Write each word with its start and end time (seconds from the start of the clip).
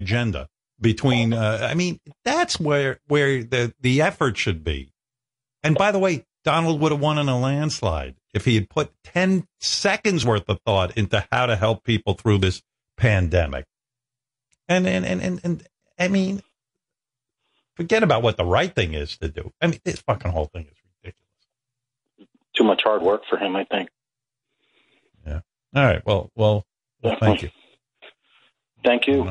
agenda 0.00 0.48
between. 0.80 1.32
Uh, 1.32 1.66
I 1.70 1.74
mean, 1.74 2.00
that's 2.24 2.58
where 2.58 3.00
where 3.06 3.42
the 3.42 3.74
the 3.80 4.02
effort 4.02 4.36
should 4.36 4.64
be. 4.64 4.92
And 5.62 5.76
by 5.76 5.92
the 5.92 5.98
way, 5.98 6.24
Donald 6.44 6.80
would 6.80 6.92
have 6.92 7.00
won 7.00 7.18
in 7.18 7.28
a 7.28 7.38
landslide 7.38 8.16
if 8.32 8.44
he 8.44 8.54
had 8.54 8.70
put 8.70 8.92
ten 9.04 9.46
seconds 9.60 10.24
worth 10.24 10.48
of 10.48 10.60
thought 10.64 10.96
into 10.96 11.26
how 11.30 11.46
to 11.46 11.56
help 11.56 11.84
people 11.84 12.14
through 12.14 12.38
this 12.38 12.62
pandemic. 12.96 13.66
And 14.68 14.86
and 14.86 15.04
and 15.04 15.20
and, 15.20 15.40
and 15.44 15.66
I 15.98 16.08
mean, 16.08 16.42
forget 17.74 18.02
about 18.02 18.22
what 18.22 18.36
the 18.36 18.44
right 18.44 18.74
thing 18.74 18.94
is 18.94 19.18
to 19.18 19.28
do. 19.28 19.52
I 19.60 19.66
mean, 19.66 19.80
this 19.84 20.00
fucking 20.00 20.30
whole 20.30 20.46
thing 20.46 20.66
is 20.66 20.76
ridiculous. 21.02 22.28
Too 22.56 22.64
much 22.64 22.82
hard 22.82 23.02
work 23.02 23.22
for 23.28 23.36
him, 23.36 23.56
I 23.56 23.64
think. 23.64 23.90
Yeah. 25.26 25.40
All 25.74 25.84
right. 25.84 26.04
Well, 26.06 26.30
well, 26.34 26.64
well 27.02 27.16
thank 27.20 27.42
you. 27.42 27.50
Thank 28.84 29.06
you. 29.06 29.24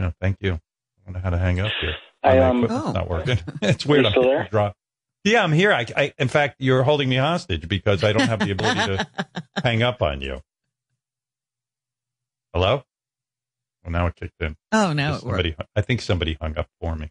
Yeah, 0.00 0.12
thank 0.20 0.38
you. 0.40 0.54
I 0.54 1.04
don't 1.04 1.14
know 1.14 1.20
how 1.20 1.30
to 1.30 1.38
hang 1.38 1.60
up 1.60 1.70
here. 1.80 1.94
I, 2.22 2.38
um, 2.38 2.66
oh. 2.68 2.92
not 2.92 3.08
working. 3.08 3.38
it's 3.62 3.84
weird. 3.84 4.06
I'm 4.06 4.12
still 4.12 4.22
there? 4.24 4.48
Drop. 4.50 4.74
Yeah, 5.24 5.44
I'm 5.44 5.52
here. 5.52 5.72
I, 5.72 5.84
I, 5.94 6.14
in 6.18 6.28
fact, 6.28 6.56
you're 6.58 6.82
holding 6.82 7.08
me 7.10 7.16
hostage 7.16 7.68
because 7.68 8.02
I 8.02 8.12
don't 8.12 8.26
have 8.28 8.38
the 8.38 8.50
ability 8.50 8.80
to 8.80 9.06
hang 9.62 9.82
up 9.82 10.00
on 10.00 10.22
you. 10.22 10.40
Hello? 12.54 12.82
Well, 13.84 13.92
now 13.92 14.06
it 14.06 14.16
kicked 14.16 14.40
in. 14.40 14.56
Oh, 14.72 14.94
now 14.94 15.16
it 15.16 15.20
somebody, 15.20 15.50
worked. 15.50 15.70
I 15.76 15.82
think 15.82 16.00
somebody 16.00 16.38
hung 16.40 16.56
up 16.56 16.68
for 16.80 16.96
me. 16.96 17.10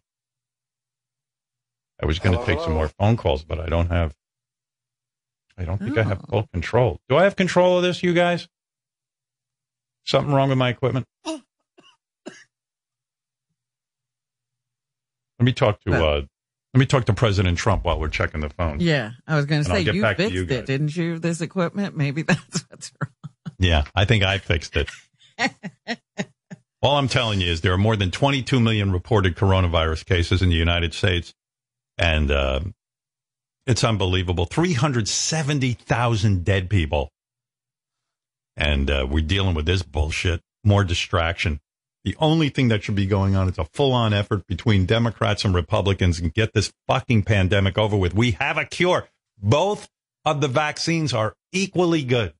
I 2.02 2.06
was 2.06 2.18
going 2.18 2.36
to 2.36 2.44
take 2.44 2.58
some 2.60 2.72
more 2.72 2.88
phone 2.88 3.16
calls, 3.16 3.44
but 3.44 3.60
I 3.60 3.66
don't 3.66 3.88
have. 3.88 4.14
I 5.56 5.64
don't 5.64 5.78
think 5.78 5.96
I 5.96 6.02
have 6.02 6.20
Oh. 6.24 6.30
full 6.30 6.46
control. 6.52 6.98
Do 7.08 7.16
I 7.16 7.24
have 7.24 7.36
control 7.36 7.76
of 7.76 7.84
this, 7.84 8.02
you 8.02 8.14
guys? 8.14 8.48
Something 10.04 10.34
wrong 10.34 10.48
with 10.48 10.58
my 10.58 10.70
equipment? 10.70 11.06
Let 15.40 15.46
me 15.46 15.52
talk 15.52 15.80
to 15.84 15.90
Well- 15.90 16.18
uh, 16.18 16.22
let 16.74 16.78
me 16.78 16.86
talk 16.86 17.06
to 17.06 17.14
President 17.14 17.58
Trump 17.58 17.84
while 17.84 17.98
we're 17.98 18.10
checking 18.10 18.42
the 18.42 18.50
phone. 18.50 18.78
Yeah, 18.78 19.12
I 19.26 19.34
was 19.34 19.46
going 19.46 19.64
to 19.64 19.68
say 19.68 19.80
you 19.80 20.02
fixed 20.02 20.32
you 20.32 20.42
it, 20.42 20.66
didn't 20.66 20.94
you? 20.94 21.18
This 21.18 21.40
equipment, 21.40 21.96
maybe 21.96 22.22
that's 22.28 22.64
what's 22.68 22.92
wrong. 23.02 23.10
Yeah, 23.58 23.82
I 23.94 24.04
think 24.04 24.22
I 24.22 24.38
fixed 24.38 24.76
it. 24.76 24.88
All 26.82 26.96
I'm 26.96 27.08
telling 27.08 27.40
you 27.40 27.50
is 27.50 27.62
there 27.62 27.72
are 27.72 27.78
more 27.78 27.96
than 27.96 28.12
22 28.12 28.60
million 28.60 28.92
reported 28.92 29.34
coronavirus 29.34 30.06
cases 30.06 30.42
in 30.42 30.50
the 30.50 30.54
United 30.54 30.94
States, 30.94 31.34
and 31.98 32.30
uh, 32.30 32.60
it's 33.66 33.82
unbelievable. 33.82 34.44
370,000 34.44 36.44
dead 36.44 36.70
people, 36.70 37.10
and 38.56 38.88
uh, 38.90 39.06
we're 39.10 39.24
dealing 39.24 39.54
with 39.54 39.66
this 39.66 39.82
bullshit. 39.82 40.40
More 40.62 40.84
distraction. 40.84 41.58
The 42.04 42.16
only 42.18 42.48
thing 42.48 42.68
that 42.68 42.82
should 42.82 42.94
be 42.94 43.06
going 43.06 43.36
on 43.36 43.48
is 43.48 43.58
a 43.58 43.64
full-on 43.64 44.14
effort 44.14 44.46
between 44.46 44.86
Democrats 44.86 45.44
and 45.44 45.54
Republicans 45.54 46.18
and 46.18 46.32
get 46.32 46.54
this 46.54 46.72
fucking 46.86 47.24
pandemic 47.24 47.76
over 47.76 47.96
with. 47.96 48.14
We 48.14 48.32
have 48.32 48.56
a 48.56 48.64
cure. 48.64 49.08
Both 49.38 49.88
of 50.24 50.40
the 50.40 50.48
vaccines 50.48 51.12
are 51.12 51.34
equally 51.52 52.02
good 52.02 52.34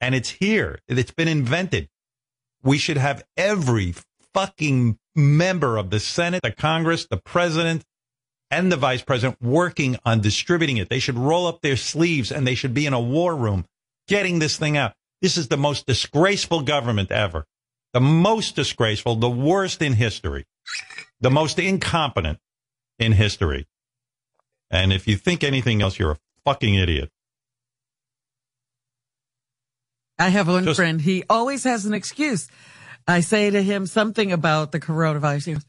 and 0.00 0.16
it's 0.16 0.30
here. 0.30 0.80
It's 0.88 1.12
been 1.12 1.28
invented. 1.28 1.88
We 2.62 2.76
should 2.76 2.96
have 2.96 3.24
every 3.36 3.94
fucking 4.34 4.98
member 5.14 5.76
of 5.76 5.90
the 5.90 6.00
Senate, 6.00 6.42
the 6.42 6.50
Congress, 6.50 7.06
the 7.06 7.16
president, 7.16 7.84
and 8.50 8.70
the 8.70 8.76
vice 8.76 9.02
president 9.02 9.40
working 9.40 9.96
on 10.04 10.20
distributing 10.20 10.76
it. 10.76 10.88
They 10.90 10.98
should 10.98 11.16
roll 11.16 11.46
up 11.46 11.62
their 11.62 11.76
sleeves 11.76 12.32
and 12.32 12.46
they 12.46 12.56
should 12.56 12.74
be 12.74 12.84
in 12.84 12.92
a 12.92 13.00
war 13.00 13.34
room 13.36 13.64
getting 14.08 14.40
this 14.40 14.56
thing 14.56 14.76
out. 14.76 14.92
This 15.22 15.36
is 15.36 15.48
the 15.48 15.56
most 15.56 15.86
disgraceful 15.86 16.62
government 16.62 17.12
ever. 17.12 17.46
The 17.92 18.00
most 18.00 18.56
disgraceful, 18.56 19.16
the 19.16 19.30
worst 19.30 19.82
in 19.82 19.92
history, 19.94 20.46
the 21.20 21.30
most 21.30 21.58
incompetent 21.58 22.38
in 22.98 23.12
history. 23.12 23.66
And 24.70 24.92
if 24.92 25.06
you 25.06 25.16
think 25.16 25.44
anything 25.44 25.82
else, 25.82 25.98
you're 25.98 26.12
a 26.12 26.18
fucking 26.46 26.74
idiot. 26.74 27.10
I 30.18 30.28
have 30.28 30.48
one 30.48 30.64
Just- 30.64 30.76
friend. 30.78 31.00
He 31.00 31.24
always 31.28 31.64
has 31.64 31.84
an 31.84 31.94
excuse. 31.94 32.48
I 33.06 33.20
say 33.20 33.50
to 33.50 33.62
him 33.62 33.86
something 33.86 34.30
about 34.32 34.70
the 34.72 34.78
coronavirus. 34.80 35.44
He 35.46 35.52
goes, 35.54 35.66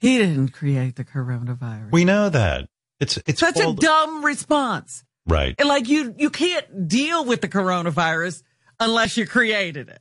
he 0.00 0.18
didn't 0.18 0.50
create 0.50 0.94
the 0.96 1.04
coronavirus. 1.04 1.90
We 1.90 2.04
know 2.04 2.28
that. 2.28 2.68
It's 3.00 3.18
it's 3.26 3.40
Such 3.40 3.56
called- 3.56 3.78
a 3.78 3.80
dumb 3.82 4.24
response. 4.24 5.04
right. 5.26 5.54
And 5.58 5.68
like 5.68 5.88
you, 5.88 6.14
you 6.16 6.30
can't 6.30 6.88
deal 6.88 7.24
with 7.24 7.40
the 7.40 7.48
coronavirus 7.48 8.42
unless 8.80 9.16
you 9.16 9.26
created 9.26 9.88
it. 9.88 10.00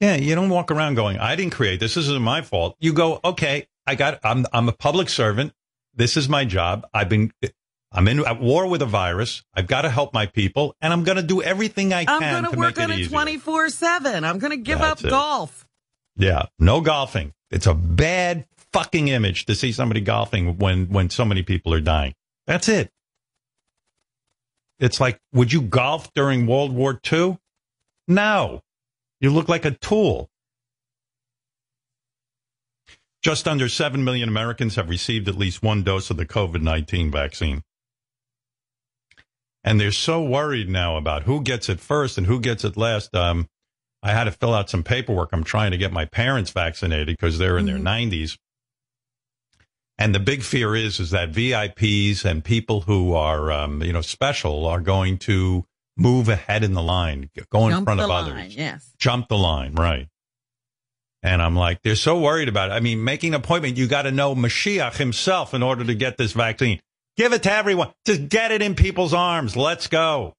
Yeah, 0.00 0.16
you 0.16 0.34
don't 0.34 0.50
walk 0.50 0.70
around 0.70 0.94
going, 0.94 1.18
"I 1.18 1.36
didn't 1.36 1.52
create 1.52 1.80
this. 1.80 1.94
This 1.94 2.04
isn't 2.06 2.22
my 2.22 2.42
fault." 2.42 2.76
You 2.80 2.92
go, 2.92 3.20
"Okay, 3.24 3.66
I 3.86 3.94
got. 3.94 4.20
I'm 4.24 4.46
I'm 4.52 4.68
a 4.68 4.72
public 4.72 5.08
servant. 5.08 5.52
This 5.94 6.16
is 6.16 6.28
my 6.28 6.44
job. 6.44 6.86
I've 6.92 7.08
been. 7.08 7.32
I'm 7.92 8.08
in 8.08 8.24
at 8.26 8.40
war 8.40 8.66
with 8.66 8.82
a 8.82 8.86
virus. 8.86 9.42
I've 9.54 9.66
got 9.66 9.82
to 9.82 9.90
help 9.90 10.12
my 10.12 10.26
people, 10.26 10.74
and 10.82 10.92
I'm 10.92 11.04
going 11.04 11.16
to 11.16 11.22
do 11.22 11.40
everything 11.40 11.94
I 11.94 12.04
can. 12.04 12.22
I'm 12.22 12.42
going 12.42 12.52
to 12.52 12.58
work 12.58 12.76
make 12.76 12.84
it 12.90 12.92
on 12.92 13.00
it 13.00 13.08
24 13.08 13.70
seven. 13.70 14.24
I'm 14.24 14.38
going 14.38 14.50
to 14.50 14.56
give 14.58 14.80
That's 14.80 15.00
up 15.00 15.06
it. 15.06 15.10
golf. 15.10 15.66
Yeah, 16.16 16.46
no 16.58 16.80
golfing. 16.80 17.32
It's 17.50 17.66
a 17.66 17.74
bad 17.74 18.46
fucking 18.72 19.08
image 19.08 19.46
to 19.46 19.54
see 19.54 19.72
somebody 19.72 20.00
golfing 20.00 20.58
when 20.58 20.88
when 20.88 21.08
so 21.08 21.24
many 21.24 21.42
people 21.42 21.72
are 21.72 21.80
dying. 21.80 22.14
That's 22.46 22.68
it. 22.68 22.90
It's 24.78 25.00
like, 25.00 25.18
would 25.32 25.52
you 25.52 25.62
golf 25.62 26.12
during 26.12 26.46
World 26.46 26.72
War 26.72 27.00
II? 27.10 27.38
No. 28.08 28.62
You 29.26 29.32
look 29.32 29.48
like 29.48 29.64
a 29.64 29.72
tool. 29.72 30.30
Just 33.24 33.48
under 33.48 33.68
7 33.68 34.04
million 34.04 34.28
Americans 34.28 34.76
have 34.76 34.88
received 34.88 35.26
at 35.26 35.36
least 35.36 35.64
one 35.64 35.82
dose 35.82 36.10
of 36.10 36.16
the 36.16 36.24
COVID 36.24 36.62
19 36.62 37.10
vaccine. 37.10 37.64
And 39.64 39.80
they're 39.80 39.90
so 39.90 40.22
worried 40.22 40.68
now 40.68 40.96
about 40.96 41.24
who 41.24 41.42
gets 41.42 41.68
it 41.68 41.80
first 41.80 42.18
and 42.18 42.28
who 42.28 42.38
gets 42.38 42.62
it 42.64 42.76
last. 42.76 43.16
Um, 43.16 43.48
I 44.00 44.12
had 44.12 44.24
to 44.24 44.30
fill 44.30 44.54
out 44.54 44.70
some 44.70 44.84
paperwork. 44.84 45.30
I'm 45.32 45.42
trying 45.42 45.72
to 45.72 45.76
get 45.76 45.92
my 45.92 46.04
parents 46.04 46.52
vaccinated 46.52 47.16
because 47.18 47.36
they're 47.36 47.58
in 47.58 47.66
their 47.66 47.78
90s. 47.78 48.38
And 49.98 50.14
the 50.14 50.20
big 50.20 50.44
fear 50.44 50.76
is 50.76 51.00
is 51.00 51.10
that 51.10 51.32
VIPs 51.32 52.24
and 52.24 52.44
people 52.44 52.82
who 52.82 53.12
are 53.14 53.50
um, 53.50 53.82
you 53.82 53.92
know 53.92 54.02
special 54.02 54.66
are 54.66 54.80
going 54.80 55.18
to 55.18 55.66
move 55.96 56.28
ahead 56.28 56.62
in 56.64 56.74
the 56.74 56.82
line, 56.82 57.30
go 57.50 57.66
in 57.66 57.70
Jump 57.72 57.86
front 57.86 58.00
of 58.00 58.08
line, 58.08 58.32
others, 58.32 58.56
Yes. 58.56 58.92
jump 58.98 59.28
the 59.28 59.38
line, 59.38 59.74
right? 59.74 60.08
And 61.22 61.42
I'm 61.42 61.56
like, 61.56 61.82
they're 61.82 61.96
so 61.96 62.20
worried 62.20 62.48
about 62.48 62.70
it. 62.70 62.74
I 62.74 62.80
mean, 62.80 63.02
making 63.02 63.34
an 63.34 63.40
appointment, 63.40 63.76
you 63.76 63.88
got 63.88 64.02
to 64.02 64.12
know 64.12 64.34
Mashiach 64.34 64.96
himself 64.96 65.54
in 65.54 65.62
order 65.62 65.84
to 65.84 65.94
get 65.94 66.16
this 66.18 66.32
vaccine. 66.32 66.80
Give 67.16 67.32
it 67.32 67.42
to 67.44 67.52
everyone. 67.52 67.92
Just 68.04 68.28
get 68.28 68.52
it 68.52 68.60
in 68.62 68.74
people's 68.74 69.14
arms. 69.14 69.56
Let's 69.56 69.86
go. 69.86 70.34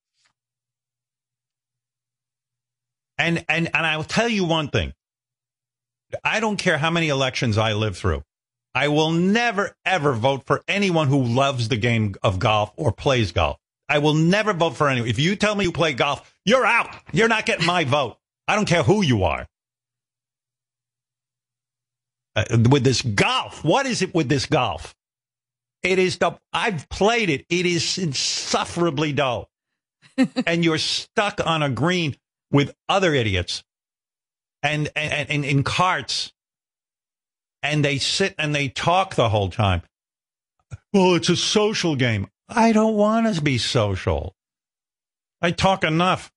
And 3.18 3.44
and 3.48 3.68
and 3.74 3.84
I'll 3.86 4.04
tell 4.04 4.28
you 4.28 4.44
one 4.44 4.68
thing. 4.68 4.92
I 6.24 6.40
don't 6.40 6.56
care 6.56 6.78
how 6.78 6.90
many 6.90 7.08
elections 7.08 7.58
I 7.58 7.72
live 7.72 7.96
through. 7.96 8.22
I 8.74 8.88
will 8.88 9.10
never 9.10 9.74
ever 9.84 10.12
vote 10.12 10.44
for 10.46 10.62
anyone 10.68 11.08
who 11.08 11.22
loves 11.24 11.68
the 11.68 11.76
game 11.76 12.14
of 12.22 12.38
golf 12.38 12.72
or 12.76 12.92
plays 12.92 13.32
golf. 13.32 13.58
I 13.88 13.98
will 13.98 14.14
never 14.14 14.52
vote 14.52 14.76
for 14.76 14.88
anyone. 14.88 15.08
If 15.08 15.18
you 15.18 15.36
tell 15.36 15.54
me 15.54 15.64
you 15.64 15.72
play 15.72 15.94
golf, 15.94 16.34
you're 16.44 16.66
out. 16.66 16.94
You're 17.12 17.28
not 17.28 17.46
getting 17.46 17.66
my 17.66 17.84
vote. 17.84 18.16
I 18.46 18.54
don't 18.54 18.68
care 18.68 18.82
who 18.82 19.02
you 19.02 19.24
are. 19.24 19.46
Uh, 22.36 22.44
with 22.70 22.84
this 22.84 23.02
golf, 23.02 23.64
what 23.64 23.86
is 23.86 24.02
it 24.02 24.14
with 24.14 24.28
this 24.28 24.46
golf? 24.46 24.94
It 25.82 25.98
is 25.98 26.18
the 26.18 26.32
I've 26.52 26.88
played 26.88 27.30
it. 27.30 27.46
It 27.48 27.66
is 27.66 27.98
insufferably 27.98 29.12
dull. 29.12 29.48
and 30.46 30.64
you're 30.64 30.78
stuck 30.78 31.44
on 31.44 31.62
a 31.62 31.70
green 31.70 32.16
with 32.50 32.74
other 32.88 33.14
idiots 33.14 33.62
and 34.62 34.90
and, 34.96 35.30
and 35.30 35.44
in 35.44 35.62
carts 35.62 36.32
and 37.62 37.84
they 37.84 37.98
sit 37.98 38.34
and 38.38 38.54
they 38.54 38.68
talk 38.68 39.14
the 39.14 39.28
whole 39.28 39.50
time. 39.50 39.82
Well, 40.92 41.14
it's 41.14 41.28
a 41.28 41.36
social 41.36 41.96
game. 41.96 42.28
I 42.48 42.72
don't 42.72 42.94
want 42.94 43.34
to 43.34 43.42
be 43.42 43.58
social. 43.58 44.34
I 45.42 45.50
talk 45.50 45.84
enough. 45.84 46.32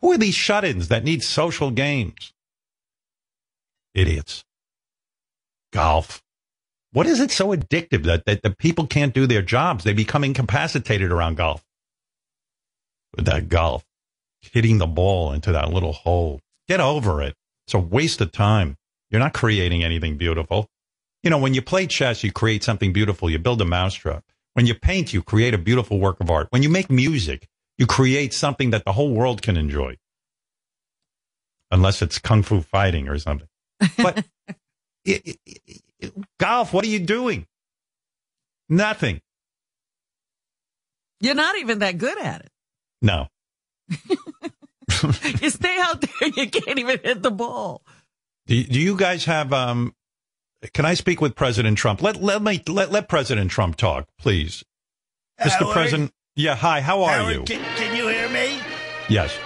Who 0.00 0.12
are 0.12 0.18
these 0.18 0.34
shut-ins 0.34 0.88
that 0.88 1.04
need 1.04 1.22
social 1.24 1.70
games? 1.70 2.32
Idiots. 3.94 4.44
Golf. 5.72 6.22
What 6.92 7.06
is 7.06 7.20
it 7.20 7.30
so 7.30 7.48
addictive 7.48 8.04
that, 8.04 8.24
that 8.26 8.42
the 8.42 8.50
people 8.50 8.86
can't 8.86 9.12
do 9.12 9.26
their 9.26 9.42
jobs? 9.42 9.84
They 9.84 9.92
become 9.92 10.24
incapacitated 10.24 11.10
around 11.10 11.36
golf. 11.36 11.64
With 13.16 13.26
that 13.26 13.48
golf, 13.48 13.84
hitting 14.40 14.78
the 14.78 14.86
ball 14.86 15.32
into 15.32 15.52
that 15.52 15.72
little 15.72 15.92
hole. 15.92 16.40
Get 16.68 16.80
over 16.80 17.20
it. 17.22 17.34
It's 17.66 17.74
a 17.74 17.78
waste 17.78 18.20
of 18.20 18.32
time. 18.32 18.76
You're 19.10 19.20
not 19.20 19.34
creating 19.34 19.82
anything 19.82 20.16
beautiful. 20.16 20.68
You 21.22 21.30
know, 21.30 21.38
when 21.38 21.54
you 21.54 21.62
play 21.62 21.86
chess, 21.86 22.22
you 22.22 22.30
create 22.30 22.62
something 22.62 22.92
beautiful. 22.92 23.28
You 23.28 23.38
build 23.38 23.60
a 23.60 23.64
mousetrap. 23.64 24.24
When 24.58 24.66
you 24.66 24.74
paint, 24.74 25.12
you 25.12 25.22
create 25.22 25.54
a 25.54 25.58
beautiful 25.58 26.00
work 26.00 26.18
of 26.18 26.32
art. 26.32 26.48
When 26.50 26.64
you 26.64 26.68
make 26.68 26.90
music, 26.90 27.46
you 27.76 27.86
create 27.86 28.34
something 28.34 28.70
that 28.70 28.84
the 28.84 28.90
whole 28.90 29.12
world 29.12 29.40
can 29.40 29.56
enjoy. 29.56 29.98
Unless 31.70 32.02
it's 32.02 32.18
kung 32.18 32.42
fu 32.42 32.62
fighting 32.62 33.06
or 33.06 33.20
something. 33.20 33.46
But 33.96 34.26
golf, 36.40 36.72
what 36.72 36.84
are 36.84 36.88
you 36.88 36.98
doing? 36.98 37.46
Nothing. 38.68 39.20
You're 41.20 41.36
not 41.36 41.56
even 41.58 41.78
that 41.78 41.96
good 41.96 42.18
at 42.18 42.40
it. 42.40 42.50
No. 43.00 43.28
you 45.40 45.50
stay 45.50 45.78
out 45.78 46.00
there, 46.00 46.30
you 46.34 46.50
can't 46.50 46.80
even 46.80 46.98
hit 47.04 47.22
the 47.22 47.30
ball. 47.30 47.84
Do, 48.48 48.60
do 48.64 48.80
you 48.80 48.96
guys 48.96 49.24
have 49.26 49.52
um 49.52 49.94
can 50.72 50.84
I 50.84 50.94
speak 50.94 51.20
with 51.20 51.34
President 51.34 51.78
Trump? 51.78 52.02
Let 52.02 52.22
let 52.22 52.42
me 52.42 52.62
let, 52.68 52.90
let 52.90 53.08
President 53.08 53.50
Trump 53.50 53.76
talk, 53.76 54.06
please. 54.18 54.64
Mr. 55.40 55.50
Howard? 55.60 55.72
President. 55.72 56.12
Yeah, 56.34 56.54
hi, 56.54 56.80
how 56.80 57.02
are 57.02 57.12
Howard, 57.12 57.34
you? 57.34 57.42
Can, 57.44 57.64
can 57.76 57.96
you 57.96 58.08
hear 58.08 58.28
me? 58.28 58.58
yes. 59.08 59.36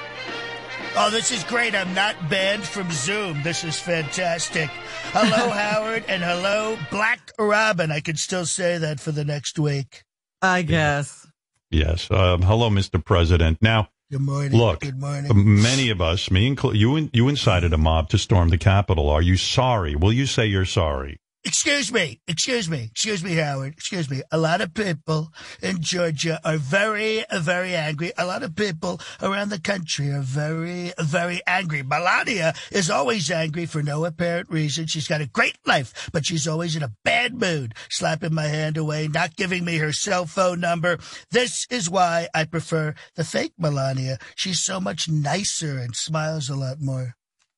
Oh, 0.94 1.08
this 1.08 1.30
is 1.30 1.42
great. 1.44 1.74
I'm 1.74 1.94
not 1.94 2.14
banned 2.28 2.64
from 2.64 2.90
Zoom. 2.90 3.42
This 3.42 3.64
is 3.64 3.80
fantastic. 3.80 4.68
Hello, 5.12 5.50
Howard, 5.52 6.04
and 6.06 6.22
hello, 6.22 6.76
Black 6.90 7.32
Robin. 7.38 7.90
I 7.90 8.00
can 8.00 8.16
still 8.16 8.44
say 8.44 8.76
that 8.76 9.00
for 9.00 9.10
the 9.10 9.24
next 9.24 9.58
week. 9.58 10.04
I 10.42 10.60
guess. 10.60 11.26
Yes. 11.70 12.10
Um, 12.10 12.42
hello, 12.42 12.68
Mr. 12.68 13.02
President. 13.02 13.56
Now, 13.62 13.88
Good 14.12 14.20
morning. 14.20 14.52
look, 14.52 14.80
Good 14.80 15.00
morning. 15.00 15.62
many 15.62 15.88
of 15.88 16.02
us, 16.02 16.30
me 16.30 16.54
inclu- 16.54 16.76
you, 16.76 17.08
you 17.14 17.28
incited 17.28 17.72
a 17.72 17.78
mob 17.78 18.10
to 18.10 18.18
storm 18.18 18.50
the 18.50 18.58
Capitol. 18.58 19.08
Are 19.08 19.22
you 19.22 19.38
sorry? 19.38 19.96
Will 19.96 20.12
you 20.12 20.26
say 20.26 20.44
you're 20.44 20.66
sorry? 20.66 21.16
Excuse 21.44 21.92
me. 21.92 22.20
Excuse 22.28 22.70
me. 22.70 22.84
Excuse 22.92 23.24
me, 23.24 23.34
Howard. 23.34 23.72
Excuse 23.72 24.08
me. 24.08 24.22
A 24.30 24.38
lot 24.38 24.60
of 24.60 24.74
people 24.74 25.32
in 25.60 25.82
Georgia 25.82 26.40
are 26.44 26.56
very, 26.56 27.24
very 27.32 27.74
angry. 27.74 28.12
A 28.16 28.24
lot 28.24 28.44
of 28.44 28.54
people 28.54 29.00
around 29.20 29.48
the 29.48 29.60
country 29.60 30.10
are 30.12 30.22
very, 30.22 30.92
very 31.00 31.40
angry. 31.44 31.82
Melania 31.82 32.54
is 32.70 32.90
always 32.90 33.28
angry 33.28 33.66
for 33.66 33.82
no 33.82 34.04
apparent 34.04 34.50
reason. 34.50 34.86
She's 34.86 35.08
got 35.08 35.20
a 35.20 35.26
great 35.26 35.58
life, 35.66 36.10
but 36.12 36.24
she's 36.24 36.46
always 36.46 36.76
in 36.76 36.84
a 36.84 36.92
bad 37.04 37.34
mood, 37.34 37.74
slapping 37.90 38.34
my 38.34 38.46
hand 38.46 38.76
away, 38.76 39.08
not 39.08 39.34
giving 39.34 39.64
me 39.64 39.78
her 39.78 39.92
cell 39.92 40.26
phone 40.26 40.60
number. 40.60 40.98
This 41.32 41.66
is 41.70 41.90
why 41.90 42.28
I 42.32 42.44
prefer 42.44 42.94
the 43.16 43.24
fake 43.24 43.54
Melania. 43.58 44.18
She's 44.36 44.60
so 44.60 44.78
much 44.78 45.08
nicer 45.08 45.76
and 45.78 45.96
smiles 45.96 46.48
a 46.48 46.54
lot 46.54 46.80
more. 46.80 47.16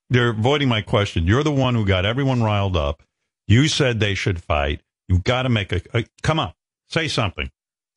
You're 0.08 0.30
avoiding 0.30 0.68
my 0.68 0.80
question. 0.80 1.26
You're 1.26 1.42
the 1.42 1.52
one 1.52 1.74
who 1.74 1.84
got 1.84 2.06
everyone 2.06 2.42
riled 2.42 2.76
up. 2.78 3.02
You 3.46 3.68
said 3.68 4.00
they 4.00 4.14
should 4.14 4.42
fight. 4.42 4.80
You've 5.08 5.24
got 5.24 5.42
to 5.42 5.48
make 5.48 5.72
a, 5.72 5.80
a 5.92 6.04
come 6.22 6.38
on, 6.38 6.52
say 6.88 7.08
something. 7.08 7.50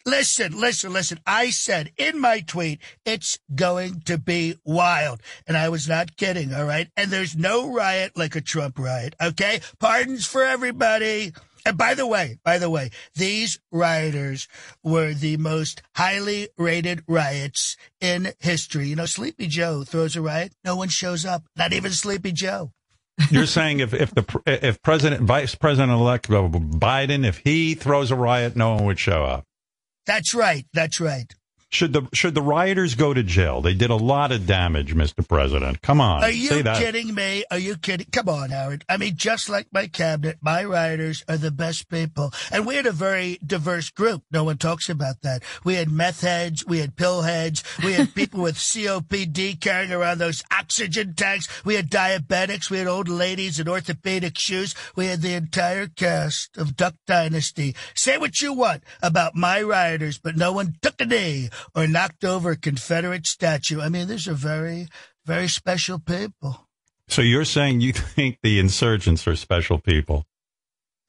Listen, 0.06 0.58
listen, 0.58 0.94
listen. 0.94 1.20
I 1.26 1.50
said 1.50 1.92
in 1.98 2.20
my 2.20 2.40
tweet, 2.40 2.80
it's 3.06 3.38
going 3.54 4.02
to 4.06 4.18
be 4.18 4.56
wild. 4.64 5.22
And 5.46 5.58
I 5.58 5.68
was 5.68 5.88
not 5.88 6.16
kidding, 6.16 6.54
all 6.54 6.64
right? 6.64 6.88
And 6.96 7.12
there's 7.12 7.36
no 7.36 7.70
riot 7.70 8.14
like 8.16 8.34
a 8.36 8.42
Trump 8.42 8.80
riot, 8.80 9.16
okay? 9.22 9.60
Pardons 9.80 10.26
for 10.26 10.46
everybody. 10.46 11.34
And 11.66 11.78
by 11.78 11.94
the 11.94 12.08
way, 12.08 12.40
by 12.46 12.58
the 12.58 12.70
way, 12.70 12.92
these 13.16 13.60
rioters 13.70 14.48
were 14.82 15.14
the 15.14 15.36
most 15.36 15.82
highly 15.96 16.48
rated 16.58 17.04
riots 17.06 17.76
in 18.00 18.32
history. 18.40 18.88
You 18.88 18.96
know, 18.96 19.06
Sleepy 19.06 19.48
Joe 19.48 19.84
throws 19.84 20.16
a 20.16 20.22
riot, 20.22 20.54
no 20.64 20.78
one 20.78 20.88
shows 20.88 21.26
up, 21.26 21.44
not 21.58 21.74
even 21.74 21.92
Sleepy 21.92 22.32
Joe. 22.32 22.72
You're 23.32 23.46
saying 23.48 23.80
if 23.80 23.94
if 23.94 24.14
the 24.14 24.42
if 24.46 24.82
President 24.82 25.24
Vice 25.24 25.56
President 25.56 25.92
elect 25.92 26.28
Biden 26.28 27.26
if 27.26 27.40
he 27.40 27.74
throws 27.74 28.12
a 28.12 28.16
riot, 28.16 28.56
no 28.56 28.76
one 28.76 28.86
would 28.86 29.00
show 29.00 29.24
up. 29.24 29.44
That's 30.06 30.34
right. 30.34 30.66
That's 30.74 31.02
right. 31.02 31.34
Should 31.70 31.92
the 31.92 32.08
should 32.14 32.34
the 32.34 32.42
rioters 32.42 32.96
go 32.96 33.14
to 33.14 33.24
jail? 33.24 33.60
They 33.60 33.74
did 33.74 33.90
a 33.90 33.96
lot 33.96 34.32
of 34.32 34.48
damage, 34.48 34.96
Mr. 34.96 35.28
President. 35.28 35.82
Come 35.82 36.00
on, 36.00 36.24
Are 36.24 36.32
you 36.32 36.64
kidding 36.64 37.14
me? 37.14 37.44
Are 37.52 37.58
you 37.60 37.76
kidding? 37.76 38.08
Come 38.10 38.30
on, 38.30 38.52
Howard. 38.52 38.86
I 38.88 38.96
mean, 38.96 39.18
just 39.18 39.50
like 39.50 39.68
my 39.74 39.88
cabinet, 39.88 40.38
my 40.40 40.64
rioters 40.64 41.26
are 41.28 41.36
the 41.36 41.52
best 41.52 41.90
people. 41.90 42.32
And 42.54 42.66
we 42.66 42.76
had 42.76 42.86
a 42.86 42.94
very 42.94 43.38
diverse 43.46 43.90
group. 43.90 44.24
No 44.32 44.46
one 44.46 44.58
talks 44.58 44.88
about 44.88 45.22
that. 45.24 45.44
We 45.66 45.76
had 45.76 45.92
meth 45.92 46.22
heads. 46.22 46.66
We 46.66 46.80
had 46.80 46.96
pill 46.96 47.24
heads. 47.24 47.66
We 47.84 47.94
had 47.94 48.16
people 48.16 48.42
with 48.42 48.56
COPD 48.58 49.60
carrying 49.60 49.92
around 49.92 50.20
those 50.20 50.44
oxygen 50.50 51.16
tanks. 51.16 51.50
We 51.66 51.76
had 51.76 51.92
diabetics. 51.92 52.70
We 52.70 52.78
had 52.78 52.88
old 52.88 53.10
ladies 53.10 53.60
in 53.60 53.68
orthopedic 53.68 54.38
shoes. 54.38 54.74
We 54.96 55.08
had 55.08 55.22
the 55.22 55.34
entire 55.34 55.88
cast 55.88 56.56
of 56.56 56.78
Duck 56.78 56.96
Dynasty. 57.06 57.76
Say 57.94 58.18
what 58.18 58.40
you 58.40 58.54
want 58.54 58.84
about 59.02 59.36
my 59.36 59.62
rioters, 59.62 60.18
but 60.18 60.38
no 60.38 60.54
one 60.54 60.78
took 60.82 61.02
a 61.02 61.06
knee 61.06 61.50
or 61.76 61.88
knocked 61.88 62.24
over 62.24 62.52
a 62.52 62.58
Confederate 62.58 63.28
statue. 63.28 63.82
I 63.82 63.90
mean, 63.90 64.08
these 64.08 64.28
are 64.28 64.34
very, 64.34 64.88
very 65.26 65.48
special 65.48 66.00
people. 66.00 66.68
So 67.08 67.22
you're 67.22 67.46
saying 67.46 67.82
you 67.82 67.94
think 67.94 68.40
the 68.42 68.60
insurgents 68.60 69.28
are 69.28 69.36
special 69.36 69.80
people? 69.80 70.26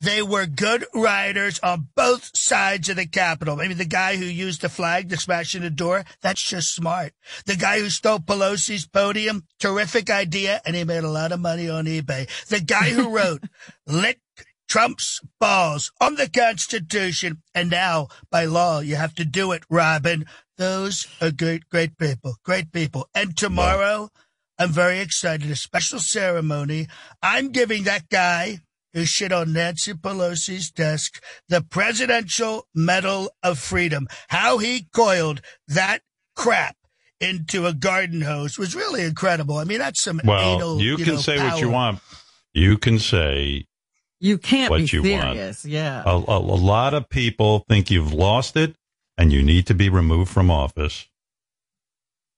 They 0.00 0.22
were 0.22 0.46
good 0.46 0.86
riders 0.94 1.58
on 1.58 1.88
both 1.96 2.30
sides 2.36 2.88
of 2.88 2.96
the 2.96 3.06
Capitol. 3.06 3.56
Maybe 3.56 3.74
the 3.74 3.84
guy 3.84 4.16
who 4.16 4.24
used 4.24 4.60
the 4.60 4.68
flag 4.68 5.08
to 5.08 5.16
smash 5.16 5.56
in 5.56 5.62
the 5.62 5.70
door, 5.70 6.04
that's 6.22 6.42
just 6.42 6.72
smart. 6.72 7.14
The 7.46 7.56
guy 7.56 7.80
who 7.80 7.90
stole 7.90 8.20
Pelosi's 8.20 8.86
podium, 8.86 9.44
terrific 9.58 10.08
idea, 10.08 10.60
and 10.64 10.76
he 10.76 10.84
made 10.84 11.02
a 11.02 11.10
lot 11.10 11.32
of 11.32 11.40
money 11.40 11.68
on 11.68 11.86
eBay. 11.86 12.28
The 12.46 12.60
guy 12.60 12.90
who 12.90 13.10
wrote, 13.10 13.42
lick 13.88 14.20
Trump's 14.68 15.20
balls 15.40 15.90
on 16.00 16.16
the 16.16 16.28
Constitution, 16.28 17.42
and 17.54 17.70
now, 17.70 18.08
by 18.30 18.44
law, 18.44 18.80
you 18.80 18.96
have 18.96 19.14
to 19.14 19.24
do 19.24 19.52
it, 19.52 19.64
Robin. 19.70 20.26
Those 20.56 21.06
are 21.20 21.30
great, 21.30 21.68
great 21.68 21.96
people, 21.98 22.36
great 22.44 22.72
people. 22.72 23.08
And 23.14 23.36
tomorrow, 23.36 24.10
I'm 24.58 24.70
very 24.70 24.98
excited. 24.98 25.50
A 25.50 25.56
special 25.56 26.00
ceremony. 26.00 26.88
I'm 27.22 27.50
giving 27.50 27.84
that 27.84 28.08
guy 28.08 28.58
who 28.92 29.04
shit 29.04 29.32
on 29.32 29.52
Nancy 29.52 29.94
Pelosi's 29.94 30.70
desk 30.70 31.22
the 31.48 31.62
Presidential 31.62 32.66
Medal 32.74 33.30
of 33.42 33.58
Freedom. 33.58 34.08
How 34.28 34.58
he 34.58 34.88
coiled 34.92 35.40
that 35.68 36.00
crap 36.34 36.76
into 37.20 37.66
a 37.66 37.72
garden 37.72 38.22
hose 38.22 38.58
was 38.58 38.74
really 38.74 39.02
incredible. 39.02 39.56
I 39.58 39.64
mean, 39.64 39.78
that's 39.78 40.02
some 40.02 40.20
Well, 40.24 40.56
anal, 40.56 40.80
you 40.80 40.96
can 40.96 41.14
know, 41.14 41.16
say 41.16 41.38
what 41.38 41.60
you 41.60 41.70
want. 41.70 42.00
You 42.52 42.78
can 42.78 42.98
say 42.98 43.67
You 44.20 44.38
can't 44.38 44.70
What 44.70 44.78
be 44.78 44.84
you 44.90 45.02
want. 45.02 45.36
serious. 45.36 45.64
Yeah. 45.64 46.02
a, 46.04 46.10
a, 46.16 46.38
a 46.38 46.58
lot 46.58 46.94
of 46.94 47.08
people 47.08 47.64
think 47.68 47.90
you've 47.90 48.12
lost 48.12 48.56
it 48.56 48.74
and 49.16 49.32
you 49.32 49.42
need 49.42 49.66
to 49.68 49.74
be 49.74 49.88
removed 49.88 50.30
from 50.30 50.50
office. 50.50 51.08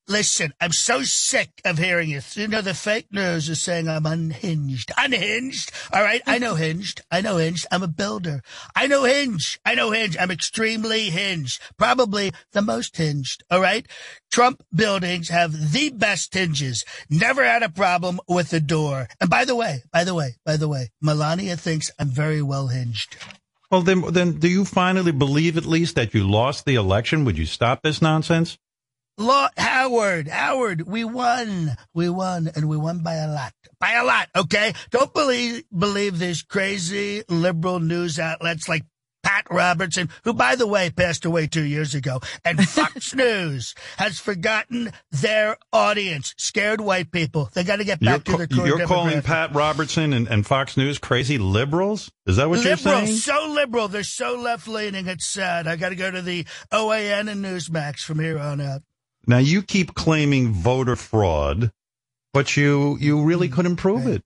Listen, 0.08 0.52
I'm 0.61 0.73
so 0.73 1.02
sick 1.02 1.61
of 1.64 1.79
hearing 1.79 2.11
it. 2.11 2.37
You 2.37 2.49
know, 2.49 2.62
the 2.62 2.75
fake 2.75 3.06
news 3.12 3.49
is 3.49 3.62
saying 3.62 3.88
I'm 3.88 4.06
unhinged. 4.06 4.91
Unhinged. 4.99 5.70
All 5.93 6.02
right. 6.02 6.20
I 6.26 6.38
know 6.38 6.56
hinged. 6.56 7.02
I 7.11 7.20
know 7.20 7.37
hinged. 7.37 7.67
I'm 7.70 7.85
a 7.85 7.88
builder. 7.88 8.42
I 8.75 8.88
know 8.88 9.04
hinge. 9.04 9.61
I 9.64 9.75
know 9.75 9.92
hinge. 9.92 10.16
I'm 10.19 10.33
extremely 10.33 11.11
hinged. 11.11 11.61
Probably 11.78 12.33
the 12.52 12.62
most 12.62 12.97
hinged. 12.97 13.45
All 13.50 13.61
right. 13.61 13.87
Trump 14.33 14.64
buildings 14.75 15.28
have 15.28 15.73
the 15.73 15.90
best 15.90 16.35
hinges. 16.35 16.85
Never 17.09 17.45
had 17.45 17.62
a 17.62 17.69
problem 17.69 18.19
with 18.26 18.50
the 18.50 18.61
door. 18.61 19.09
And 19.21 19.30
by 19.30 19.45
the 19.45 19.54
way, 19.54 19.83
by 19.92 20.02
the 20.02 20.14
way, 20.14 20.35
by 20.45 20.57
the 20.57 20.69
way, 20.69 20.90
Melania 21.00 21.57
thinks 21.57 21.90
I'm 22.00 22.11
very 22.11 22.42
well 22.42 22.66
hinged. 22.69 23.16
Well, 23.71 23.83
then, 23.83 24.00
then 24.12 24.40
do 24.40 24.49
you 24.49 24.64
finally 24.64 25.12
believe 25.12 25.57
at 25.57 25.64
least 25.64 25.95
that 25.95 26.14
you 26.14 26.28
lost 26.28 26.64
the 26.64 26.75
election? 26.75 27.25
Would 27.25 27.38
you 27.38 27.47
stop 27.47 27.83
this 27.83 28.02
nonsense? 28.02 28.59
Law 29.20 29.48
Howard, 29.58 30.28
Howard, 30.28 30.86
we 30.86 31.04
won. 31.04 31.76
We 31.92 32.08
won 32.08 32.50
and 32.56 32.70
we 32.70 32.78
won 32.78 33.00
by 33.02 33.16
a 33.16 33.28
lot. 33.28 33.52
By 33.78 33.92
a 33.92 34.04
lot, 34.04 34.30
okay? 34.34 34.72
Don't 34.90 35.12
believe 35.12 35.64
believe 35.76 36.18
these 36.18 36.40
crazy 36.40 37.22
liberal 37.28 37.80
news 37.80 38.18
outlets 38.18 38.66
like 38.66 38.86
Pat 39.22 39.46
Robertson, 39.50 40.08
who 40.24 40.32
by 40.32 40.56
the 40.56 40.66
way 40.66 40.88
passed 40.88 41.26
away 41.26 41.46
2 41.46 41.62
years 41.64 41.94
ago, 41.94 42.20
and 42.46 42.66
Fox 42.68 43.14
News 43.14 43.74
has 43.98 44.18
forgotten 44.18 44.90
their 45.10 45.58
audience, 45.70 46.34
scared 46.38 46.80
white 46.80 47.12
people. 47.12 47.50
They 47.52 47.62
got 47.62 47.76
to 47.76 47.84
get 47.84 48.00
You're, 48.00 48.12
back 48.12 48.24
to 48.24 48.30
ca- 48.30 48.38
their 48.38 48.46
core 48.46 48.66
you're 48.66 48.86
calling. 48.86 49.20
Pat 49.20 49.54
Robertson 49.54 50.14
and, 50.14 50.28
and 50.28 50.46
Fox 50.46 50.78
News 50.78 50.98
crazy 50.98 51.36
liberals? 51.36 52.10
Is 52.24 52.36
that 52.36 52.48
what 52.48 52.64
you're 52.64 52.78
saying? 52.78 53.08
so 53.08 53.48
liberal. 53.50 53.88
They're 53.88 54.02
so 54.02 54.36
left 54.36 54.66
leaning. 54.66 55.08
It's 55.08 55.26
sad. 55.26 55.66
I 55.66 55.76
got 55.76 55.90
to 55.90 55.94
go 55.96 56.10
to 56.10 56.22
the 56.22 56.46
OAN 56.72 57.30
and 57.30 57.44
Newsmax 57.44 58.00
from 58.00 58.18
here 58.18 58.38
on 58.38 58.62
out. 58.62 58.80
Now 59.30 59.38
you 59.38 59.62
keep 59.62 59.94
claiming 59.94 60.52
voter 60.52 60.96
fraud, 60.96 61.70
but 62.34 62.56
you 62.56 62.99
you 63.00 63.22
really 63.22 63.49
Mm, 63.49 63.52
couldn't 63.52 63.76
prove 63.76 64.04
it. 64.08 64.25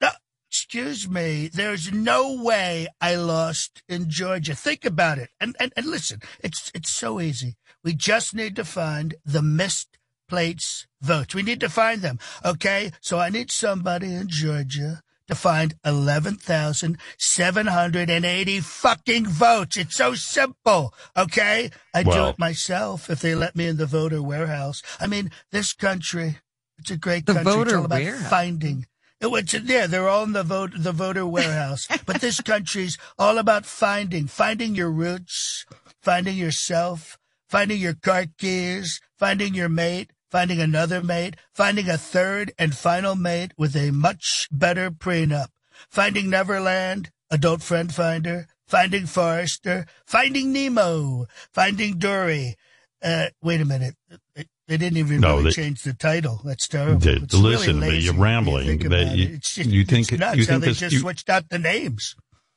No, 0.00 0.10
excuse 0.48 1.08
me. 1.08 1.48
There's 1.48 1.92
no 1.92 2.40
way 2.40 2.86
I 3.00 3.16
lost 3.16 3.82
in 3.88 4.08
Georgia. 4.08 4.54
Think 4.54 4.84
about 4.84 5.18
it. 5.18 5.30
And, 5.40 5.56
and, 5.58 5.72
and 5.76 5.86
listen, 5.86 6.20
it's, 6.38 6.70
it's 6.72 6.90
so 6.90 7.20
easy. 7.20 7.56
We 7.82 7.94
just 7.94 8.32
need 8.32 8.54
to 8.56 8.64
find 8.64 9.16
the 9.24 9.42
missed 9.42 9.98
plates 10.28 10.86
votes. 11.00 11.34
We 11.34 11.42
need 11.42 11.58
to 11.58 11.68
find 11.68 12.00
them. 12.00 12.20
Okay. 12.44 12.92
So 13.00 13.18
I 13.18 13.28
need 13.28 13.50
somebody 13.50 14.14
in 14.14 14.28
Georgia 14.28 15.02
to 15.28 15.34
find 15.34 15.74
11,780 15.84 18.60
fucking 18.60 19.26
votes. 19.26 19.76
It's 19.76 19.96
so 19.96 20.14
simple. 20.14 20.94
Okay. 21.16 21.70
I 21.94 22.02
do 22.02 22.28
it 22.28 22.38
myself 22.38 23.10
if 23.10 23.20
they 23.20 23.34
let 23.34 23.56
me 23.56 23.66
in 23.66 23.76
the 23.76 23.86
voter 23.86 24.22
warehouse. 24.22 24.82
I 25.00 25.06
mean, 25.06 25.30
this 25.50 25.72
country, 25.72 26.36
it's 26.78 26.90
a 26.90 26.96
great 26.96 27.26
The 27.26 27.34
country. 27.34 27.52
It's 27.52 27.56
voter 27.56 27.76
all 27.78 27.84
about 27.84 28.00
warehouse. 28.00 28.30
finding 28.30 28.86
It 29.22 29.30
was 29.30 29.54
yeah, 29.54 29.86
they're 29.86 30.08
all 30.08 30.24
in 30.24 30.32
the 30.32 30.42
vote 30.42 30.72
the 30.76 30.90
voter 30.90 31.24
warehouse. 31.24 31.86
but 32.06 32.20
this 32.20 32.40
country's 32.40 32.98
all 33.18 33.38
about 33.38 33.64
finding, 33.64 34.26
finding 34.26 34.74
your 34.74 34.90
roots, 34.90 35.64
finding 36.02 36.36
yourself, 36.36 37.18
finding 37.48 37.78
your 37.78 37.94
car 37.94 38.26
keys, 38.36 39.00
finding 39.16 39.54
your 39.54 39.68
mate, 39.68 40.10
finding 40.32 40.60
another 40.62 41.02
mate, 41.02 41.36
finding 41.54 41.90
a 41.90 41.98
third 41.98 42.52
and 42.58 42.74
final 42.74 43.14
mate 43.14 43.52
with 43.58 43.76
a 43.76 43.90
much 43.90 44.48
better 44.50 44.90
prenup, 44.90 45.48
finding 45.90 46.30
Neverland, 46.30 47.10
adult 47.30 47.62
friend 47.62 47.94
finder, 47.94 48.46
finding 48.66 49.04
Forrester, 49.04 49.84
finding 50.06 50.50
Nemo, 50.50 51.26
finding 51.52 51.98
Dory. 51.98 52.56
Uh, 53.02 53.26
wait 53.42 53.60
a 53.60 53.66
minute. 53.66 53.94
They 54.34 54.78
didn't 54.78 54.96
even 54.96 55.20
No, 55.20 55.32
really 55.36 55.44
they- 55.44 55.50
change 55.50 55.82
the 55.82 55.92
title. 55.92 56.40
That's 56.44 56.66
terrible. 56.66 56.98
Really 57.04 57.20
listen 57.40 57.80
lazy 57.80 58.04
you're 58.06 58.14
rambling. 58.14 58.66
think 58.78 58.88
They- 58.88 59.12
you- 59.14 59.24
it. 59.26 59.30
It's 59.34 59.54
just, 59.56 59.68
you 59.68 59.84
think- 59.84 60.10
it's 60.12 60.18
nuts 60.18 60.36
you 60.38 60.44
how 60.44 60.52
think 60.52 60.60
they 60.62 60.68
this- 60.68 60.78
just 60.78 60.92
you- 60.94 61.00
switched 61.00 61.28
out 61.28 61.50
the 61.50 61.58
names. 61.58 62.14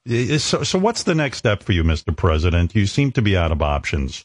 So, 0.08 0.64
so 0.64 0.80
what's 0.80 1.04
the 1.04 1.16
next 1.16 1.40
step 1.40 1.62
for 1.64 1.74
you, 1.74 1.84
Mr. 1.84 2.16
President? 2.16 2.74
You 2.74 2.86
seem 2.88 3.12
to 3.14 3.22
be 3.22 3.36
out 3.36 3.52
of 3.52 3.62
options. 3.62 4.24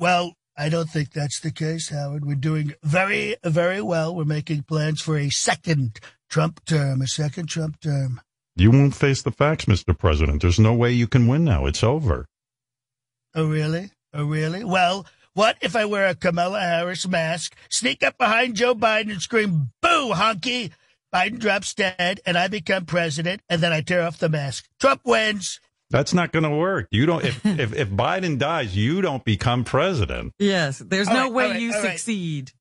Well, 0.00 0.32
I 0.56 0.68
don't 0.68 0.88
think 0.88 1.12
that's 1.12 1.40
the 1.40 1.50
case, 1.50 1.90
Howard. 1.90 2.24
We're 2.24 2.34
doing 2.34 2.74
very, 2.82 3.36
very 3.44 3.82
well. 3.82 4.14
We're 4.14 4.24
making 4.24 4.62
plans 4.62 5.02
for 5.02 5.18
a 5.18 5.28
second 5.28 6.00
Trump 6.30 6.64
term, 6.64 7.02
a 7.02 7.06
second 7.06 7.48
Trump 7.48 7.80
term. 7.80 8.20
You 8.54 8.70
won't 8.70 8.94
face 8.94 9.20
the 9.20 9.30
facts, 9.30 9.66
Mr. 9.66 9.96
President. 9.96 10.40
There's 10.40 10.58
no 10.58 10.72
way 10.72 10.92
you 10.92 11.06
can 11.06 11.26
win 11.26 11.44
now. 11.44 11.66
It's 11.66 11.84
over. 11.84 12.26
Oh, 13.34 13.46
really? 13.46 13.90
Oh, 14.14 14.24
really? 14.24 14.64
Well, 14.64 15.06
what 15.34 15.58
if 15.60 15.76
I 15.76 15.84
wear 15.84 16.06
a 16.06 16.14
Kamala 16.14 16.60
Harris 16.60 17.06
mask, 17.06 17.54
sneak 17.68 18.02
up 18.02 18.16
behind 18.16 18.56
Joe 18.56 18.74
Biden 18.74 19.12
and 19.12 19.20
scream, 19.20 19.72
boo, 19.82 20.12
honky? 20.14 20.72
Biden 21.14 21.38
drops 21.38 21.74
dead 21.74 22.20
and 22.24 22.38
I 22.38 22.48
become 22.48 22.86
president 22.86 23.42
and 23.50 23.60
then 23.60 23.72
I 23.72 23.82
tear 23.82 24.02
off 24.02 24.18
the 24.18 24.30
mask. 24.30 24.64
Trump 24.80 25.02
wins. 25.04 25.60
That's 25.90 26.12
not 26.14 26.32
going 26.32 26.42
to 26.44 26.50
work. 26.50 26.88
You 26.90 27.06
don't. 27.06 27.24
If, 27.24 27.44
if 27.46 27.72
if 27.74 27.88
Biden 27.90 28.38
dies, 28.38 28.76
you 28.76 29.00
don't 29.02 29.24
become 29.24 29.64
president. 29.64 30.32
Yes, 30.38 30.78
there's 30.78 31.08
All 31.08 31.14
no 31.14 31.22
right, 31.24 31.32
way 31.32 31.44
all 31.44 31.50
right, 31.52 31.60
you 31.60 31.72
all 31.74 31.82
right. 31.82 31.90
succeed. 31.92 32.52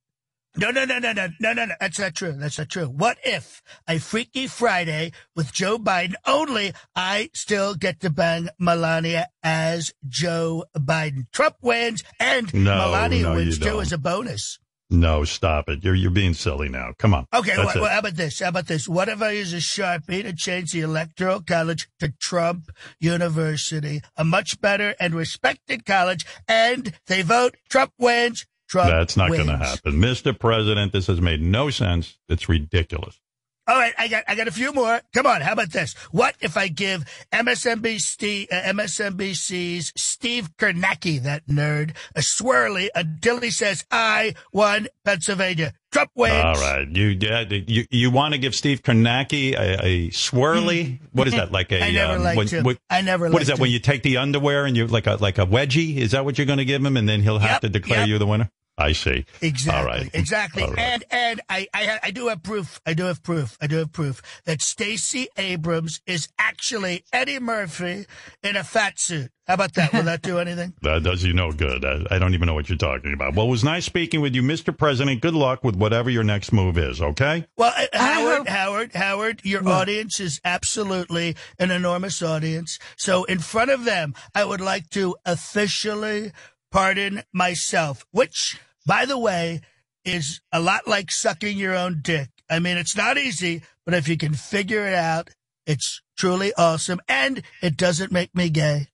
No, 0.58 0.72
no, 0.72 0.86
no, 0.86 1.00
no, 1.00 1.12
no, 1.12 1.28
no, 1.42 1.52
no, 1.52 1.66
no. 1.66 1.74
That's 1.82 2.00
not 2.00 2.16
true. 2.16 2.32
That's 2.32 2.58
not 2.58 2.70
true. 2.70 2.86
What 2.86 3.18
if 3.26 3.62
a 3.90 3.98
Freaky 4.00 4.48
Friday 4.48 5.12
with 5.36 5.52
Joe 5.52 5.78
Biden 5.78 6.14
only 6.26 6.72
I 6.96 7.30
still 7.34 7.76
get 7.76 8.00
to 8.02 8.10
bang 8.10 8.48
Melania 8.58 9.28
as 9.44 9.92
Joe 10.08 10.64
Biden? 10.78 11.26
Trump 11.34 11.58
wins 11.62 12.06
and 12.22 12.54
No, 12.54 12.74
Melania 12.78 13.24
no, 13.24 13.36
wins 13.36 13.60
you 13.60 13.66
too 13.66 13.82
as 13.82 13.92
a 13.92 13.98
bonus. 13.98 14.58
No, 14.90 15.24
stop 15.24 15.68
it. 15.68 15.84
You're 15.84 15.96
you're 15.96 16.12
being 16.12 16.36
silly 16.36 16.70
now. 16.70 16.94
Come 17.00 17.14
on. 17.14 17.26
Okay, 17.34 17.58
well, 17.58 17.72
well, 17.76 17.86
how 17.86 18.00
about 18.00 18.16
this? 18.16 18.40
How 18.40 18.50
about 18.50 18.68
this? 18.68 18.88
What 18.88 19.10
if 19.10 19.22
I 19.22 19.32
use 19.32 19.52
a 19.52 19.58
Sharpie 19.58 20.22
to 20.24 20.34
change 20.34 20.74
the 20.74 20.82
Electoral 20.82 21.42
College 21.42 21.90
to 22.00 22.14
Trump 22.20 22.70
University, 23.00 24.02
a 24.16 24.24
much 24.24 24.62
better 24.62 24.94
and 25.00 25.16
respected 25.16 25.86
college, 25.86 26.26
and 26.48 26.94
they 27.08 27.24
vote 27.24 27.56
Trump 27.68 27.94
wins, 27.98 28.46
Trump 28.68 28.90
That's 28.90 29.18
not 29.18 29.30
going 29.30 29.48
to 29.48 29.58
happen, 29.58 29.94
Mr. 29.94 30.38
President. 30.38 30.92
This 30.92 31.08
has 31.08 31.20
made 31.20 31.42
no 31.42 31.70
sense. 31.72 32.18
It's 32.30 32.48
ridiculous. 32.48 33.20
All 33.68 33.76
right, 33.76 33.94
I 33.98 34.08
got 34.08 34.24
I 34.28 34.36
got 34.36 34.48
a 34.48 34.52
few 34.52 34.72
more. 34.74 35.02
Come 35.14 35.26
on, 35.26 35.42
how 35.42 35.54
about 35.54 35.72
this? 35.72 35.94
What 36.12 36.36
if 36.40 36.56
I 36.56 36.68
give 36.68 37.04
MSNBC 37.34 38.48
uh, 38.52 38.62
MSNBC's 38.74 39.92
Steve 39.96 40.50
Kornacki, 40.58 41.24
that 41.24 41.48
nerd, 41.48 41.96
a 42.16 42.20
swirly 42.20 42.90
until 42.94 43.40
he 43.40 43.50
says 43.50 43.84
I 43.90 44.36
won 44.54 44.88
Pennsylvania. 45.04 45.74
Trump 45.92 46.12
wins. 46.14 46.34
All 46.36 46.54
right, 46.56 46.88
you 46.90 47.18
yeah, 47.20 47.44
you 47.50 47.86
you 47.90 48.12
want 48.12 48.34
to 48.34 48.38
give 48.38 48.54
Steve 48.54 48.84
Kornacki 48.84 49.54
a, 49.58 49.84
a 49.84 50.10
swirly? 50.10 51.00
What 51.14 51.28
is 51.28 51.34
that 51.34 51.52
like 51.52 51.72
a? 51.72 51.82
I 51.84 51.92
never 51.92 52.14
um, 52.18 52.24
liked 52.24 52.38
when- 52.38 52.48
him. 52.48 52.64
what- 52.66 52.78
I 52.90 53.02
never 53.02 53.30
What 53.30 53.42
is 53.42 53.48
that 53.48 53.58
when 53.60 53.72
you 53.72 53.80
take 53.80 54.04
the 54.04 54.18
underwear 54.18 54.66
and 54.66 54.78
you 54.78 54.86
like 54.88 55.08
a 55.08 55.16
like 55.16 55.38
a 55.40 55.46
wedgie? 55.46 55.98
Is 55.98 56.12
that 56.12 56.24
what 56.24 56.38
you're 56.38 56.46
going 56.48 56.60
to 56.60 56.66
give 56.66 56.84
him, 56.86 56.98
and 56.98 57.10
then 57.10 57.22
he'll 57.22 57.40
have 57.40 57.50
Yep, 57.50 57.62
to 57.62 57.70
declare 57.70 58.00
yep. 58.02 58.10
you 58.10 58.20
the 58.20 58.28
winner? 58.28 58.52
I 58.78 58.92
see. 58.92 59.26
Exactly. 59.42 59.80
All 59.80 59.86
right. 59.86 60.10
Exactly. 60.14 60.64
All 60.64 60.70
right. 60.72 60.80
And 60.80 61.04
and 61.10 61.42
I, 61.50 61.68
I 61.74 62.00
I 62.04 62.12
do 62.12 62.28
have 62.28 62.44
proof. 62.44 62.82
I 62.86 62.94
do 62.94 63.04
have 63.06 63.24
proof. 63.24 63.58
I 63.62 63.68
do 63.68 63.78
have 63.78 63.94
proof 63.94 64.22
that 64.44 64.62
Stacey 64.62 65.28
Abrams 65.38 66.02
is 66.06 66.28
actually 66.38 67.06
Eddie 67.14 67.40
Murphy 67.40 68.06
in 68.44 68.58
a 68.58 68.66
fat 68.66 69.00
suit. 69.00 69.32
How 69.48 69.54
about 69.54 69.76
that? 69.76 69.94
Will 69.94 70.04
that 70.04 70.22
do 70.24 70.40
anything? 70.46 70.74
That 70.82 71.04
does 71.04 71.24
you 71.24 71.32
no 71.34 71.54
good. 71.54 71.86
I, 71.86 72.16
I 72.16 72.20
don't 72.20 72.34
even 72.34 72.48
know 72.48 72.54
what 72.54 72.68
you're 72.68 72.78
talking 72.78 73.14
about. 73.14 73.34
Well, 73.36 73.46
it 73.46 73.50
was 73.50 73.64
nice 73.64 73.86
speaking 73.86 74.20
with 74.20 74.36
you, 74.36 74.42
Mr. 74.42 74.78
President. 74.78 75.22
Good 75.22 75.36
luck 75.36 75.64
with 75.64 75.78
whatever 75.78 76.10
your 76.10 76.24
next 76.24 76.52
move 76.52 76.78
is. 76.78 77.02
Okay. 77.02 77.46
Well, 77.56 77.72
uh, 77.78 77.86
I 77.94 77.98
Howard, 77.98 78.38
hope- 78.40 78.48
Howard, 78.50 78.94
Howard, 78.96 79.42
your 79.46 79.64
What? 79.64 79.74
audience 79.74 80.20
is 80.20 80.42
absolutely 80.44 81.38
an 81.60 81.72
enormous 81.72 82.22
audience. 82.22 82.78
So 82.98 83.24
in 83.24 83.40
front 83.40 83.72
of 83.72 83.86
them, 83.86 84.16
I 84.34 84.44
would 84.44 84.60
like 84.62 84.90
to 84.90 85.16
officially 85.26 86.34
pardon 86.72 87.24
myself, 87.32 88.06
which, 88.12 88.60
by 88.86 89.06
the 89.06 89.18
way, 89.18 89.62
is 90.04 90.42
a 90.52 90.60
lot 90.60 90.88
like 90.88 91.12
sucking 91.12 91.58
your 91.58 91.76
own 91.76 92.00
dick. 92.02 92.30
I 92.50 92.60
mean, 92.60 92.78
it's 92.78 92.96
not 92.96 93.18
easy, 93.18 93.64
but 93.86 93.96
if 93.96 94.08
you 94.08 94.18
can 94.18 94.34
figure 94.34 94.86
it 94.88 94.94
out, 94.94 95.30
it's 95.66 96.02
truly 96.18 96.54
awesome. 96.58 97.00
And 97.08 97.42
it 97.62 97.76
doesn't 97.76 98.12
make 98.12 98.36
me 98.36 98.50
gay. 98.50 98.88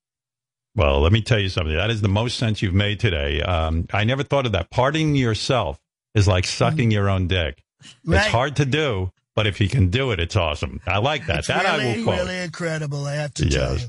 Well, 0.74 1.01
let 1.01 1.12
me 1.12 1.21
tell 1.21 1.39
you 1.39 1.50
something. 1.50 1.75
That 1.75 1.89
is 1.89 2.01
the 2.01 2.07
most 2.07 2.38
sense 2.38 2.62
you've 2.62 2.74
made 2.74 3.00
today. 3.00 3.41
Um, 3.41 3.88
I 3.91 4.05
never 4.05 4.24
thought 4.24 4.45
of 4.45 4.53
that. 4.53 4.69
Parting 4.69 5.15
yourself 5.15 5.79
is 6.15 6.27
like 6.27 6.45
sucking 6.45 6.91
your 6.91 7.10
own 7.10 7.27
dick. 7.27 7.62
Right. 8.05 8.21
It's 8.21 8.27
hard 8.27 8.55
to 8.57 8.65
do, 8.65 9.12
but 9.36 9.48
if 9.48 9.60
you 9.60 9.67
can 9.67 9.89
do 9.89 10.12
it, 10.12 10.21
it's 10.21 10.38
awesome. 10.38 10.79
I 10.88 11.00
like 11.00 11.25
that. 11.25 11.39
It's 11.39 11.48
that 11.50 11.65
I 11.65 11.77
really, 11.77 11.98
will 11.98 12.03
quote. 12.05 12.19
really 12.19 12.38
incredible, 12.39 13.05
I 13.05 13.15
have 13.15 13.33
to 13.36 13.50
tell 13.50 13.77
you. 13.77 13.88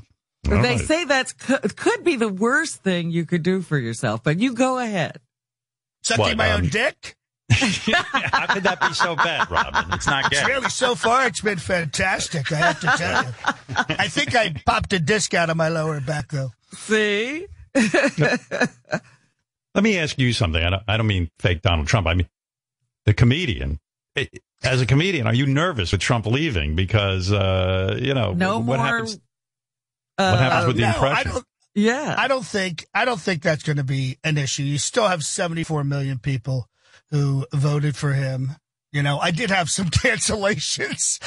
All 0.51 0.61
they 0.61 0.75
right. 0.75 0.79
say 0.79 1.05
that's 1.05 1.31
could, 1.31 1.77
could 1.77 2.03
be 2.03 2.17
the 2.17 2.27
worst 2.27 2.83
thing 2.83 3.11
you 3.11 3.25
could 3.25 3.43
do 3.43 3.61
for 3.61 3.77
yourself, 3.77 4.23
but 4.23 4.39
you 4.39 4.53
go 4.53 4.77
ahead. 4.77 5.21
Sucking 6.03 6.23
What, 6.23 6.37
my 6.37 6.51
um, 6.51 6.63
own 6.63 6.69
dick? 6.69 7.15
How 7.51 8.47
could 8.53 8.63
that 8.63 8.79
be 8.81 8.93
so 8.93 9.15
bad, 9.15 9.49
Robin? 9.51 9.85
It's 9.93 10.07
not 10.07 10.31
It's 10.31 10.41
gay. 10.41 10.47
really 10.47 10.69
so 10.69 10.95
far 10.95 11.27
it's 11.27 11.41
been 11.41 11.57
fantastic. 11.59 12.51
I 12.51 12.55
have 12.55 12.79
to 12.81 12.87
tell 12.87 13.23
you. 13.25 13.95
I 13.99 14.07
think 14.07 14.35
I 14.35 14.53
popped 14.65 14.91
a 14.93 14.99
disc 14.99 15.33
out 15.33 15.49
of 15.49 15.57
my 15.57 15.67
lower 15.69 15.99
back 16.01 16.29
though. 16.31 16.51
See? 16.73 17.45
Let 19.75 19.83
me 19.83 19.97
ask 19.97 20.17
you 20.19 20.33
something. 20.33 20.63
I 20.63 20.69
don't, 20.69 20.83
I 20.87 20.97
don't 20.97 21.07
mean 21.07 21.29
fake 21.39 21.61
Donald 21.61 21.87
Trump. 21.87 22.07
I 22.07 22.13
mean 22.13 22.27
the 23.05 23.13
comedian. 23.13 23.79
As 24.63 24.81
a 24.81 24.85
comedian, 24.85 25.25
are 25.27 25.33
you 25.33 25.45
nervous 25.47 25.91
with 25.91 26.01
Trump 26.01 26.25
leaving? 26.25 26.75
Because 26.75 27.31
uh, 27.31 27.97
you 27.99 28.13
know 28.13 28.33
No 28.33 28.59
what 28.59 28.65
more. 28.65 28.77
happens. 28.77 29.15
uh, 30.17 30.29
what 30.31 30.39
happens 30.39 30.67
with 30.67 30.75
the 30.77 30.81
no, 30.83 30.87
impression? 30.89 31.31
I 31.75 31.79
don't. 31.79 31.85
Yeah. 31.85 32.15
I 32.17 32.27
don't 32.27 32.45
think. 32.45 32.85
I 32.93 33.05
don't 33.05 33.19
think 33.19 33.41
that's 33.43 33.63
going 33.63 33.77
to 33.77 33.83
be 33.83 34.17
an 34.23 34.37
issue. 34.37 34.63
You 34.63 34.77
still 34.77 35.07
have 35.07 35.23
74 35.23 35.83
million 35.83 36.19
people 36.19 36.67
who 37.11 37.45
voted 37.53 37.95
for 37.95 38.13
him. 38.13 38.51
You 38.91 39.01
know, 39.01 39.17
I 39.17 39.31
did 39.31 39.49
have 39.49 39.69
some 39.69 39.85
cancellations 39.89 41.19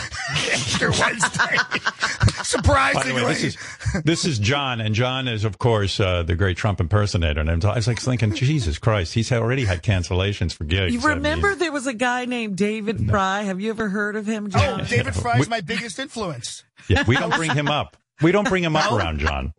after 0.55 0.91
Wednesday. 0.91 1.57
By 1.77 2.43
the 2.43 2.45
Surprisingly, 2.45 3.23
way, 3.25 3.29
this 3.35 3.43
is 3.45 4.03
this 4.05 4.25
is 4.25 4.39
John, 4.39 4.81
and 4.81 4.95
John 4.95 5.27
is, 5.27 5.45
of 5.45 5.59
course, 5.59 5.99
uh, 5.99 6.23
the 6.23 6.37
great 6.37 6.57
Trump 6.57 6.81
impersonator. 6.81 7.41
And 7.41 7.51
I'm 7.51 7.59
t- 7.61 7.67
I 7.67 7.75
was 7.75 7.89
like 7.89 7.99
thinking, 8.01 8.33
Jesus 8.35 8.79
Christ, 8.79 9.15
he's 9.15 9.33
already 9.33 9.65
had 9.65 9.83
cancellations 9.83 10.53
for 10.53 10.63
gigs. 10.63 10.95
you 10.95 11.01
I 11.01 11.03
mean, 11.03 11.15
remember 11.17 11.57
there 11.57 11.73
was 11.73 11.89
a 11.89 11.95
guy 11.95 12.25
named 12.25 12.57
David 12.57 13.09
Frye? 13.11 13.43
Have 13.43 13.61
you 13.61 13.71
ever 13.71 13.89
heard 13.89 14.15
of 14.15 14.27
him, 14.27 14.49
John? 14.49 14.81
oh, 14.83 14.85
David 14.85 15.15
Frye 15.17 15.39
is 15.41 15.49
my 15.49 15.61
biggest 15.61 15.99
influence. 15.99 16.63
yeah, 16.89 17.03
we 17.09 17.17
don't 17.17 17.35
bring 17.35 17.51
him 17.51 17.67
up. 17.69 17.97
We 18.23 18.31
don't 18.31 18.49
bring 18.49 18.63
him 18.63 18.77
up 18.77 18.93
No. 18.93 18.97
around 18.99 19.19
John. 19.19 19.53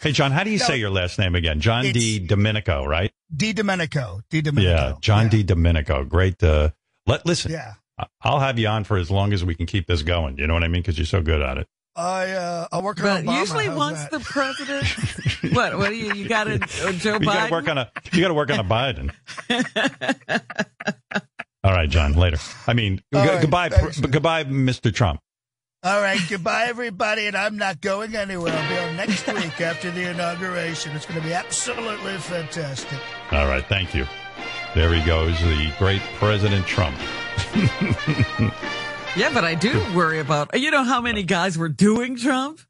Hey, 0.00 0.12
John, 0.12 0.32
how 0.32 0.44
do 0.44 0.50
you 0.50 0.58
No. 0.58 0.64
say 0.64 0.78
your 0.78 0.90
last 0.90 1.18
name 1.18 1.34
again? 1.34 1.60
John 1.60 1.84
Di 1.84 2.18
Domenico, 2.20 2.84
right? 2.86 3.12
Di 3.34 3.52
Domenico. 3.52 4.22
Di 4.30 4.40
Domenico. 4.40 4.70
Yeah, 4.72 4.94
John 5.00 5.24
yeah. 5.24 5.28
Di 5.30 5.42
Domenico. 5.44 6.04
Great. 6.04 6.42
Uh, 6.42 6.70
let 7.06 7.26
listen. 7.26 7.52
Yeah. 7.52 7.74
I- 7.98 8.06
I'll 8.22 8.40
have 8.40 8.58
you 8.58 8.66
on 8.68 8.84
for 8.84 8.96
as 8.96 9.10
long 9.10 9.32
as 9.34 9.44
we 9.44 9.54
can 9.54 9.66
keep 9.66 9.86
this 9.86 10.02
going. 10.02 10.38
You 10.38 10.46
know 10.46 10.54
what 10.54 10.64
I 10.64 10.68
mean? 10.68 10.80
Because 10.80 10.96
you're 10.98 11.04
so 11.06 11.20
good 11.22 11.42
at 11.42 11.58
it. 11.58 11.66
I 11.96 12.30
uh, 12.32 12.66
I'll 12.72 12.82
work 12.82 12.98
on 13.02 13.26
But 13.26 13.30
Obama. 13.30 13.40
usually, 13.40 13.66
How's 13.66 13.76
once 13.76 13.98
that? 14.04 14.10
the 14.12 14.20
president, 14.20 14.86
what? 15.54 15.76
What 15.76 15.90
do 15.90 15.96
you? 15.96 16.14
You 16.14 16.28
got 16.28 16.44
to 16.44 16.54
uh, 16.54 16.92
Joe 16.92 17.14
You 17.20 17.26
got 17.26 17.46
to 17.46 17.52
work 17.52 17.68
on 17.68 17.76
a. 17.78 17.90
You 18.12 18.20
got 18.22 18.28
to 18.28 18.34
work 18.34 18.50
on 18.50 18.58
a 18.60 18.64
Biden. 18.64 19.10
All 21.62 21.72
right, 21.72 21.90
John. 21.90 22.14
Later. 22.14 22.38
I 22.66 22.72
mean, 22.72 22.96
g- 22.98 23.02
right, 23.12 23.40
goodbye, 23.40 23.68
pr- 23.68 24.06
goodbye, 24.08 24.44
Mr. 24.44 24.94
Trump. 24.94 25.20
All 25.82 26.00
right, 26.02 26.20
goodbye, 26.28 26.66
everybody, 26.68 27.26
and 27.26 27.34
I'm 27.34 27.56
not 27.56 27.80
going 27.80 28.14
anywhere. 28.14 28.52
I'll 28.52 28.68
be 28.68 28.78
on 28.78 28.96
next 28.96 29.26
week 29.32 29.60
after 29.62 29.90
the 29.90 30.10
inauguration. 30.10 30.94
It's 30.94 31.06
going 31.06 31.20
to 31.20 31.26
be 31.26 31.32
absolutely 31.32 32.18
fantastic. 32.18 32.98
All 33.32 33.46
right, 33.46 33.64
thank 33.64 33.94
you. 33.94 34.06
There 34.74 34.92
he 34.92 35.02
goes, 35.06 35.38
the 35.40 35.72
great 35.78 36.02
President 36.16 36.66
Trump. 36.66 36.98
Yeah, 39.16 39.34
but 39.34 39.44
I 39.44 39.56
do 39.56 39.72
worry 39.92 40.20
about. 40.20 40.56
You 40.58 40.70
know 40.70 40.84
how 40.84 41.00
many 41.00 41.24
guys 41.24 41.58
were 41.58 41.68
doing 41.68 42.14
Trump? 42.16 42.60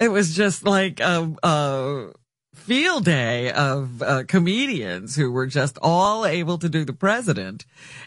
It 0.00 0.08
was 0.08 0.34
just 0.34 0.64
like 0.64 0.98
a, 1.00 1.30
a 1.42 2.12
field 2.54 3.04
day 3.04 3.52
of 3.52 4.00
uh, 4.00 4.22
comedians 4.26 5.14
who 5.14 5.30
were 5.30 5.46
just 5.46 5.76
all 5.82 6.24
able 6.24 6.56
to 6.56 6.70
do 6.70 6.86
the 6.86 6.94
president. 6.94 7.66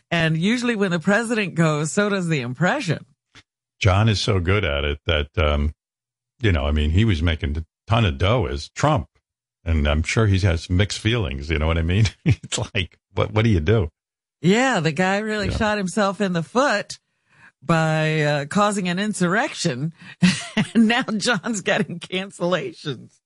And 0.09 0.38
usually 0.38 0.75
when 0.75 0.89
the 0.89 1.00
president 1.00 1.53
goes, 1.53 1.91
so 1.91 2.09
does 2.09 2.27
the 2.27 2.41
impression. 2.41 3.05
John 3.81 4.07
is 4.07 4.21
so 4.21 4.39
good 4.39 4.63
at 4.63 4.85
it 4.85 5.00
that, 5.07 5.29
um, 5.38 5.73
you 6.41 6.51
know, 6.51 6.65
I 6.65 6.71
mean, 6.71 6.91
he 6.91 7.03
was 7.03 7.21
making 7.21 7.57
a 7.57 7.65
ton 7.88 8.05
of 8.05 8.17
dough 8.17 8.45
as 8.45 8.69
Trump. 8.69 9.07
And 9.63 9.88
I'm 9.88 10.01
sure 10.03 10.25
he 10.27 10.39
has 10.39 10.69
mixed 10.69 11.00
feelings. 11.00 11.50
You 11.50 11.59
know 11.59 11.67
what 11.67 11.77
I 11.77 11.81
mean? 11.83 12.05
it's 12.25 12.57
like, 12.73 12.97
what, 13.13 13.31
what 13.31 13.43
do 13.43 13.50
you 13.50 13.59
do? 13.59 13.89
Yeah, 14.41 14.79
the 14.79 14.91
guy 14.91 15.19
really 15.19 15.50
Yeah. 15.50 15.57
shot 15.57 15.77
himself 15.77 16.19
in 16.21 16.33
the 16.33 16.41
foot 16.43 16.97
by 17.61 18.21
uh, 18.21 18.45
causing 18.45 18.88
an 18.89 18.97
insurrection. 18.97 19.93
and 20.73 20.88
now 20.88 21.03
John's 21.03 21.61
getting 21.61 22.00
cancellations. 22.00 23.17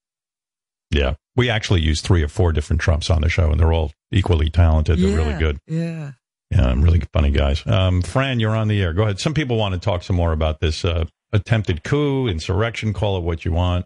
Yeah. 0.91 1.13
We 1.37 1.49
actually 1.49 1.81
use 1.81 2.01
three 2.01 2.21
or 2.23 2.27
four 2.27 2.51
different 2.51 2.81
Trumps 2.81 3.09
on 3.09 3.21
the 3.21 3.29
show 3.29 3.49
and 3.51 3.59
they're 3.59 3.73
all 3.73 3.91
equally 4.11 4.49
talented. 4.49 4.99
They're 4.99 5.15
really 5.17 5.37
good. 5.39 5.59
Yeah. 5.67 6.11
Yeah, 6.51 6.67
I'm 6.67 6.81
really 6.81 7.01
funny 7.11 7.31
guys. 7.31 7.65
Um, 7.65 8.01
Fran, 8.01 8.39
you're 8.39 8.55
on 8.55 8.67
the 8.67 8.81
air. 8.81 8.93
Go 8.93 9.03
ahead. 9.03 9.19
Some 9.19 9.33
people 9.33 9.57
want 9.57 9.73
to 9.73 9.79
talk 9.79 10.03
some 10.03 10.15
more 10.15 10.31
about 10.31 10.59
this 10.59 10.85
uh, 10.85 11.05
attempted 11.33 11.83
coup, 11.83 12.27
insurrection, 12.27 12.93
call 12.93 13.17
it 13.17 13.23
what 13.23 13.45
you 13.45 13.51
want. 13.51 13.85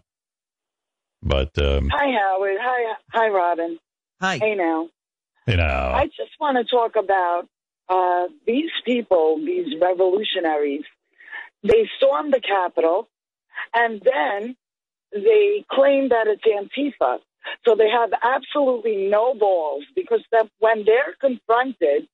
But, 1.22 1.56
um, 1.58 1.88
Hi, 1.92 2.12
Howard. 2.18 2.56
Hi, 2.60 2.94
hi, 3.10 3.28
Robin. 3.28 3.78
Hi. 4.20 4.38
Hey, 4.38 4.54
now. 4.54 4.88
you 5.46 5.56
know, 5.56 5.64
I 5.64 6.06
just 6.06 6.32
want 6.38 6.56
to 6.58 6.64
talk 6.64 6.96
about 6.96 7.46
uh, 7.88 8.28
these 8.46 8.70
people, 8.84 9.38
these 9.38 9.74
revolutionaries. 9.80 10.84
They 11.62 11.88
stormed 11.96 12.32
the 12.32 12.40
Capitol, 12.40 13.08
and 13.74 14.00
then 14.02 14.56
they 15.12 15.64
claim 15.70 16.10
that 16.10 16.26
it's 16.26 16.42
Antifa. 16.44 17.18
So 17.66 17.74
they 17.74 17.88
have 17.88 18.10
absolutely 18.22 19.08
no 19.08 19.34
balls 19.34 19.84
because 19.96 20.20
that 20.30 20.48
when 20.58 20.84
they're 20.84 21.14
confronted, 21.20 22.06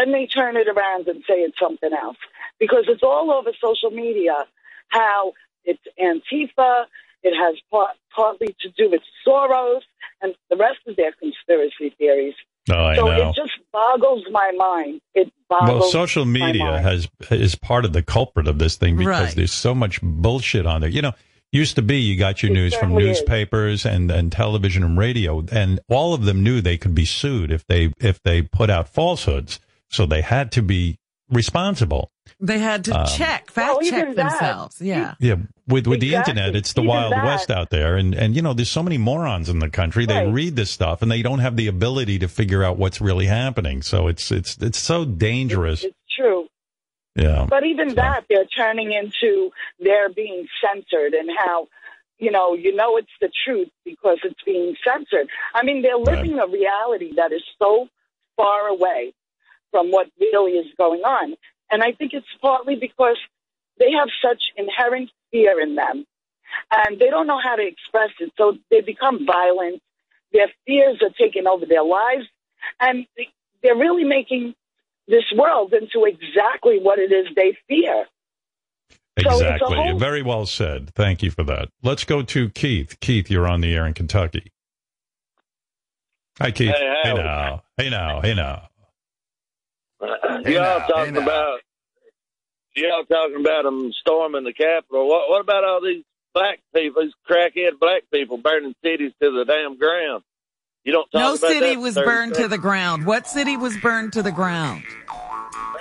then 0.00 0.12
they 0.12 0.26
turn 0.26 0.56
it 0.56 0.66
around 0.68 1.06
and 1.08 1.22
say 1.28 1.34
it's 1.34 1.58
something 1.58 1.92
else. 1.92 2.16
Because 2.58 2.84
it's 2.88 3.02
all 3.02 3.30
over 3.30 3.50
social 3.60 3.90
media 3.90 4.46
how 4.88 5.32
it's 5.64 5.80
Antifa, 6.00 6.84
it 7.22 7.34
has 7.36 7.56
part, 7.70 7.96
partly 8.14 8.56
to 8.60 8.70
do 8.70 8.90
with 8.90 9.02
Soros, 9.26 9.82
and 10.22 10.34
the 10.48 10.56
rest 10.56 10.78
of 10.86 10.96
their 10.96 11.12
conspiracy 11.12 11.94
theories. 11.98 12.34
no, 12.68 12.76
I 12.84 12.96
so 12.96 13.04
know. 13.06 13.30
it 13.30 13.36
just 13.36 13.52
boggles 13.72 14.24
my 14.30 14.52
mind. 14.56 15.00
It 15.14 15.32
boggles 15.48 15.80
Well, 15.80 15.90
social 15.90 16.24
media 16.24 16.80
has 16.80 17.08
is 17.30 17.54
part 17.54 17.84
of 17.84 17.92
the 17.92 18.02
culprit 18.02 18.48
of 18.48 18.58
this 18.58 18.76
thing 18.76 18.96
because 18.96 19.08
Right. 19.28 19.34
there's 19.36 19.52
so 19.52 19.74
much 19.74 20.00
bullshit 20.02 20.66
on 20.66 20.80
there. 20.82 20.90
You 20.90 21.02
know, 21.02 21.12
used 21.52 21.76
to 21.76 21.82
be 21.82 21.98
you 21.98 22.16
got 22.18 22.42
your 22.42 22.52
It 22.52 22.54
news 22.54 22.74
from 22.74 22.90
certainly 22.90 23.10
is. 23.10 23.18
newspapers 23.20 23.84
and, 23.86 24.10
and 24.10 24.30
television 24.32 24.82
and 24.84 24.98
radio, 24.98 25.44
and 25.52 25.80
all 25.88 26.14
of 26.14 26.24
them 26.24 26.42
knew 26.42 26.60
they 26.60 26.76
could 26.78 26.94
be 26.94 27.04
sued 27.06 27.50
if 27.52 27.66
they 27.66 27.92
if 27.98 28.22
they 28.22 28.42
put 28.42 28.70
out 28.70 28.88
falsehoods. 28.88 29.58
So 29.90 30.06
they 30.06 30.22
had 30.22 30.52
to 30.52 30.62
be 30.62 30.98
responsible. 31.28 32.10
They 32.38 32.58
had 32.58 32.84
to 32.84 32.98
Um, 33.00 33.06
check, 33.06 33.50
Well, 33.56 33.74
fact 33.74 33.84
check 33.84 34.02
even 34.02 34.14
that. 34.14 34.30
themselves. 34.30 34.80
Yeah. 34.80 35.14
Yeah, 35.20 35.36
with 35.66 35.86
with 35.86 36.00
the 36.00 36.14
internet, 36.14 36.54
it's 36.56 36.72
the 36.72 36.80
Even 36.82 36.88
wild 36.88 37.12
that. 37.12 37.24
west 37.24 37.50
out 37.50 37.70
there, 37.70 37.96
and 37.96 38.14
and 38.14 38.34
you 38.34 38.42
know, 38.42 38.52
there's 38.52 38.70
so 38.70 38.82
many 38.82 38.98
morons 38.98 39.48
in 39.48 39.58
the 39.58 39.68
country. 39.70 40.06
They 40.06 40.26
read 40.26 40.56
this 40.56 40.70
stuff 40.70 41.02
and 41.02 41.10
they 41.10 41.22
don't 41.22 41.40
have 41.40 41.56
the 41.56 41.66
ability 41.66 42.18
to 42.20 42.28
figure 42.28 42.64
out 42.64 42.78
what's 42.78 43.00
really 43.00 43.26
happening. 43.26 43.82
So 43.82 44.08
it's 44.08 44.30
it's 44.32 44.56
it's 44.60 44.78
so 44.78 45.04
dangerous. 45.04 45.84
It's 45.84 45.96
true. 46.16 46.46
Yeah. 47.16 47.46
But 47.48 47.64
even 47.64 47.90
So- 47.90 47.96
that, 47.96 48.24
they're 48.30 48.46
turning 48.46 48.92
into 48.92 49.50
their 49.80 50.08
being 50.08 50.46
censored 50.62 51.12
and 51.14 51.28
how, 51.36 51.66
you 52.18 52.30
know, 52.30 52.54
you 52.54 52.74
know 52.74 52.96
it's 52.96 53.10
the 53.20 53.30
truth 53.44 53.68
because 53.84 54.18
it's 54.24 54.40
being 54.46 54.76
censored. 54.84 55.28
I 55.54 55.64
mean, 55.64 55.82
they're 55.82 55.96
Right. 55.98 56.18
living 56.22 56.38
a 56.38 56.46
reality 56.46 57.12
that 57.16 57.32
is 57.32 57.42
so 57.58 57.88
far 58.36 58.68
away 58.68 59.12
from 59.70 59.90
what 59.90 60.08
really 60.20 60.52
is 60.52 60.66
going 60.76 61.00
on. 61.02 61.36
And 61.70 61.82
I 61.82 61.92
think 61.92 62.12
it's 62.14 62.26
partly 62.40 62.76
because 62.76 63.16
they 63.78 63.92
have 63.92 64.08
such 64.22 64.42
inherent 64.56 65.10
fear 65.30 65.60
in 65.60 65.74
them 65.76 66.04
and 66.74 66.98
they 66.98 67.08
don't 67.10 67.26
know 67.26 67.40
how 67.42 67.56
to 67.56 67.66
express 67.66 68.10
it. 68.20 68.32
So 68.36 68.58
they 68.70 68.80
become 68.80 69.26
violent. 69.26 69.80
Their 70.32 70.48
fears 70.66 71.00
are 71.02 71.10
taking 71.18 71.46
over 71.46 71.66
their 71.66 71.84
lives 71.84 72.26
and 72.80 73.06
they- 73.16 73.30
they're 73.62 73.76
really 73.76 74.04
making 74.04 74.54
this 75.06 75.24
world 75.36 75.72
into 75.74 76.04
exactly 76.04 76.78
what 76.78 76.98
it 76.98 77.12
is 77.12 77.26
they 77.34 77.56
fear. 77.68 78.06
So 79.22 79.32
Exactly. 79.32 79.76
whole- 79.76 79.98
Very 79.98 80.22
well 80.22 80.46
said. 80.46 80.94
Thank 80.94 81.22
you 81.22 81.30
for 81.30 81.42
that. 81.44 81.68
Let's 81.82 82.04
go 82.04 82.22
to 82.22 82.48
Keith. 82.50 82.98
Keith, 83.00 83.30
you're 83.30 83.46
on 83.48 83.60
the 83.60 83.74
air 83.74 83.86
in 83.86 83.92
Kentucky. 83.94 84.52
Hi, 86.40 86.50
Keith. 86.52 86.74
Hey, 86.74 86.94
hey 87.02 87.08
Howard. 87.10 87.24
now. 87.24 87.62
Hey 87.76 87.90
now. 87.90 88.20
Hey 88.22 88.34
now. 88.34 88.69
Y'all 90.00 90.42
now, 90.44 90.78
talking 90.86 91.14
hey 91.14 91.22
about 91.22 91.60
y'all 92.76 93.04
talking 93.04 93.40
about 93.40 93.64
them 93.64 93.92
storming 94.00 94.44
the 94.44 94.52
Capitol. 94.52 95.08
What 95.08 95.28
what 95.30 95.40
about 95.40 95.64
all 95.64 95.80
these 95.82 96.04
black 96.34 96.60
people, 96.74 97.02
these 97.02 97.12
crackhead 97.28 97.78
black 97.80 98.04
people 98.12 98.38
burning 98.38 98.74
cities 98.84 99.12
to 99.22 99.30
the 99.30 99.44
damn 99.44 99.76
ground? 99.78 100.22
You 100.84 100.92
don't 100.92 101.10
talk 101.10 101.20
No 101.20 101.34
about 101.34 101.48
city 101.50 101.74
that 101.74 101.80
was 101.80 101.94
Thursday. 101.94 102.10
burned 102.10 102.34
to 102.34 102.48
the 102.48 102.58
ground. 102.58 103.04
What 103.04 103.26
city 103.26 103.56
was 103.56 103.76
burned 103.78 104.14
to 104.14 104.22
the 104.22 104.32
ground? 104.32 104.82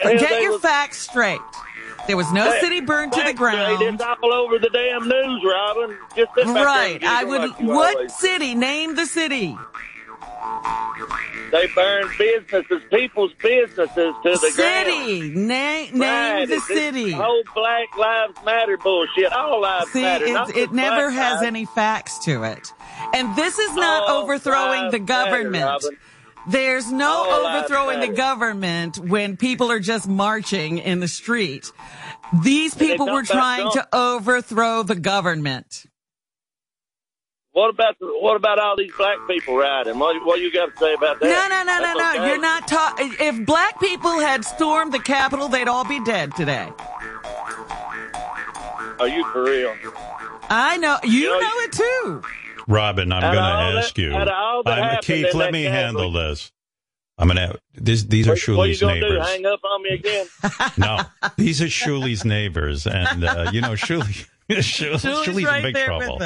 Hell, 0.01 0.17
Get 0.17 0.41
your 0.41 0.53
was- 0.53 0.62
facts 0.62 0.97
straight. 0.99 1.39
There 2.08 2.17
was 2.17 2.32
no 2.32 2.51
Hey, 2.51 2.62
city 2.62 2.82
burned 2.82 3.12
to 3.13 3.19
the 3.19 3.25
Facts 3.25 3.38
straight, 3.38 3.77
ground. 3.77 3.82
It's 3.84 4.01
all 4.03 4.34
over 4.34 4.58
the 4.58 4.69
damn 4.69 5.08
news, 5.08 5.43
Robin. 5.45 5.95
Just 6.15 6.34
sit 6.34 6.45
back 6.45 6.55
there 6.55 6.65
Right. 6.65 7.03
I 7.03 7.23
would. 7.23 7.41
like 7.41 7.60
What 7.60 8.10
city? 8.12 8.55
Name 8.55 8.95
the 8.95 9.05
city. 9.05 9.55
They 11.52 11.65
burned 11.73 12.10
businesses, 12.17 12.82
people's 12.91 13.34
businesses 13.41 13.95
to 13.95 14.13
the 14.23 14.54
ground. 14.56 14.88
City. 14.88 15.30
Name. 15.32 15.99
Right, 15.99 16.39
Name 16.39 16.49
the 16.49 16.56
it's 16.56 16.67
city. 16.67 17.12
Whole 17.12 17.43
Black 17.56 17.97
Lives 17.97 18.38
Matter 18.45 18.78
bullshit. 18.78 19.32
All 19.34 19.62
lives 19.62 19.91
See, 19.91 20.02
matter. 20.04 20.25
it, 20.56 20.71
never 20.71 21.10
has 21.10 21.36
lives. 21.36 21.45
any 21.47 21.65
facts 21.65 22.19
to 22.25 22.43
it. 22.43 22.71
And 23.13 23.36
this 23.36 23.58
is 23.58 23.73
not 23.75 24.10
All 24.10 24.23
overthrowing 24.23 24.91
the 24.91 24.99
government. 24.99 25.54
matter, 25.54 25.97
There's 26.47 26.91
no 26.91 27.10
All 27.12 27.45
overthrowing 27.47 27.99
the 28.02 28.15
government 28.15 28.99
when 28.99 29.36
people 29.36 29.71
are 29.71 29.80
just 29.80 30.08
marching 30.08 30.78
in 30.78 30.99
the 30.99 31.08
street. 31.08 31.71
These 32.43 32.75
people 32.75 33.08
were 33.12 33.23
trying 33.23 33.71
to 33.71 33.88
overthrow 33.91 34.84
the 34.84 34.95
government. 34.95 35.86
What 37.51 37.69
about 37.71 37.97
the, 37.99 38.05
what 38.21 38.35
about 38.35 38.59
all 38.59 38.75
these 38.77 38.91
black 38.97 39.17
people 39.27 39.57
riding? 39.57 39.97
What 39.97 40.23
what 40.25 40.39
you 40.39 40.51
got 40.51 40.71
to 40.71 40.77
say 40.77 40.93
about 40.93 41.19
that? 41.19 41.25
No, 41.25 41.47
no, 41.55 41.63
no, 41.63 41.79
no, 41.79 41.83
That's 41.83 41.99
no. 42.15 42.21
okay. 42.21 42.29
You're 42.31 42.41
not 42.41 42.67
talking. 42.67 43.15
If 43.19 43.45
black 43.45 43.79
people 43.79 44.19
had 44.19 44.45
stormed 44.45 44.93
the 44.93 44.99
Capitol, 44.99 45.47
they'd 45.49 45.67
all 45.67 45.83
be 45.85 46.03
dead 46.03 46.35
today. 46.35 46.69
Are 48.99 49.07
you 49.07 49.23
for 49.31 49.43
real? 49.43 49.73
I 50.49 50.77
know. 50.77 50.97
You 51.03 51.09
You 51.12 51.27
know, 51.31 51.39
know 51.39 51.53
it 51.59 51.71
too. 51.71 52.21
Robin, 52.67 53.12
I'm 53.12 53.21
going 53.21 53.33
to 53.35 53.39
ask 53.79 53.95
that- 53.95 54.01
you. 54.01 54.13
out 54.13 54.27
of 54.27 54.33
all 54.35 54.63
that 54.63 54.79
I'm- 54.83 54.99
Keith, 55.01 55.33
let 55.33 55.51
me 55.51 55.63
Catholic- 55.63 55.83
handle 55.85 56.12
this. 56.12 56.51
I'm 57.17 57.27
going 57.27 57.38
to. 57.38 57.59
This, 57.73 58.03
these 58.03 58.27
are 58.27 58.31
What, 58.31 58.57
what 58.57 58.69
you 58.69 58.75
Shuli's 58.75 58.79
gonna 58.81 58.99
do? 58.99 59.09
neighbors. 59.09 59.27
Hang 59.27 59.45
up 59.45 59.59
on 59.63 59.83
me 59.83 59.89
again? 59.89 60.27
No, 60.77 60.99
these 61.38 61.62
are 61.62 61.65
Shuli's 61.65 62.23
neighbors, 62.25 62.85
and 62.88 63.23
uh, 63.23 63.49
you 63.53 63.59
know 63.62 63.71
Shuli. 63.71 64.27
Shuli 64.49 64.99
Julie's 64.99 65.01
Shuli's 65.27 65.43
right 65.45 65.57
in 65.57 65.63
big 65.63 65.73
there 65.75 65.85
trouble. 65.88 66.17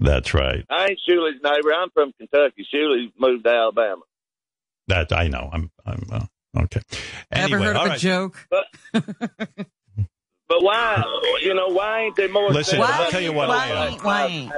With 0.00 0.06
them. 0.06 0.14
That's 0.14 0.34
right. 0.34 0.64
I 0.70 0.86
ain't 0.88 1.00
Shuli's 1.08 1.40
neighbor. 1.42 1.72
I'm 1.76 1.90
from 1.90 2.12
Kentucky. 2.18 2.66
Shuli 2.74 3.12
moved 3.18 3.44
to 3.44 3.50
Alabama. 3.50 4.02
That 4.88 5.12
I 5.12 5.28
know. 5.28 5.48
I'm. 5.52 5.70
I'm 5.86 6.02
uh, 6.10 6.60
okay. 6.62 6.80
Anyway, 7.30 7.58
Ever 7.58 7.64
heard 7.64 7.76
all 7.76 7.86
of 7.86 7.92
a 7.92 7.98
joke? 7.98 8.46
But 10.48 10.64
why? 10.64 11.02
You 11.42 11.54
know 11.54 11.68
why 11.68 12.00
ain't 12.06 12.16
there 12.16 12.28
more? 12.28 12.50
Listen, 12.50 12.80
Why 12.80 12.90
I'll 12.90 13.10
tell 13.10 13.20
you 13.20 13.32
what, 13.32 13.46
Black 13.46 13.68
why 13.70 13.74
Leon. 13.74 13.92
ain't- 13.92 14.04
why 14.04 14.26
ain't? 14.26 14.52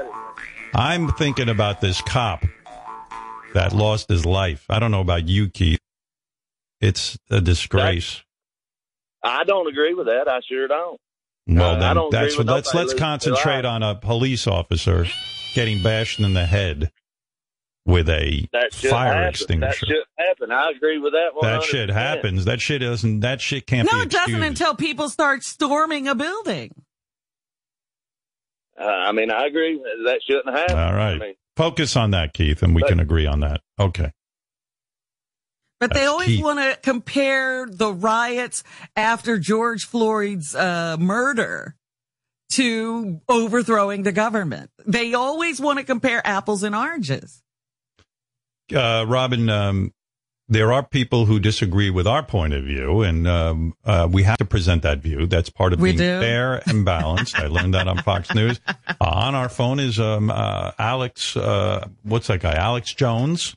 I'm 0.74 1.08
thinking 1.12 1.50
about 1.50 1.82
this 1.82 2.00
cop 2.00 2.46
that 3.52 3.74
lost 3.74 4.08
his 4.08 4.24
life. 4.24 4.64
I 4.70 4.78
don't 4.78 4.90
know 4.90 5.02
about 5.02 5.28
you, 5.28 5.50
Keith. 5.50 5.78
It's 6.80 7.18
a 7.30 7.42
disgrace. 7.42 8.22
I 9.22 9.44
don't 9.44 9.68
agree 9.68 9.92
with 9.92 10.06
that. 10.06 10.28
I 10.28 10.40
sure 10.48 10.66
don't. 10.66 10.98
Well, 11.46 11.76
I 11.76 11.78
then 11.78 11.96
don't 11.96 12.10
that's 12.10 12.36
what. 12.38 12.46
Let's 12.46 12.72
let's 12.74 12.94
concentrate 12.94 13.64
on 13.64 13.82
a 13.82 13.94
police 13.94 14.46
officer 14.46 15.06
getting 15.54 15.82
bashed 15.82 16.20
in 16.20 16.34
the 16.34 16.46
head 16.46 16.90
with 17.84 18.08
a 18.08 18.48
fire 18.70 19.12
happen. 19.12 19.28
extinguisher. 19.28 19.86
That 19.86 19.94
should 19.94 20.04
happen. 20.16 20.52
I 20.52 20.70
agree 20.70 20.98
with 20.98 21.12
that. 21.14 21.30
100%. 21.36 21.40
That 21.42 21.62
shit 21.64 21.88
happens. 21.90 22.44
That 22.44 22.60
shit 22.60 22.80
doesn't. 22.80 23.20
That 23.20 23.40
shit 23.40 23.66
can't 23.66 23.88
No, 23.90 23.98
be 23.98 24.04
it 24.04 24.10
doesn't 24.10 24.42
until 24.42 24.74
people 24.76 25.08
start 25.08 25.42
storming 25.42 26.06
a 26.08 26.14
building. 26.14 26.72
Uh, 28.80 28.84
I 28.84 29.12
mean, 29.12 29.30
I 29.30 29.46
agree. 29.46 29.78
That 30.06 30.20
shouldn't 30.26 30.56
happen. 30.56 30.76
All 30.78 30.94
right. 30.94 31.14
I 31.14 31.18
mean, 31.18 31.34
Focus 31.56 31.96
on 31.96 32.12
that, 32.12 32.32
Keith, 32.32 32.62
and 32.62 32.74
we 32.74 32.80
But- 32.80 32.88
can 32.88 33.00
agree 33.00 33.26
on 33.26 33.40
that. 33.40 33.60
Okay. 33.78 34.10
But 35.82 35.94
they 35.94 36.06
always 36.06 36.40
want 36.40 36.60
to 36.60 36.78
compare 36.80 37.66
the 37.66 37.92
riots 37.92 38.62
after 38.94 39.38
George 39.38 39.84
Floyd's 39.84 40.54
uh, 40.54 40.96
murder 40.98 41.74
to 42.50 43.20
overthrowing 43.28 44.04
the 44.04 44.12
government. 44.12 44.70
They 44.86 45.14
always 45.14 45.60
want 45.60 45.80
to 45.80 45.84
compare 45.84 46.24
apples 46.24 46.62
and 46.62 46.74
oranges. 46.76 47.42
Uh, 48.72 49.04
Robin, 49.08 49.48
um, 49.48 49.92
there 50.48 50.72
are 50.72 50.84
people 50.84 51.26
who 51.26 51.40
disagree 51.40 51.90
with 51.90 52.06
our 52.06 52.22
point 52.22 52.52
of 52.54 52.62
view, 52.62 53.02
and 53.02 53.26
um, 53.26 53.74
uh, 53.84 54.06
we 54.10 54.22
have 54.22 54.36
to 54.36 54.44
present 54.44 54.82
that 54.82 54.98
view. 54.98 55.26
That's 55.26 55.50
part 55.50 55.72
of 55.72 55.80
We 55.80 55.90
being 55.90 55.98
do? 55.98 56.20
fair 56.20 56.62
and 56.68 56.84
balanced. 56.84 57.36
I 57.38 57.46
learned 57.48 57.74
that 57.74 57.88
on 57.88 57.98
Fox 58.02 58.32
News. 58.34 58.60
Uh, 58.68 58.94
on 59.00 59.34
our 59.34 59.48
phone 59.48 59.80
is 59.80 59.98
um, 59.98 60.30
uh, 60.30 60.70
Alex. 60.78 61.36
Uh, 61.36 61.88
what's 62.02 62.28
that 62.28 62.40
guy? 62.40 62.54
Alex 62.54 62.94
Jones. 62.94 63.56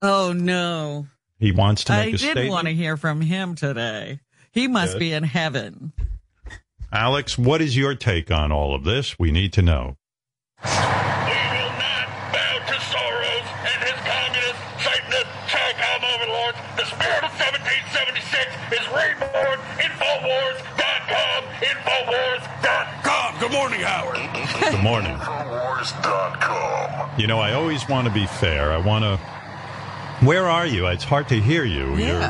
Oh 0.00 0.32
no. 0.32 1.06
He 1.38 1.52
wants 1.52 1.84
to 1.84 1.92
make 1.92 2.00
I 2.00 2.04
a 2.08 2.10
did 2.12 2.20
statement. 2.20 2.50
want 2.50 2.66
to 2.66 2.74
hear 2.74 2.96
from 2.96 3.20
him 3.20 3.54
today. 3.54 4.20
He 4.52 4.66
must 4.68 4.94
Good. 4.94 5.00
be 5.00 5.12
in 5.12 5.22
heaven. 5.24 5.92
Alex, 6.92 7.36
what 7.36 7.60
is 7.60 7.76
your 7.76 7.94
take 7.94 8.30
on 8.30 8.50
all 8.52 8.74
of 8.74 8.84
this? 8.84 9.18
We 9.18 9.30
need 9.30 9.52
to 9.54 9.62
know. 9.62 9.96
We 10.64 10.70
will 10.70 11.74
not 11.76 12.08
bow 12.32 12.56
to 12.64 12.74
Soros 12.88 13.46
and 13.68 13.82
his 13.84 13.98
communist, 14.00 14.56
Satanist, 14.80 15.28
Chicom 15.52 16.00
overlords. 16.14 16.56
The 16.78 16.86
spirit 16.86 17.20
of 17.24 17.32
1776 17.36 18.48
is 18.72 18.86
reborn. 18.88 19.58
Infowars.com. 19.76 21.44
Infowars.com. 21.60 23.38
Good 23.40 23.52
morning, 23.52 23.80
Howard. 23.80 24.16
Good 24.72 24.82
morning. 24.82 25.12
Infowars.com. 25.18 27.20
You 27.20 27.26
know, 27.26 27.40
I 27.40 27.52
always 27.52 27.86
want 27.88 28.06
to 28.08 28.14
be 28.14 28.26
fair. 28.26 28.72
I 28.72 28.78
want 28.78 29.04
to. 29.04 29.20
Where 30.20 30.48
are 30.48 30.66
you? 30.66 30.86
It's 30.86 31.04
hard 31.04 31.28
to 31.28 31.40
hear 31.40 31.64
you. 31.64 31.94
Yeah. 31.96 32.06
You're, 32.06 32.22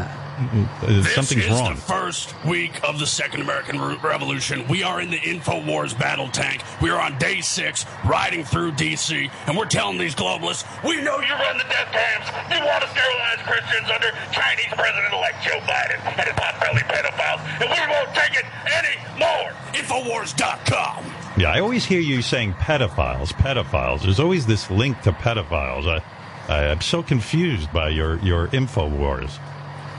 uh, 0.42 1.02
something's 1.04 1.28
this 1.28 1.32
is 1.44 1.50
wrong. 1.50 1.74
the 1.74 1.80
first 1.80 2.34
week 2.44 2.82
of 2.84 2.98
the 2.98 3.06
Second 3.06 3.40
American 3.40 3.80
Revolution. 3.80 4.66
We 4.68 4.82
are 4.82 5.00
in 5.00 5.10
the 5.10 5.18
InfoWars 5.18 5.98
battle 5.98 6.28
tank. 6.28 6.62
We 6.82 6.90
are 6.90 7.00
on 7.00 7.16
day 7.18 7.40
six, 7.40 7.86
riding 8.04 8.44
through 8.44 8.72
D.C., 8.72 9.30
and 9.46 9.56
we're 9.56 9.64
telling 9.66 9.98
these 9.98 10.14
globalists, 10.14 10.64
we 10.84 11.00
know 11.00 11.20
you 11.20 11.32
run 11.32 11.56
the 11.56 11.64
death 11.64 11.90
camps. 11.92 12.28
You 12.52 12.60
want 12.66 12.82
to 12.82 12.88
sterilize 12.90 13.38
Christians 13.46 13.90
under 13.90 14.10
Chinese 14.32 14.72
President-elect 14.74 15.42
Joe 15.42 15.60
Biden 15.60 16.04
and 16.04 16.26
his 16.26 16.34
pot-bellied 16.34 16.84
pedophiles, 16.84 17.40
and 17.62 17.70
we 17.70 17.94
won't 17.94 18.14
take 18.14 18.36
it 18.36 18.44
anymore. 18.66 19.52
InfoWars.com. 19.72 21.04
Yeah, 21.38 21.52
I 21.52 21.60
always 21.60 21.84
hear 21.84 22.00
you 22.00 22.20
saying 22.20 22.54
pedophiles, 22.54 23.32
pedophiles. 23.32 24.02
There's 24.02 24.20
always 24.20 24.46
this 24.46 24.70
link 24.70 25.00
to 25.02 25.12
pedophiles. 25.12 25.86
I, 25.86 26.02
I, 26.48 26.66
I'm 26.66 26.80
so 26.80 27.02
confused 27.02 27.72
by 27.72 27.88
your, 27.88 28.18
your 28.18 28.48
info 28.54 28.88
wars. 28.88 29.38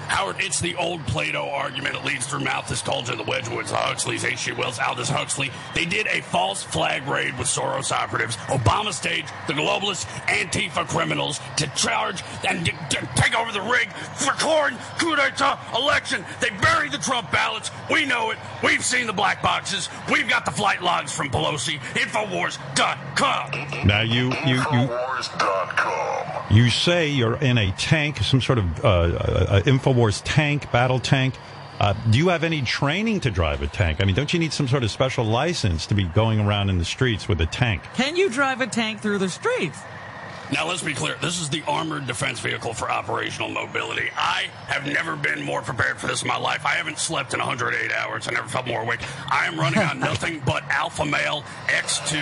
Howard, 0.08 0.38
it's 0.40 0.60
the 0.60 0.76
old 0.76 1.06
Plato 1.08 1.50
argument. 1.50 1.96
It 1.96 2.06
leads 2.06 2.26
through 2.28 2.42
Malthus, 2.42 2.82
Tolkien, 2.82 3.18
the 3.18 3.24
Wedgwoods, 3.24 3.70
the 3.70 3.76
Huxleys, 3.76 4.24
H.G. 4.26 4.54
Wells, 4.54 4.80
Aldous 4.80 5.10
Huxley. 5.10 5.52
They 5.76 5.86
did 5.86 6.08
a 6.08 6.22
false 6.22 6.64
flag 6.64 7.08
raid 7.08 7.38
with 7.38 7.48
Soros 7.48 7.92
operatives. 7.92 8.36
Obama 8.48 8.94
staged 8.94 9.30
the 9.48 9.54
globalist 9.54 10.06
Antifa 10.28 10.88
criminals 10.88 11.40
to 11.58 11.68
charge 11.76 12.24
and 12.48 12.66
to, 12.66 12.72
to 12.72 13.10
take 13.16 13.38
over 13.38 13.52
the 13.52 13.62
rig 13.62 13.92
for 13.92 14.32
corn 14.34 14.78
coup 15.00 15.16
d'etat 15.16 15.60
election. 15.76 16.24
They 16.40 16.50
buried 16.50 16.92
the 16.92 16.98
Trump 16.98 17.32
ballots. 17.32 17.72
We 17.92 18.06
know 18.06 18.32
it. 18.32 18.38
We've 18.64 18.84
seen 18.84 19.08
the 19.08 19.14
black 19.14 19.42
boxes. 19.42 19.90
We've 20.12 20.28
got 20.30 20.46
the 20.46 20.52
flight 20.52 20.82
logs 20.82 21.12
from 21.12 21.30
Pelosi. 21.30 21.80
Infowars.com. 21.96 23.88
Now, 23.88 24.02
you, 24.02 24.26
you, 24.46 24.56
you, 24.56 24.88
Infowars.com. 24.88 26.56
you 26.56 26.70
say 26.70 27.10
you're 27.10 27.38
in 27.38 27.58
a 27.58 27.72
tank, 27.74 28.18
some 28.20 28.42
sort 28.42 28.58
of 28.60 28.86
uh, 28.86 28.88
uh, 28.88 29.62
InfoWars 29.62 29.97
tank, 30.24 30.72
battle 30.72 31.00
tank. 31.00 31.36
Uh, 31.80 31.94
do 32.10 32.18
you 32.18 32.30
have 32.30 32.44
any 32.44 32.62
training 32.62 33.20
to 33.22 33.30
drive 33.32 33.62
a 33.62 33.68
tank? 33.68 34.02
I 34.02 34.06
mean, 34.06 34.16
don't 34.16 34.32
you 34.34 34.40
need 34.40 34.54
some 34.54 34.68
sort 34.68 34.84
of 34.84 34.90
special 34.92 35.26
license 35.26 35.86
to 35.88 35.94
be 35.96 36.04
going 36.06 36.40
around 36.40 36.70
in 36.70 36.78
the 36.80 36.86
streets 36.86 37.28
with 37.28 37.40
a 37.42 37.46
tank? 37.46 37.84
Can 37.96 38.16
you 38.16 38.30
drive 38.30 38.62
a 38.62 38.68
tank 38.68 39.02
through 39.02 39.20
the 39.20 39.30
streets? 39.30 39.78
Now, 40.52 40.66
let's 40.68 40.82
be 40.82 40.94
clear. 40.94 41.18
This 41.22 41.42
is 41.42 41.50
the 41.50 41.62
armored 41.68 42.08
defense 42.08 42.40
vehicle 42.40 42.74
for 42.74 42.90
operational 42.90 43.50
mobility. 43.50 44.10
I 44.16 44.46
have 44.68 44.86
never 44.88 45.18
been 45.18 45.44
more 45.44 45.62
prepared 45.62 45.98
for 45.98 46.08
this 46.08 46.22
in 46.22 46.28
my 46.30 46.38
life. 46.38 46.66
I 46.66 46.76
haven't 46.76 47.00
slept 47.00 47.34
in 47.34 47.40
108 47.40 47.92
hours. 47.92 48.30
I 48.30 48.32
never 48.32 48.48
felt 48.48 48.66
more 48.66 48.82
awake. 48.82 49.02
I 49.30 49.46
am 49.46 49.60
running 49.60 49.80
on 49.80 50.00
nothing 50.12 50.42
but 50.46 50.64
Alpha 50.70 51.04
Male 51.06 51.44
X2 51.68 52.14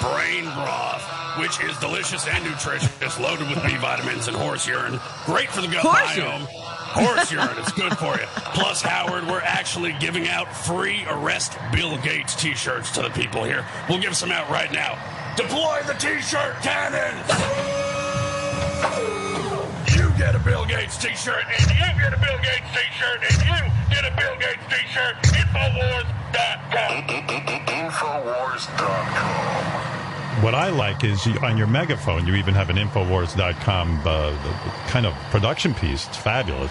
brain 0.00 0.44
broth, 0.44 1.04
which 1.40 1.62
is 1.62 1.76
delicious 1.78 2.26
and 2.26 2.42
nutritious, 2.42 3.20
loaded 3.20 3.48
with 3.50 3.62
B 3.62 3.76
vitamins 3.76 4.28
and 4.28 4.36
horse 4.36 4.66
urine. 4.66 4.98
Great 5.26 5.50
for 5.50 5.60
the 5.60 5.68
gut 5.68 5.82
Horse 5.84 6.16
biome. 6.16 6.16
urine? 6.16 6.46
Horse 6.98 7.30
urine, 7.30 7.56
it's 7.58 7.72
good 7.72 7.96
for 7.96 8.16
you. 8.18 8.26
Plus, 8.54 8.82
Howard, 8.82 9.26
we're 9.28 9.40
actually 9.40 9.92
giving 10.00 10.26
out 10.28 10.52
free 10.52 11.04
Arrest 11.08 11.56
Bill 11.72 11.96
Gates 11.98 12.34
t 12.34 12.54
shirts 12.54 12.90
to 12.92 13.02
the 13.02 13.10
people 13.10 13.44
here. 13.44 13.64
We'll 13.88 14.00
give 14.00 14.16
some 14.16 14.32
out 14.32 14.50
right 14.50 14.72
now. 14.72 14.98
Deploy 15.36 15.80
the 15.86 15.94
t 15.94 16.20
shirt 16.20 16.56
cannon! 16.62 17.14
You 19.94 20.10
get 20.18 20.34
a 20.34 20.38
Bill 20.40 20.64
Gates 20.66 20.96
t 20.98 21.14
shirt, 21.14 21.44
and 21.46 21.70
you 21.70 21.86
get 22.02 22.12
a 22.12 22.18
Bill 22.18 22.38
Gates 22.42 22.66
t 22.74 22.80
shirt, 22.98 23.22
and 23.22 23.38
you 23.46 23.70
get 23.94 24.04
a 24.04 24.10
Bill 24.16 24.36
Gates 24.38 24.66
t 24.68 24.76
shirt. 24.92 25.14
Infowars.com. 25.38 27.06
Infowars.com. 27.68 29.38
What 30.40 30.54
I 30.54 30.70
like 30.70 31.02
is 31.02 31.26
you, 31.26 31.36
on 31.40 31.58
your 31.58 31.66
megaphone, 31.66 32.24
you 32.24 32.36
even 32.36 32.54
have 32.54 32.70
an 32.70 32.76
Infowars.com 32.76 34.02
uh, 34.04 34.36
kind 34.86 35.04
of 35.04 35.12
production 35.30 35.74
piece. 35.74 36.06
It's 36.06 36.16
fabulous. 36.16 36.70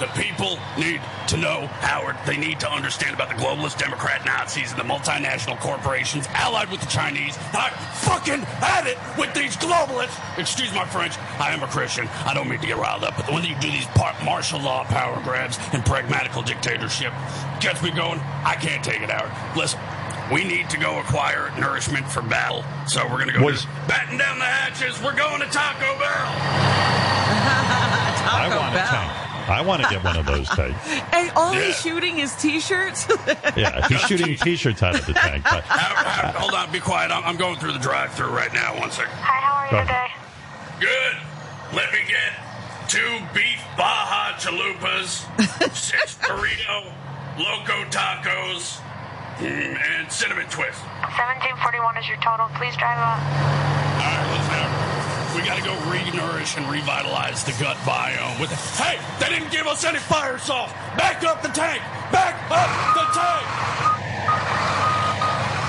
The 0.00 0.06
people 0.06 0.58
need 0.78 1.02
to 1.26 1.36
know, 1.36 1.66
Howard. 1.80 2.16
They 2.24 2.38
need 2.38 2.60
to 2.60 2.70
understand 2.70 3.14
about 3.14 3.28
the 3.28 3.34
globalist 3.34 3.76
Democrat 3.76 4.24
Nazis 4.24 4.70
and 4.70 4.80
the 4.80 4.84
multinational 4.84 5.60
corporations 5.60 6.26
allied 6.28 6.70
with 6.70 6.80
the 6.80 6.86
Chinese. 6.86 7.36
I 7.52 7.68
fucking 8.04 8.40
had 8.40 8.86
it 8.86 8.96
with 9.18 9.34
these 9.34 9.56
globalists. 9.56 10.38
Excuse 10.38 10.72
my 10.72 10.86
French. 10.86 11.18
I 11.38 11.52
am 11.52 11.62
a 11.62 11.66
Christian. 11.66 12.08
I 12.24 12.32
don't 12.32 12.48
mean 12.48 12.60
to 12.60 12.66
get 12.66 12.78
riled 12.78 13.04
up, 13.04 13.16
but 13.16 13.30
when 13.30 13.44
you 13.44 13.54
do 13.60 13.70
these 13.70 13.86
martial 14.24 14.60
law 14.60 14.84
power 14.84 15.20
grabs 15.24 15.58
and 15.74 15.84
pragmatical 15.84 16.40
dictatorship, 16.40 17.12
gets 17.60 17.82
me 17.82 17.90
going. 17.90 18.20
I 18.46 18.56
can't 18.58 18.82
take 18.82 19.02
it, 19.02 19.10
Howard. 19.10 19.32
Listen. 19.58 19.78
We 20.32 20.44
need 20.44 20.68
to 20.70 20.78
go 20.78 20.98
acquire 21.00 21.50
nourishment 21.58 22.06
for 22.06 22.20
battle, 22.20 22.62
so 22.86 23.02
we're 23.04 23.16
going 23.24 23.28
to 23.32 23.38
go 23.38 23.44
Was- 23.46 23.62
to 23.62 23.68
batten 23.88 24.18
down 24.18 24.38
the 24.38 24.44
hatches. 24.44 25.00
We're 25.02 25.16
going 25.16 25.40
to 25.40 25.46
Taco 25.46 25.98
Bell. 25.98 26.28
I 28.30 28.48
Taco 28.48 28.56
want 28.60 28.74
a 28.74 28.78
tank. 28.78 29.12
I 29.48 29.62
want 29.62 29.82
to 29.82 29.88
get 29.88 30.04
one 30.04 30.16
of 30.18 30.26
those 30.26 30.46
tanks. 30.56 30.78
and 31.14 31.30
all 31.34 31.54
Yeah. 31.54 31.62
he's 31.62 31.80
shooting 31.80 32.18
is 32.18 32.34
t-shirts. 32.36 33.08
Yeah, 33.56 33.88
he's 33.88 34.00
shooting 34.02 34.36
T-shirts 34.36 34.82
out 34.82 34.94
of 34.98 35.06
the 35.06 35.14
tank. 35.14 35.42
But 35.44 35.64
Howard, 35.64 36.06
Howard, 36.06 36.34
hold 36.36 36.52
on, 36.54 36.70
be 36.70 36.78
quiet. 36.80 37.10
I'm, 37.10 37.24
I'm 37.24 37.36
going 37.36 37.56
through 37.58 37.72
the 37.72 37.78
drive-through 37.78 38.28
right 38.28 38.52
now. 38.52 38.78
One 38.78 38.90
second. 38.90 39.10
Hi, 39.14 39.40
how 39.40 39.54
are 39.64 39.80
you 39.80 39.86
today? 39.88 40.08
Good. 40.78 41.16
Let 41.74 41.90
me 41.92 41.98
get 42.06 42.32
two 42.88 43.18
beef 43.34 43.60
Baja 43.76 44.36
Chalupas, 44.38 45.24
six 45.74 46.16
burrito, 46.18 46.92
loco 47.38 47.84
tacos, 47.90 48.78
Mm, 49.38 49.78
and 49.78 50.10
cinnamon 50.10 50.46
twist. 50.50 50.82
1741 51.14 51.96
is 51.98 52.08
your 52.08 52.18
total. 52.18 52.50
Please 52.58 52.74
drive 52.76 52.98
up. 52.98 53.18
All 53.22 54.02
right, 54.02 54.28
let's 54.34 54.48
have. 54.50 54.70
We 55.36 55.46
got 55.46 55.58
to 55.58 55.64
go 55.64 55.74
re-nourish 55.90 56.56
and 56.56 56.66
revitalize 56.66 57.44
the 57.44 57.52
gut 57.62 57.76
biome. 57.86 58.40
With 58.40 58.50
hey, 58.74 58.98
they 59.20 59.28
didn't 59.32 59.52
give 59.52 59.66
us 59.66 59.84
any 59.84 59.98
fire 60.00 60.38
sauce. 60.38 60.72
Back 60.98 61.22
up 61.22 61.42
the 61.42 61.48
tank. 61.54 61.80
Back 62.10 62.34
up 62.50 62.70
the 62.98 63.06
tank. 63.14 63.46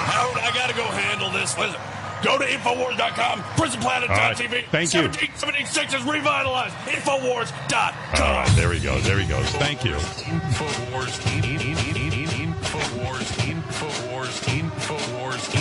Howard, 0.10 0.42
I 0.42 0.52
got 0.56 0.70
to 0.70 0.76
go 0.76 0.86
handle 0.86 1.30
this. 1.30 1.58
Listen. 1.58 1.80
Go 2.22 2.38
to 2.38 2.44
Infowars.com, 2.44 3.40
PrisonPlanet.tv. 3.56 4.10
All 4.10 4.18
right. 4.18 4.66
Thank 4.72 4.94
you. 4.94 5.08
1776 5.08 5.94
is 5.94 6.04
revitalized. 6.04 6.76
Infowars.com. 6.92 8.22
all 8.22 8.34
right, 8.34 8.52
there 8.58 8.74
he 8.74 8.80
goes. 8.82 9.06
There 9.06 9.20
he 9.20 9.26
goes. 9.26 9.46
Thank 9.52 9.86
you. 9.86 9.94
Infowars, 9.94 11.38
in, 11.38 11.46
in, 11.46 11.62
in, 11.62 11.62
in, 11.62 11.68
in, 11.68 11.76
Infowars, 11.78 11.89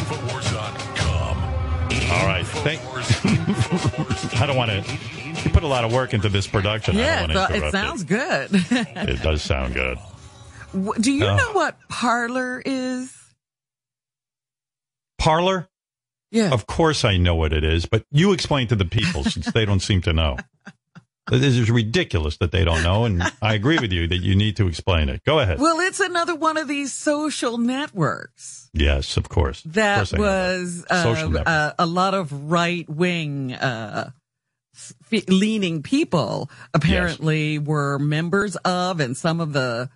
Infowars.com. 0.09 1.38
All 2.11 2.27
right. 2.27 2.47
Thank- 2.47 2.81
I 4.40 4.47
don't 4.47 4.57
want 4.57 4.71
to. 4.71 4.99
You 5.44 5.51
put 5.51 5.62
a 5.62 5.66
lot 5.66 5.85
of 5.85 5.92
work 5.92 6.14
into 6.14 6.29
this 6.29 6.47
production. 6.47 6.97
yeah, 6.97 7.25
I 7.25 7.27
don't 7.27 7.37
want 7.37 7.49
to 7.51 7.55
it, 7.55 7.57
interrupt 7.57 7.73
sounds 7.73 8.05
good. 8.05 8.49
It. 8.53 8.71
it 9.11 9.23
does 9.23 9.42
sound 9.42 9.75
good. 9.75 9.99
Do 11.01 11.12
you 11.12 11.27
Oh. 11.27 11.37
know 11.37 11.53
what 11.53 11.77
Parler 11.88 12.62
is? 12.64 13.12
Parler. 15.18 15.68
Yeah. 16.31 16.51
Of 16.53 16.66
course, 16.66 17.05
I 17.05 17.16
know 17.16 17.35
what 17.35 17.53
it 17.53 17.64
is, 17.64 17.87
but 17.87 18.05
you 18.11 18.33
explain 18.33 18.68
to 18.68 18.77
the 18.77 18.85
people 18.85 19.25
since 19.25 19.51
they 19.53 19.64
don't 19.64 19.81
seem 19.81 20.03
to 20.03 20.12
know. 20.12 20.37
This 21.31 21.57
is 21.57 21.71
ridiculous 21.71 22.37
that 22.38 22.53
they 22.53 22.64
don't 22.64 22.83
know, 22.83 23.05
and 23.05 23.23
I 23.43 23.55
agree 23.55 23.79
with 23.79 23.93
you 23.93 24.07
that 24.09 24.19
you 24.19 24.35
need 24.35 24.57
to 24.57 24.69
explain 24.69 25.09
it. 25.09 25.25
Go 25.25 25.38
ahead. 25.41 25.59
Well, 25.59 25.81
it's 25.81 26.01
another 26.01 26.35
one 26.35 26.57
of 26.57 26.69
these 26.69 26.93
social 26.93 27.59
networks 27.59 28.59
yes, 28.79 29.17
of 29.17 29.29
course. 29.29 29.64
Of 29.64 29.75
that 29.75 29.97
course 29.97 30.12
was. 30.12 30.85
Uh, 30.91 31.43
uh, 31.47 31.73
a 31.79 31.87
lot 31.87 32.14
of 32.14 32.51
right 32.51 32.88
wing 32.88 33.53
uh, 33.53 34.11
f- 34.75 35.29
leaning 35.29 35.83
people 35.83 36.51
apparently 36.73 37.59
were 37.59 37.99
members 37.99 38.57
of, 38.57 39.01
and 39.01 39.17
some 39.17 39.41
of 39.41 39.53
the 39.53 39.91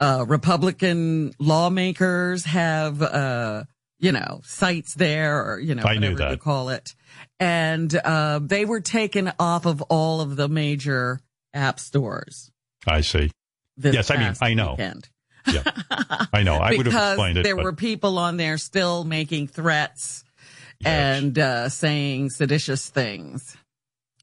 uh, 0.00 0.24
Republican 0.28 1.32
lawmakers 1.38 2.44
have 2.44 3.00
uh, 3.00 3.64
you 3.98 4.12
know, 4.12 4.40
sites 4.44 4.94
there 4.94 5.42
or, 5.52 5.58
you 5.60 5.74
know, 5.74 5.82
I 5.82 5.94
whatever 5.94 6.30
you 6.30 6.36
call 6.36 6.68
it. 6.70 6.94
And, 7.40 7.94
uh, 7.94 8.40
they 8.42 8.64
were 8.64 8.80
taken 8.80 9.32
off 9.38 9.66
of 9.66 9.82
all 9.82 10.20
of 10.20 10.36
the 10.36 10.48
major 10.48 11.20
app 11.54 11.78
stores. 11.80 12.50
I 12.86 13.00
see. 13.00 13.30
This 13.76 13.94
Yes, 13.94 14.10
I 14.10 14.16
mean, 14.16 14.34
I 14.40 14.54
know. 14.54 14.72
weekend. 14.72 15.08
Yeah. 15.52 15.62
I 16.32 16.42
know. 16.42 16.54
I 16.56 16.76
would 16.76 16.86
have 16.86 17.12
explained 17.12 17.38
it. 17.38 17.44
there 17.44 17.56
but- 17.56 17.64
were 17.64 17.72
people 17.72 18.18
on 18.18 18.36
there 18.36 18.58
still 18.58 19.04
making 19.04 19.48
threats 19.48 20.24
Yes. 20.80 21.20
and 21.22 21.38
uh, 21.38 21.68
saying 21.70 22.28
seditious 22.30 22.88
things. 22.90 23.56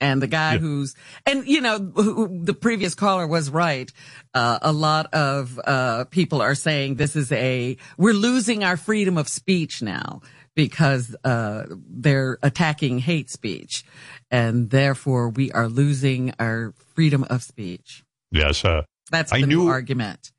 And 0.03 0.21
the 0.21 0.27
guy 0.27 0.53
Yeah. 0.53 0.59
who's, 0.59 0.95
and 1.25 1.47
you 1.47 1.61
know, 1.61 1.79
who, 1.79 2.43
the 2.43 2.53
previous 2.53 2.93
caller 2.93 3.25
was 3.25 3.49
right. 3.49 3.91
Uh, 4.33 4.59
a 4.61 4.71
lot 4.73 5.13
of 5.13 5.59
uh, 5.63 6.03
people 6.11 6.41
are 6.41 6.55
saying 6.55 6.95
this 6.95 7.15
is 7.15 7.31
a, 7.31 7.77
we're 7.97 8.13
losing 8.13 8.63
our 8.63 8.77
freedom 8.77 9.17
of 9.17 9.27
speech 9.27 9.81
now 9.81 10.21
because 10.55 11.15
uh, 11.23 11.63
they're 11.89 12.37
attacking 12.43 12.99
hate 12.99 13.29
speech. 13.29 13.83
And 14.29 14.69
therefore 14.69 15.29
we 15.29 15.51
are 15.53 15.67
losing 15.67 16.33
our 16.39 16.73
freedom 16.95 17.23
of 17.29 17.41
speech. 17.43 18.03
yes. 18.31 18.63
Uh, 18.65 18.83
That's 19.11 19.31
I 19.33 19.41
the 19.41 19.47
new 19.47 19.63
knew- 19.63 19.69
argument. 19.69 20.31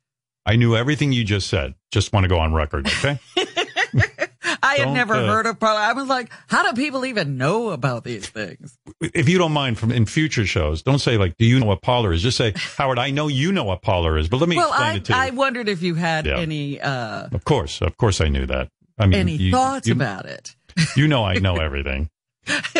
I 0.45 0.57
knew 0.57 0.75
everything 0.75 1.11
you 1.11 1.23
just 1.23 1.47
said. 1.47 1.73
Just 1.91 2.13
want 2.13 2.23
to 2.25 2.27
go 2.27 2.37
on 2.37 2.53
record. 2.53 2.85
Okay. 2.87 3.17
I 4.65 4.75
had 4.75 4.91
never 4.93 5.13
uh, 5.13 5.27
heard 5.27 5.45
of 5.45 5.59
Parler. 5.59 5.79
I 5.79 5.93
was 5.93 6.07
like, 6.07 6.31
how 6.47 6.69
do 6.69 6.73
people 6.81 7.05
even 7.05 7.37
know 7.37 7.69
about 7.69 8.03
these 8.03 8.27
things? 8.27 8.77
if 9.01 9.29
you 9.29 9.37
don't 9.37 9.51
mind 9.51 9.77
from 9.77 9.91
in 9.91 10.05
future 10.05 10.45
shows, 10.45 10.81
don't 10.81 10.99
say 10.99 11.17
like, 11.17 11.37
do 11.37 11.45
you 11.45 11.59
know 11.59 11.65
what 11.67 11.81
Parler 11.81 12.11
is? 12.13 12.21
Just 12.21 12.37
say, 12.37 12.53
Howard, 12.77 12.99
I 12.99 13.11
know 13.11 13.27
you 13.27 13.51
know 13.51 13.63
what 13.63 13.81
Parler 13.81 14.17
is, 14.17 14.27
but 14.29 14.37
let 14.37 14.49
me 14.49 14.57
well, 14.57 14.69
explain 14.69 14.89
I, 14.89 14.95
it 14.95 15.05
to 15.05 15.13
you. 15.13 15.19
I 15.19 15.29
wondered 15.31 15.69
if 15.69 15.81
you 15.81 15.95
had 15.95 16.25
Yeah. 16.25 16.37
any 16.39 16.79
uh, 16.81 17.27
of 17.31 17.43
course. 17.45 17.81
Of 17.81 17.97
course 17.97 18.21
I 18.21 18.27
knew 18.29 18.45
that. 18.47 18.69
I 18.97 19.07
mean, 19.07 19.19
any 19.19 19.35
you, 19.35 19.51
thoughts 19.51 19.87
you, 19.87 19.93
about 19.93 20.25
it. 20.25 20.55
You 20.95 21.07
know 21.07 21.23
I 21.23 21.35
know 21.39 21.57
everything. 21.57 22.09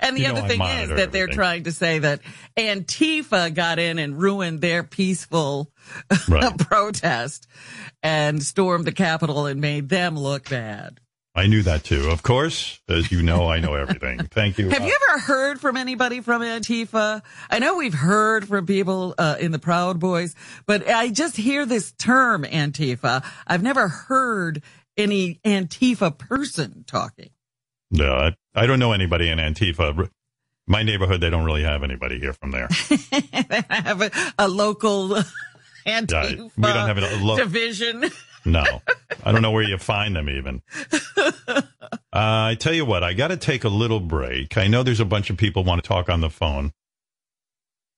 and 0.00 0.16
the 0.16 0.22
You 0.22 0.28
other 0.28 0.46
thing 0.48 0.60
is 0.62 0.88
that 0.90 1.10
they're 1.12 1.26
trying 1.26 1.64
to 1.64 1.72
say 1.72 1.98
that 2.00 2.20
Antifa 2.56 3.54
got 3.54 3.78
in 3.78 3.98
and 3.98 4.20
ruined 4.20 4.60
their 4.60 4.82
peaceful 4.82 5.70
Right. 6.28 6.56
protest 6.58 7.46
and 8.02 8.42
stormed 8.42 8.84
the 8.84 8.92
Capitol 8.92 9.46
and 9.46 9.60
made 9.60 9.88
them 9.88 10.18
look 10.18 10.48
bad. 10.48 11.00
I 11.32 11.46
knew 11.46 11.62
that 11.62 11.84
too. 11.84 12.10
Of 12.10 12.24
course, 12.24 12.80
as 12.88 13.12
you 13.12 13.22
know, 13.22 13.46
I 13.48 13.60
know 13.60 13.74
everything. 13.74 14.18
Thank 14.30 14.58
you. 14.58 14.68
Have 14.68 14.84
you 14.84 14.96
ever 15.10 15.20
heard 15.20 15.60
from 15.60 15.76
anybody 15.76 16.20
from 16.20 16.42
Antifa? 16.42 17.22
I 17.48 17.58
know 17.60 17.76
we've 17.76 17.94
heard 17.94 18.48
from 18.48 18.66
people 18.66 19.14
uh, 19.16 19.36
in 19.38 19.52
the 19.52 19.60
Proud 19.60 20.00
Boys, 20.00 20.34
but 20.66 20.88
I 20.88 21.08
just 21.08 21.36
hear 21.36 21.66
this 21.66 21.92
term 21.92 22.42
Antifa. 22.42 23.24
I've 23.46 23.62
never 23.62 23.86
heard 23.86 24.62
any 24.96 25.38
Antifa 25.44 26.18
person 26.18 26.84
talking. 26.86 27.30
No, 27.90 28.14
I, 28.14 28.36
I 28.54 28.66
don't 28.66 28.78
know 28.78 28.92
anybody 28.92 29.28
in 29.28 29.38
Antifa. 29.38 30.08
My 30.66 30.82
neighborhood, 30.82 31.20
they 31.20 31.30
don't 31.30 31.44
really 31.44 31.64
have 31.64 31.82
anybody 31.82 32.20
here 32.20 32.32
from 32.32 32.52
there. 32.52 32.68
they 33.10 33.62
have 33.68 34.00
a, 34.02 34.10
a 34.38 34.48
local 34.48 35.08
Antifa 35.86 36.50
we 36.56 36.62
don't 36.62 36.86
have 36.88 36.98
a 36.98 37.24
lo- 37.24 37.36
division. 37.36 38.04
No, 38.46 38.64
I 39.22 39.32
don't 39.32 39.42
know 39.42 39.50
where 39.50 39.62
you 39.62 39.76
find 39.76 40.16
them 40.16 40.30
even. 40.30 40.62
Uh, 41.18 41.60
I 42.10 42.56
tell 42.58 42.72
you 42.72 42.86
what, 42.86 43.04
I 43.04 43.12
got 43.12 43.28
to 43.28 43.36
take 43.36 43.64
a 43.64 43.68
little 43.68 44.00
break. 44.00 44.56
I 44.56 44.66
know 44.66 44.82
there's 44.82 44.98
a 44.98 45.04
bunch 45.04 45.28
of 45.28 45.36
people 45.36 45.62
want 45.62 45.84
to 45.84 45.86
talk 45.86 46.08
on 46.08 46.22
the 46.22 46.30
phone. 46.30 46.72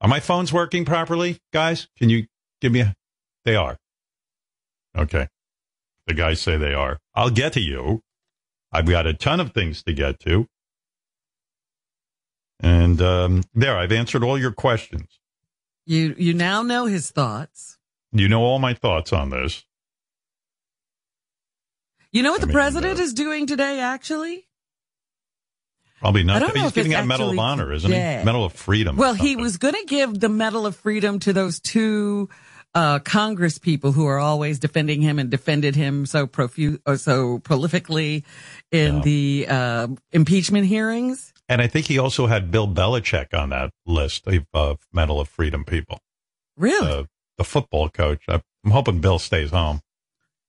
Are 0.00 0.08
my 0.08 0.18
phones 0.18 0.52
working 0.52 0.84
properly, 0.84 1.38
guys? 1.52 1.86
Can 1.96 2.08
you 2.08 2.26
give 2.60 2.72
me 2.72 2.80
a? 2.80 2.92
They 3.44 3.54
are. 3.54 3.76
Okay. 4.98 5.28
The 6.08 6.14
guys 6.14 6.40
say 6.40 6.56
they 6.56 6.74
are. 6.74 6.98
I'll 7.14 7.30
get 7.30 7.52
to 7.52 7.60
you. 7.60 8.00
I've 8.72 8.86
got 8.86 9.06
a 9.06 9.14
ton 9.14 9.40
of 9.40 9.52
things 9.52 9.82
to 9.84 9.92
get 9.92 10.18
to. 10.20 10.48
And 12.60 13.02
um, 13.02 13.42
there, 13.54 13.76
I've 13.76 13.92
answered 13.92 14.22
all 14.24 14.38
your 14.38 14.52
questions. 14.52 15.18
You 15.84 16.14
you 16.16 16.32
now 16.32 16.62
know 16.62 16.86
his 16.86 17.10
thoughts. 17.10 17.78
You 18.12 18.28
know 18.28 18.42
all 18.42 18.60
my 18.60 18.72
thoughts 18.72 19.12
on 19.12 19.30
this. 19.30 19.64
You 22.12 22.22
know 22.22 22.30
what 22.30 22.40
I 22.40 22.42
the 22.42 22.46
mean, 22.48 22.54
president 22.54 23.00
uh, 23.00 23.02
is 23.02 23.14
doing 23.14 23.46
today, 23.46 23.80
actually? 23.80 24.46
Probably 26.00 26.20
I 26.20 26.24
not. 26.24 26.38
don't 26.40 26.54
know 26.54 26.62
He's 26.62 26.72
giving 26.72 26.94
out 26.94 27.06
Medal 27.06 27.30
of 27.30 27.38
Honor, 27.38 27.72
isn't 27.72 27.90
he? 27.90 27.96
Medal 27.96 28.44
of 28.44 28.52
Freedom. 28.52 28.96
Well, 28.96 29.14
he 29.14 29.34
was 29.36 29.56
going 29.56 29.74
to 29.74 29.84
give 29.86 30.20
the 30.20 30.28
Medal 30.28 30.66
of 30.66 30.76
Freedom 30.76 31.18
to 31.20 31.32
those 31.32 31.58
two 31.58 32.28
uh, 32.74 32.98
Congress 33.00 33.58
people 33.58 33.92
who 33.92 34.06
are 34.06 34.18
always 34.18 34.58
defending 34.58 35.02
him 35.02 35.18
and 35.18 35.30
defended 35.30 35.76
him 35.76 36.06
so 36.06 36.26
profu- 36.26 36.80
or 36.86 36.96
so 36.96 37.38
prolifically 37.40 38.24
in 38.70 38.96
Yeah. 38.96 39.02
the 39.02 39.46
uh, 39.48 39.88
impeachment 40.12 40.66
hearings. 40.66 41.32
And 41.48 41.60
I 41.60 41.66
think 41.66 41.86
he 41.86 41.98
also 41.98 42.26
had 42.28 42.50
Bill 42.50 42.66
Belichick 42.68 43.34
on 43.38 43.50
that 43.50 43.70
list 43.84 44.26
of 44.26 44.46
uh, 44.54 44.74
Medal 44.92 45.20
of 45.20 45.28
Freedom 45.28 45.64
people. 45.64 45.98
Really? 46.56 46.88
Uh, 46.90 47.04
the 47.38 47.44
football 47.44 47.88
coach. 47.88 48.22
I- 48.28 48.40
I'm 48.64 48.70
hoping 48.70 49.00
Bill 49.00 49.18
stays 49.18 49.50
home. 49.50 49.80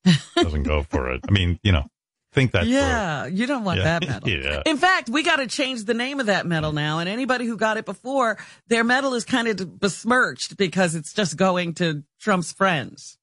Doesn't 0.36 0.64
go 0.64 0.84
for 0.84 1.12
it. 1.12 1.22
I 1.28 1.32
mean, 1.32 1.60
you 1.64 1.72
know, 1.72 1.88
think 2.34 2.52
that 2.52 2.64
through. 2.64 2.72
yeah, 2.74 3.26
you 3.28 3.46
don't 3.46 3.64
want 3.64 3.80
Yeah. 3.80 4.00
that 4.00 4.08
medal. 4.24 4.30
Yeah. 4.30 4.62
In 4.66 4.78
fact, 4.78 5.10
we 5.10 5.24
got 5.24 5.38
to 5.38 5.48
change 5.48 5.86
the 5.86 5.94
name 5.94 6.20
of 6.20 6.26
that 6.26 6.46
medal 6.46 6.72
now. 6.72 7.00
And 7.00 7.08
anybody 7.08 7.46
who 7.46 7.56
got 7.58 7.78
it 7.78 7.86
before, 7.86 8.38
their 8.68 8.84
medal 8.84 9.14
is 9.14 9.24
kind 9.26 9.48
of 9.48 9.80
besmirched 9.80 10.58
because 10.58 10.96
it's 10.96 11.14
just 11.14 11.38
going 11.38 11.74
to 11.76 12.04
Trump's 12.20 12.52
friends. 12.52 13.18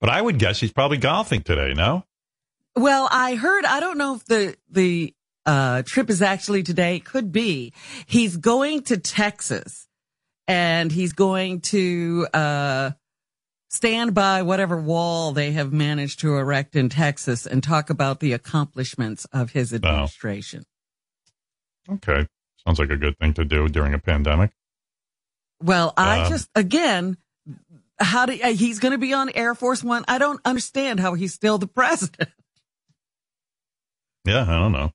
But 0.00 0.10
I 0.10 0.20
would 0.20 0.38
guess 0.38 0.58
he's 0.58 0.72
probably 0.72 0.96
golfing 0.98 1.42
today, 1.42 1.74
no? 1.74 2.04
Well, 2.74 3.08
I 3.10 3.34
heard, 3.36 3.64
I 3.64 3.80
don't 3.80 3.98
know 3.98 4.16
if 4.16 4.24
the, 4.24 4.56
the, 4.70 5.14
uh, 5.44 5.82
trip 5.82 6.08
is 6.10 6.22
actually 6.22 6.62
today. 6.62 6.98
Could 7.00 7.30
be. 7.32 7.72
He's 8.06 8.36
going 8.36 8.82
to 8.84 8.96
Texas 8.96 9.86
and 10.48 10.90
he's 10.90 11.12
going 11.12 11.60
to, 11.60 12.26
uh, 12.32 12.90
stand 13.72 14.14
by 14.14 14.42
whatever 14.42 14.80
wall 14.80 15.32
they 15.32 15.52
have 15.52 15.72
managed 15.72 16.20
to 16.20 16.36
erect 16.36 16.76
in 16.76 16.88
Texas 16.88 17.46
and 17.46 17.62
talk 17.62 17.88
about 17.90 18.20
the 18.20 18.32
accomplishments 18.34 19.24
of 19.32 19.50
his 19.52 19.72
administration. 19.72 20.62
Okay. 21.90 22.26
Sounds 22.66 22.78
like 22.78 22.90
a 22.90 22.96
good 22.96 23.18
thing 23.18 23.32
to 23.34 23.44
do 23.44 23.68
during 23.68 23.94
a 23.94 23.98
pandemic. 23.98 24.52
Well, 25.60 25.94
I 25.96 26.20
Um, 26.24 26.28
just, 26.30 26.48
again, 26.54 27.16
how 27.98 28.26
do, 28.26 28.38
uh, 28.40 28.48
he's 28.52 28.78
going 28.78 28.92
to 28.92 28.98
be 28.98 29.14
on 29.14 29.30
Air 29.34 29.54
Force 29.54 29.82
One. 29.82 30.04
I 30.06 30.18
don't 30.18 30.40
understand 30.44 31.00
how 31.00 31.14
he's 31.14 31.32
still 31.34 31.58
the 31.58 31.66
president. 31.80 32.28
Yeah, 34.24 34.42
I 34.42 34.58
don't 34.58 34.72
know. 34.72 34.92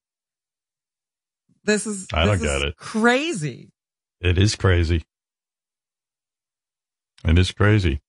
This 1.64 1.86
is, 1.88 2.08
I 2.14 2.26
don't 2.26 2.42
get 2.42 2.62
it. 2.62 2.78
crazy. 2.78 3.72
It 4.22 4.38
is 4.38 4.56
crazy. 4.56 5.04
It 7.26 7.38
is 7.38 7.52
crazy. 7.52 8.00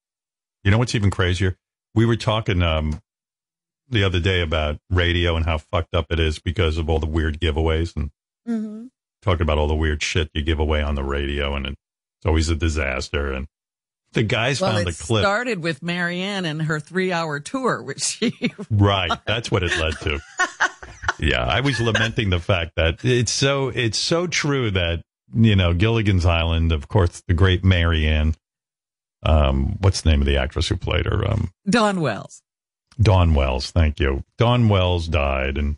You 0.63 0.71
know 0.71 0.77
what's 0.77 0.95
even 0.95 1.09
crazier? 1.09 1.57
We 1.95 2.05
were 2.05 2.15
talking 2.15 2.61
um, 2.61 3.01
the 3.89 4.03
other 4.03 4.19
day 4.19 4.41
about 4.41 4.77
radio 4.89 5.35
and 5.35 5.45
how 5.45 5.57
fucked 5.57 5.95
up 5.95 6.07
it 6.11 6.19
is 6.19 6.39
because 6.39 6.77
of 6.77 6.89
all 6.89 6.99
the 6.99 7.07
weird 7.07 7.39
giveaways 7.39 7.95
and 7.95 8.11
Mm-hmm. 8.47 8.85
talking 9.21 9.41
about 9.43 9.59
all 9.59 9.67
the 9.67 9.75
weird 9.75 10.01
shit 10.01 10.31
you 10.33 10.41
give 10.41 10.59
away 10.59 10.81
on 10.81 10.95
the 10.95 11.03
radio 11.03 11.55
and 11.55 11.67
it's 11.67 11.77
always 12.25 12.49
a 12.49 12.55
disaster. 12.55 13.31
And 13.31 13.47
the 14.13 14.23
guys 14.23 14.59
Well, 14.59 14.71
found 14.73 14.87
the 14.87 14.93
clip. 14.93 15.21
started 15.21 15.61
with 15.61 15.83
Mary 15.83 16.19
Ann 16.21 16.45
and 16.45 16.63
her 16.63 16.79
three 16.79 17.11
hour 17.11 17.39
tour, 17.39 17.83
which 17.83 18.01
she, 18.01 18.33
Right. 18.71 19.11
That's 19.27 19.51
what 19.51 19.61
it 19.61 19.77
led 19.77 19.93
to. 19.99 20.19
yeah. 21.19 21.45
I 21.45 21.59
was 21.61 21.79
lamenting 21.79 22.31
the 22.31 22.39
fact 22.39 22.71
that 22.77 23.03
it's 23.05 23.31
so, 23.31 23.67
it's 23.67 23.99
so 23.99 24.25
true 24.25 24.71
that, 24.71 25.03
you 25.35 25.55
know, 25.55 25.73
Gilligan's 25.73 26.25
Island, 26.25 26.71
of 26.71 26.87
course, 26.87 27.21
the 27.27 27.35
great 27.35 27.63
Mary 27.63 28.07
Ann, 28.07 28.33
um, 29.23 29.77
what's 29.79 30.01
the 30.01 30.09
name 30.09 30.21
of 30.21 30.27
the 30.27 30.37
actress 30.37 30.67
who 30.67 30.77
played 30.77 31.05
her? 31.05 31.29
Um, 31.29 31.51
Dawn 31.69 32.01
Wells. 32.01 32.41
Dawn 33.01 33.33
Wells. 33.33 33.71
Thank 33.71 33.99
you. 33.99 34.23
Dawn 34.37 34.69
Wells 34.69 35.07
died 35.07 35.57
and 35.57 35.77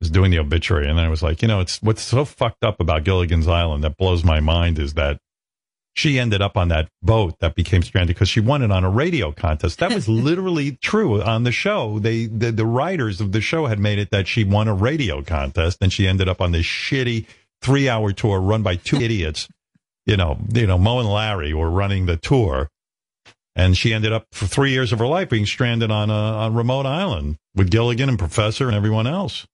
was 0.00 0.10
doing 0.10 0.30
the 0.30 0.38
obituary. 0.38 0.88
And 0.88 0.98
then 0.98 1.04
I 1.04 1.10
was 1.10 1.22
like, 1.22 1.42
you 1.42 1.48
know, 1.48 1.60
it's 1.60 1.80
what's 1.82 2.02
so 2.02 2.24
fucked 2.24 2.64
up 2.64 2.80
about 2.80 3.04
Gilligan's 3.04 3.48
Island 3.48 3.84
that 3.84 3.96
blows 3.96 4.24
my 4.24 4.40
mind 4.40 4.78
is 4.78 4.94
that 4.94 5.18
she 5.94 6.18
ended 6.18 6.40
up 6.40 6.56
on 6.56 6.68
that 6.68 6.88
boat 7.02 7.34
that 7.40 7.54
became 7.54 7.82
stranded 7.82 8.14
because 8.14 8.28
she 8.28 8.40
won 8.40 8.62
it 8.62 8.70
on 8.70 8.84
a 8.84 8.90
radio 8.90 9.32
contest. 9.32 9.78
That 9.80 9.92
was 9.92 10.08
literally 10.08 10.78
true 10.82 11.20
on 11.20 11.42
the 11.42 11.52
show. 11.52 11.98
They, 11.98 12.26
the, 12.26 12.52
the 12.52 12.66
writers 12.66 13.20
of 13.20 13.32
the 13.32 13.40
show 13.40 13.66
had 13.66 13.78
made 13.78 13.98
it 13.98 14.10
that 14.10 14.28
she 14.28 14.44
won 14.44 14.68
a 14.68 14.74
radio 14.74 15.22
contest 15.22 15.78
and 15.80 15.92
she 15.92 16.06
ended 16.06 16.28
up 16.28 16.40
on 16.40 16.52
this 16.52 16.64
shitty 16.64 17.26
three 17.60 17.88
hour 17.88 18.12
tour 18.12 18.40
run 18.40 18.62
by 18.62 18.76
two 18.76 18.96
idiots. 19.00 19.48
You 20.06 20.16
know, 20.16 20.38
you 20.52 20.66
know, 20.66 20.78
Moe 20.78 21.00
and 21.00 21.08
Larry 21.08 21.54
were 21.54 21.70
running 21.70 22.06
the 22.06 22.16
tour 22.16 22.68
and 23.56 23.76
she 23.76 23.92
ended 23.92 24.12
up 24.12 24.26
for 24.32 24.46
three 24.46 24.70
years 24.70 24.92
of 24.92 24.98
her 25.00 25.06
life 25.06 25.28
being 25.28 25.46
stranded 25.46 25.90
on 25.90 26.10
a, 26.10 26.14
on 26.14 26.54
remote 26.54 26.86
island 26.86 27.36
with 27.54 27.70
Gilligan 27.70 28.08
and 28.08 28.18
Professor 28.18 28.66
and 28.66 28.76
everyone 28.76 29.06
else. 29.06 29.46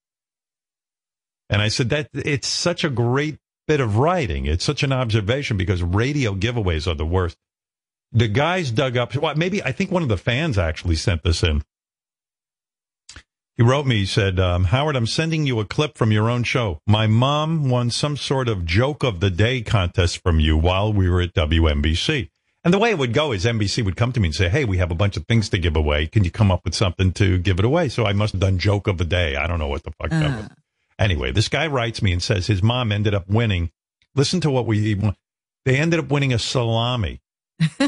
And 1.49 1.61
I 1.61 1.69
said 1.69 1.89
that 1.89 2.09
it's 2.13 2.47
such 2.47 2.83
a 2.83 2.89
great 2.89 3.37
bit 3.67 3.79
of 3.79 3.97
writing. 3.97 4.45
It's 4.45 4.63
such 4.63 4.83
an 4.83 4.91
observation 4.91 5.57
because 5.57 5.81
radio 5.81 6.33
giveaways 6.33 6.87
are 6.87 6.95
the 6.95 7.05
worst. 7.05 7.37
The 8.11 8.27
guys 8.27 8.71
dug 8.71 8.97
up. 8.97 9.15
Well, 9.15 9.35
maybe 9.35 9.63
I 9.63 9.71
think 9.71 9.91
one 9.91 10.03
of 10.03 10.09
the 10.09 10.17
fans 10.17 10.57
actually 10.57 10.95
sent 10.95 11.23
this 11.23 11.43
in. 11.43 11.63
He 13.57 13.63
wrote 13.63 13.87
me, 13.87 13.97
he 13.97 14.05
said, 14.05 14.39
um, 14.39 14.65
Howard, 14.65 14.95
I'm 14.95 15.07
sending 15.07 15.47
you 15.47 15.59
a 15.59 15.65
clip 15.65 15.97
from 15.97 16.11
your 16.11 16.29
own 16.29 16.43
show. 16.43 16.79
My 16.85 17.07
mom 17.07 17.69
won 17.69 17.89
some 17.89 18.15
sort 18.15 18.47
of 18.47 18.65
joke 18.65 19.03
of 19.03 19.19
the 19.19 19.31
day 19.31 19.63
contest 19.63 20.21
from 20.21 20.39
you 20.39 20.55
while 20.55 20.93
we 20.93 21.09
were 21.09 21.21
at 21.21 21.33
WNBC. 21.33 22.29
And 22.63 22.71
the 22.71 22.77
way 22.77 22.91
it 22.91 22.99
would 22.99 23.13
go 23.13 23.31
is 23.31 23.45
NBC 23.45 23.83
would 23.83 23.95
come 23.95 24.11
to 24.11 24.19
me 24.19 24.27
and 24.27 24.35
say, 24.35 24.49
Hey, 24.49 24.63
we 24.63 24.77
have 24.77 24.91
a 24.91 24.95
bunch 24.95 25.17
of 25.17 25.25
things 25.25 25.49
to 25.49 25.57
give 25.57 25.75
away. 25.75 26.05
Can 26.05 26.23
you 26.23 26.29
come 26.29 26.51
up 26.51 26.65
with 26.65 26.75
something 26.75 27.13
to 27.13 27.39
give 27.39 27.57
it 27.57 27.65
away? 27.65 27.89
So 27.89 28.05
I 28.05 28.13
must 28.13 28.33
have 28.33 28.41
done 28.41 28.59
joke 28.59 28.85
of 28.85 28.99
the 28.99 29.05
day. 29.05 29.35
I 29.35 29.47
don't 29.47 29.57
know 29.57 29.69
what 29.69 29.83
the 29.83 29.91
fuck 29.91 30.11
that 30.11 30.37
was. 30.37 30.49
Anyway, 30.99 31.31
this 31.31 31.47
guy 31.47 31.65
writes 31.65 32.01
me 32.01 32.11
and 32.11 32.21
says 32.21 32.45
his 32.45 32.61
mom 32.61 32.91
ended 32.91 33.15
up 33.15 33.27
winning. 33.27 33.71
Listen 34.15 34.39
to 34.41 34.51
what 34.51 34.65
we, 34.67 34.95
they 35.65 35.77
ended 35.77 35.99
up 35.99 36.09
winning 36.09 36.33
a 36.33 36.39
salami. 36.39 37.21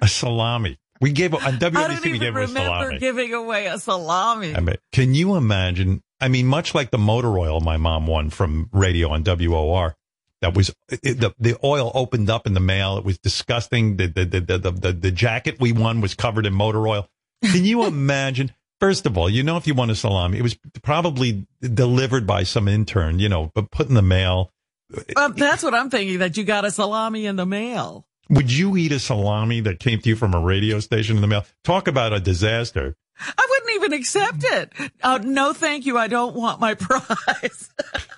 a 0.00 0.08
salami. 0.08 0.78
We 1.02 1.10
gave, 1.10 1.34
on 1.34 1.42
I 1.42 1.50
don't 1.50 1.74
WNBC, 1.74 2.02
we 2.04 2.08
even 2.10 2.20
gave 2.20 2.34
her 2.34 2.40
a 2.42 2.46
remember 2.46 2.98
giving 2.98 3.34
away 3.34 3.66
a 3.66 3.76
salami. 3.78 4.54
I 4.54 4.60
mean, 4.60 4.76
can 4.92 5.14
you 5.14 5.34
imagine? 5.34 6.00
I 6.20 6.28
mean, 6.28 6.46
much 6.46 6.76
like 6.76 6.92
the 6.92 6.98
motor 6.98 7.36
oil 7.36 7.60
my 7.60 7.76
mom 7.76 8.06
won 8.06 8.30
from 8.30 8.70
radio 8.72 9.10
on 9.10 9.24
WOR, 9.24 9.96
that 10.42 10.54
was 10.54 10.72
it, 10.88 11.18
the 11.18 11.34
the 11.40 11.58
oil 11.64 11.90
opened 11.92 12.30
up 12.30 12.46
in 12.46 12.54
the 12.54 12.60
mail. 12.60 12.98
It 12.98 13.04
was 13.04 13.18
disgusting. 13.18 13.96
The 13.96 14.06
the 14.06 14.24
the 14.24 14.58
the, 14.58 14.70
the, 14.70 14.92
the 14.92 15.10
jacket 15.10 15.56
we 15.58 15.72
won 15.72 16.00
was 16.00 16.14
covered 16.14 16.46
in 16.46 16.54
motor 16.54 16.86
oil. 16.86 17.08
Can 17.42 17.64
you 17.64 17.84
imagine? 17.86 18.54
First 18.78 19.04
of 19.04 19.18
all, 19.18 19.28
you 19.28 19.42
know, 19.42 19.56
if 19.56 19.66
you 19.66 19.74
won 19.74 19.90
a 19.90 19.96
salami, 19.96 20.38
it 20.38 20.42
was 20.42 20.56
probably 20.82 21.46
delivered 21.60 22.28
by 22.28 22.44
some 22.44 22.68
intern, 22.68 23.18
you 23.18 23.28
know, 23.28 23.50
but 23.56 23.72
put 23.72 23.88
in 23.88 23.94
the 23.94 24.02
mail. 24.02 24.52
Well, 25.16 25.32
that's 25.32 25.64
what 25.64 25.74
I'm 25.74 25.90
thinking, 25.90 26.18
that 26.18 26.36
you 26.36 26.44
got 26.44 26.64
a 26.64 26.70
salami 26.70 27.26
in 27.26 27.36
the 27.36 27.46
mail. 27.46 28.06
Would 28.30 28.52
you 28.52 28.76
eat 28.76 28.92
a 28.92 28.98
salami 28.98 29.60
that 29.60 29.78
came 29.80 30.00
to 30.00 30.08
you 30.08 30.16
from 30.16 30.34
a 30.34 30.40
radio 30.40 30.80
station 30.80 31.16
in 31.16 31.22
the 31.22 31.28
mail? 31.28 31.44
Talk 31.64 31.88
about 31.88 32.12
a 32.12 32.20
disaster. 32.20 32.96
I 33.18 33.46
wouldn't 33.48 33.76
even 33.76 33.92
accept 33.92 34.44
it. 34.44 34.72
Uh, 35.02 35.18
no, 35.22 35.52
thank 35.52 35.86
you. 35.86 35.98
I 35.98 36.08
don't 36.08 36.34
want 36.34 36.60
my 36.60 36.74
prize. 36.78 37.70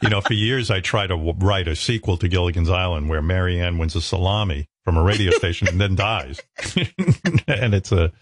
You 0.02 0.08
know, 0.08 0.20
for 0.20 0.34
years 0.34 0.70
I 0.70 0.80
tried 0.80 1.08
to 1.08 1.16
w- 1.16 1.34
write 1.38 1.68
a 1.68 1.76
sequel 1.76 2.16
to 2.18 2.28
Gilligan's 2.28 2.70
Island 2.70 3.08
where 3.08 3.22
Mary 3.22 3.60
Ann 3.60 3.78
wins 3.78 3.96
a 3.96 4.00
salami 4.00 4.68
from 4.84 4.96
a 4.96 5.02
radio 5.02 5.30
station 5.38 5.68
and 5.68 5.80
then 5.80 5.94
dies. 5.94 6.40
and 7.48 7.74
it's 7.74 7.92
a, 7.92 8.12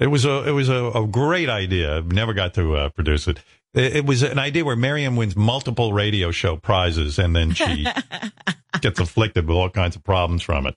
it 0.00 0.08
was 0.08 0.24
a, 0.24 0.48
it 0.48 0.52
was 0.52 0.68
a, 0.68 0.84
a 0.94 1.06
great 1.06 1.48
idea. 1.48 2.02
Never 2.02 2.34
got 2.34 2.54
to 2.54 2.76
uh, 2.76 2.88
produce 2.90 3.28
it. 3.28 3.38
it. 3.74 3.96
It 3.96 4.06
was 4.06 4.22
an 4.22 4.38
idea 4.38 4.64
where 4.64 4.76
Mary 4.76 5.04
Ann 5.04 5.16
wins 5.16 5.36
multiple 5.36 5.92
radio 5.92 6.30
show 6.32 6.56
prizes 6.56 7.18
and 7.18 7.36
then 7.36 7.52
she 7.52 7.86
gets 8.80 9.00
afflicted 9.00 9.46
with 9.46 9.56
all 9.56 9.70
kinds 9.70 9.96
of 9.96 10.02
problems 10.02 10.42
from 10.42 10.66
it. 10.66 10.74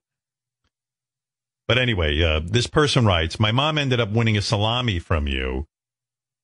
But 1.69 1.77
anyway, 1.77 2.19
uh, 2.23 2.41
this 2.43 2.65
person 2.65 3.05
writes, 3.05 3.39
my 3.39 3.51
mom 3.51 3.77
ended 3.77 3.99
up 3.99 4.09
winning 4.09 4.35
a 4.35 4.41
salami 4.41 4.97
from 4.97 5.27
you. 5.27 5.67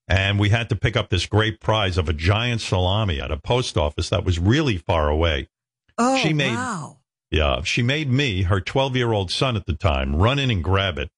And 0.08 0.38
we 0.40 0.50
had 0.50 0.70
to 0.70 0.76
pick 0.76 0.96
up 0.96 1.10
this 1.10 1.26
great 1.26 1.60
prize 1.60 1.98
of 1.98 2.08
a 2.08 2.14
giant 2.14 2.62
salami 2.62 3.20
at 3.20 3.32
a 3.32 3.38
post 3.38 3.76
office 3.76 4.12
that 4.12 4.24
was 4.24 4.38
really 4.38 4.78
far 4.78 5.10
away. 5.10 5.50
Oh, 5.98 6.16
She 6.20 6.32
made- 6.32 6.54
wow. 6.54 7.00
Yeah, 7.32 7.64
she 7.64 7.82
made 7.82 8.08
me, 8.12 8.44
her 8.44 8.62
12 8.62 8.96
year 8.96 9.12
old 9.14 9.32
son 9.32 9.56
at 9.58 9.66
the 9.66 9.74
time, 9.74 10.16
run 10.16 10.38
in 10.38 10.52
and 10.52 10.64
grab 10.64 11.00
it. 11.00 11.10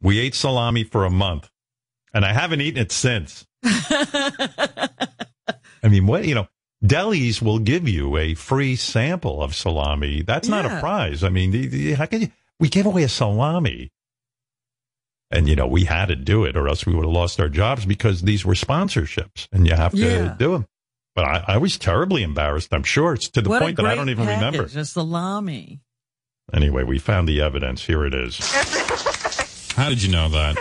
We 0.00 0.20
ate 0.20 0.36
salami 0.36 0.84
for 0.84 1.04
a 1.04 1.10
month, 1.10 1.50
and 2.14 2.24
I 2.24 2.32
haven't 2.32 2.60
eaten 2.60 2.80
it 2.80 2.92
since. 2.92 3.48
I 3.64 4.88
mean, 5.88 6.06
what, 6.06 6.24
you 6.24 6.36
know, 6.36 6.46
delis 6.84 7.42
will 7.42 7.58
give 7.58 7.88
you 7.88 8.16
a 8.16 8.34
free 8.34 8.76
sample 8.76 9.42
of 9.42 9.56
salami. 9.56 10.22
That's 10.22 10.46
not 10.48 10.64
a 10.64 10.78
prize. 10.80 11.24
I 11.24 11.30
mean, 11.30 11.94
how 11.96 12.06
can 12.06 12.20
you, 12.22 12.28
we 12.60 12.68
gave 12.68 12.86
away 12.86 13.02
a 13.02 13.08
salami. 13.08 13.90
And, 15.30 15.48
you 15.48 15.56
know, 15.56 15.66
we 15.66 15.84
had 15.84 16.06
to 16.06 16.16
do 16.16 16.44
it 16.44 16.56
or 16.56 16.68
else 16.68 16.84
we 16.84 16.94
would 16.94 17.04
have 17.06 17.12
lost 17.12 17.40
our 17.40 17.48
jobs 17.48 17.86
because 17.86 18.20
these 18.22 18.44
were 18.44 18.54
sponsorships 18.54 19.48
and 19.50 19.66
you 19.66 19.74
have 19.74 19.92
to 19.92 19.98
Yeah. 19.98 20.34
do 20.38 20.52
them. 20.52 20.66
But 21.14 21.24
I, 21.24 21.44
I 21.48 21.56
was 21.58 21.78
terribly 21.78 22.22
embarrassed. 22.22 22.72
I'm 22.72 22.82
sure 22.82 23.14
it's 23.14 23.28
to 23.30 23.42
the 23.42 23.48
what 23.50 23.62
point 23.62 23.76
that 23.76 23.86
I 23.86 23.94
don't 23.94 24.10
even 24.10 24.26
remember. 24.26 24.64
package, 24.64 24.76
A 24.76 24.84
salami. 24.84 25.80
Anyway, 26.52 26.84
we 26.84 26.98
found 26.98 27.28
the 27.28 27.40
evidence. 27.40 27.84
Here 27.86 28.04
it 28.04 28.14
is. 28.14 28.38
How 29.72 29.88
did 29.88 30.02
you 30.02 30.10
know 30.10 30.28
that? 30.30 30.56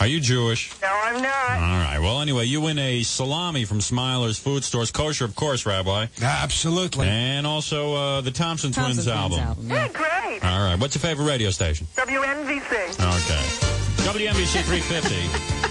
Are 0.00 0.06
you 0.06 0.20
Jewish? 0.20 0.72
No, 0.80 0.88
I'm 0.88 1.22
not. 1.22 1.50
All 1.50 1.58
right. 1.58 1.98
Well, 2.00 2.20
anyway, 2.20 2.44
you 2.46 2.60
win 2.60 2.78
a 2.78 3.02
salami 3.02 3.64
from 3.64 3.78
Smiler's 3.78 4.38
Food 4.38 4.64
Stores. 4.64 4.90
Kosher, 4.90 5.24
of 5.24 5.36
course, 5.36 5.64
Rabbi. 5.64 6.06
Absolutely. 6.20 7.06
And 7.06 7.46
also 7.46 7.94
uh, 7.94 8.20
the 8.20 8.30
Thompson, 8.32 8.72
Twins 8.72 9.06
album. 9.06 9.38
Yeah, 9.68 9.88
great. 9.88 10.44
All 10.44 10.64
right. 10.64 10.76
What's 10.78 10.94
your 10.96 11.00
favorite 11.00 11.26
radio 11.26 11.50
station? 11.50 11.86
WNBC. 11.96 12.72
Okay. 12.94 13.68
WNBC 14.08 14.62
350. 14.64 15.62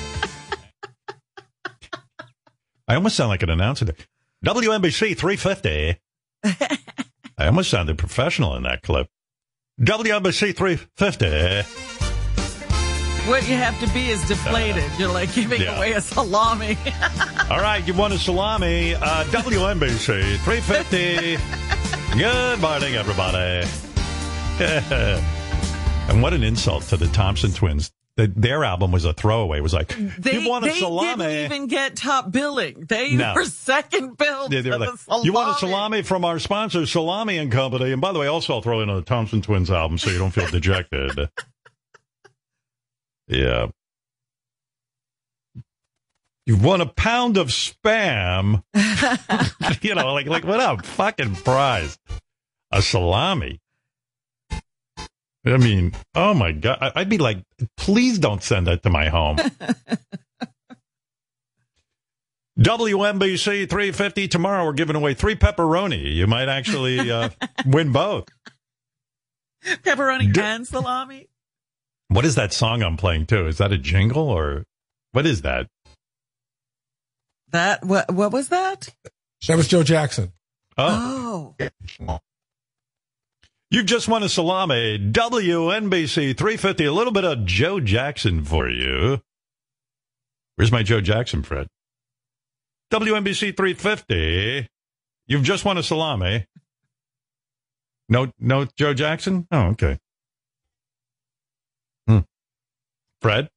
I 2.88 2.96
almost 2.96 3.16
sound 3.16 3.30
like 3.30 3.44
an 3.44 3.50
announcer 3.50 3.86
there. 3.86 3.96
WNBC 4.46 5.18
350. 5.18 6.00
I 7.38 7.46
almost 7.48 7.70
sounded 7.70 7.98
professional 7.98 8.56
in 8.56 8.64
that 8.64 8.82
clip. 8.82 9.08
WNBC 9.80 10.56
350. 10.56 11.91
What 13.28 13.48
you 13.48 13.56
have 13.56 13.80
to 13.80 13.88
be 13.94 14.10
is 14.10 14.28
deflated. 14.28 14.90
You're 14.98 15.12
like 15.14 15.34
giving 15.34 15.62
Yeah. 15.62 15.78
away 15.78 15.92
a 15.94 16.02
salami. 16.02 16.76
All 17.52 17.60
right, 17.62 17.86
you 17.86 17.94
won 17.94 18.12
a 18.12 18.18
salami. 18.18 18.96
Uh, 18.96 19.24
WNBC 19.26 20.38
350. 20.40 21.38
Good 22.18 22.60
morning, 22.60 22.96
everybody. 22.96 23.68
and 26.10 26.22
what 26.22 26.34
an 26.34 26.44
insult 26.44 26.84
to 26.86 26.98
the 26.98 27.08
Thompson 27.08 27.52
twins. 27.54 27.92
The, 28.18 28.28
their 28.28 28.64
album 28.66 28.92
was 28.92 29.06
a 29.06 29.14
throwaway. 29.14 29.60
It 29.60 29.64
was 29.64 29.74
like, 29.74 29.96
They, 30.18 30.40
you 30.42 30.50
won 30.50 30.64
a 30.64 30.68
they 30.68 30.80
salami. 30.80 31.24
didn't 31.26 31.46
even 31.54 31.68
get 31.68 31.96
top 31.96 32.32
billing. 32.32 32.86
They 32.90 33.14
No. 33.16 33.34
were 33.36 33.46
second 33.46 34.18
billed. 34.18 34.52
Yeah, 34.52 34.62
they 34.62 34.70
were 34.72 34.80
like, 34.80 34.90
you 35.24 35.32
want 35.32 35.56
a 35.56 35.60
salami 35.60 36.02
from 36.02 36.26
our 36.26 36.38
sponsor, 36.40 36.86
Salami 36.86 37.38
and 37.38 37.52
Company. 37.52 37.92
And 37.94 38.02
by 38.02 38.12
the 38.12 38.20
way, 38.20 38.28
also 38.28 38.56
I'll 38.56 38.62
throw 38.62 38.82
in 38.82 38.90
a 38.90 39.02
Thompson 39.02 39.42
Twins 39.42 39.70
album 39.72 39.98
so 40.00 40.10
you 40.10 40.18
don't 40.18 40.32
feel 40.32 40.48
dejected. 40.48 41.30
Yeah. 43.32 43.68
You've 46.46 46.64
won 46.64 46.82
a 46.82 46.86
pound 46.86 47.38
of 47.38 47.48
spam. 47.48 48.64
you 49.82 49.96
know, 49.96 50.14
like, 50.14 50.28
like 50.28 50.44
what 50.44 50.60
a 50.60 50.82
fucking 50.84 51.36
prize. 51.36 51.98
A 52.72 52.82
salami. 52.82 53.60
I 55.46 55.58
mean, 55.58 55.94
oh 56.14 56.34
my 56.34 56.52
God. 56.52 56.92
I'd 56.96 57.10
be 57.10 57.18
like, 57.18 57.44
please 57.78 58.20
don't 58.20 58.44
send 58.44 58.68
that 58.68 58.84
to 58.84 58.90
my 58.90 59.10
home. 59.10 59.38
WNBC 62.60 63.70
350 63.70 64.28
tomorrow. 64.28 64.66
We're 64.66 64.74
giving 64.74 64.96
away 64.96 65.14
three 65.14 65.36
pepperoni. 65.36 66.14
You 66.14 66.28
might 66.28 66.50
actually 66.50 67.10
uh, 67.10 67.30
win 67.66 67.92
both. 67.92 68.28
Pepperoni 69.66 70.32
D- 70.32 70.42
and 70.42 70.68
salami. 70.68 71.28
What 72.12 72.26
is 72.26 72.36
that 72.36 72.52
song 72.52 72.84
I'm 72.84 72.98
playing 72.98 73.28
too? 73.28 73.48
Is 73.48 73.58
that 73.60 73.72
a 73.72 73.78
jingle 73.78 74.28
or 74.28 74.66
what 75.14 75.26
is 75.26 75.44
that? 75.44 75.68
That 77.52 77.86
what? 77.86 78.12
What 78.14 78.34
was 78.34 78.50
that? 78.50 78.90
That 79.48 79.56
was 79.56 79.70
Joe 79.70 79.82
Jackson. 79.84 80.34
Oh, 80.78 81.56
Oh, 82.08 82.20
you've 83.70 83.86
just 83.86 84.10
won 84.10 84.24
a 84.24 84.30
salami. 84.30 85.00
WNBC 85.00 86.38
350. 86.38 86.84
A 86.86 86.92
little 86.92 87.14
bit 87.14 87.24
of 87.24 87.46
Joe 87.46 87.80
Jackson 87.80 88.44
for 88.44 88.70
you. 88.70 89.22
Where's 90.56 90.72
my 90.72 90.84
Joe 90.84 91.00
Jackson, 91.00 91.44
Fred? 91.44 91.68
WNBC 92.92 93.56
350. 93.56 94.68
You've 95.28 95.44
just 95.44 95.64
won 95.64 95.78
a 95.78 95.84
salami. 95.84 96.46
No, 98.10 98.32
no 98.38 98.66
Joe 98.78 98.94
Jackson? 98.94 99.48
Oh, 99.50 99.68
okay. 99.70 99.98
Fred? 103.22 103.50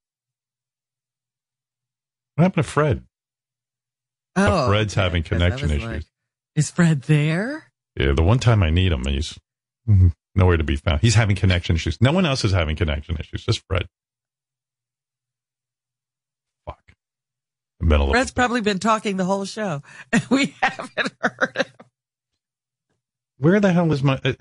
What 2.34 2.42
happened 2.42 2.64
to 2.64 2.70
Fred? 2.70 3.04
oh. 4.36 4.68
Fred's 4.68 4.94
having 4.94 5.22
'cause 5.22 5.40
I 5.40 5.48
was 5.50 5.60
connection 5.60 5.80
like, 5.88 5.96
issues. 5.98 6.10
Is 6.56 6.70
Fred 6.70 7.02
there? 7.02 7.70
Yeah, 7.96 8.12
the 8.12 8.22
one 8.22 8.38
time 8.40 8.62
I 8.62 8.70
need 8.70 8.92
him, 8.92 9.04
he's 9.06 9.38
nowhere 10.34 10.56
to 10.56 10.64
be 10.64 10.76
found. 10.76 11.00
He's 11.00 11.14
having 11.14 11.36
connection 11.36 11.76
issues. 11.76 12.00
No 12.00 12.12
one 12.12 12.26
else 12.26 12.44
is 12.44 12.52
having 12.52 12.76
connection 12.76 13.16
issues, 13.18 13.44
just 13.44 13.62
Fred. 13.68 13.86
Fuck. 16.66 16.82
Been 17.80 18.10
Fred's 18.10 18.32
probably 18.32 18.60
been 18.60 18.78
talking 18.80 19.16
the 19.16 19.24
whole 19.24 19.44
show. 19.44 19.82
and 20.12 20.24
We 20.30 20.54
haven't 20.60 21.12
heard 21.20 21.52
him. 21.56 21.72
Where 23.38 23.60
the 23.60 23.72
hell 23.72 23.92
is 23.92 24.02
my? 24.02 24.20
Uh, 24.24 24.32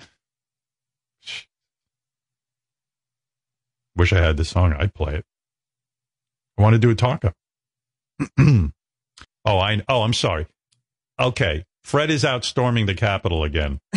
wish 3.95 4.13
I 4.13 4.21
had 4.21 4.37
the 4.37 4.45
song. 4.45 4.73
I'd 4.73 4.93
play 4.93 5.15
it. 5.15 5.25
I 6.57 6.61
want 6.61 6.73
to 6.73 6.79
do 6.79 6.89
a 6.89 6.95
talk 6.95 7.25
up. 7.25 7.35
oh, 8.39 8.69
I. 9.45 9.81
Oh, 9.89 10.03
I'm 10.03 10.13
sorry. 10.13 10.47
Okay, 11.19 11.65
Fred 11.83 12.09
is 12.09 12.23
out 12.25 12.45
storming 12.45 12.85
the 12.85 12.95
Capitol 12.95 13.43
again. 13.43 13.79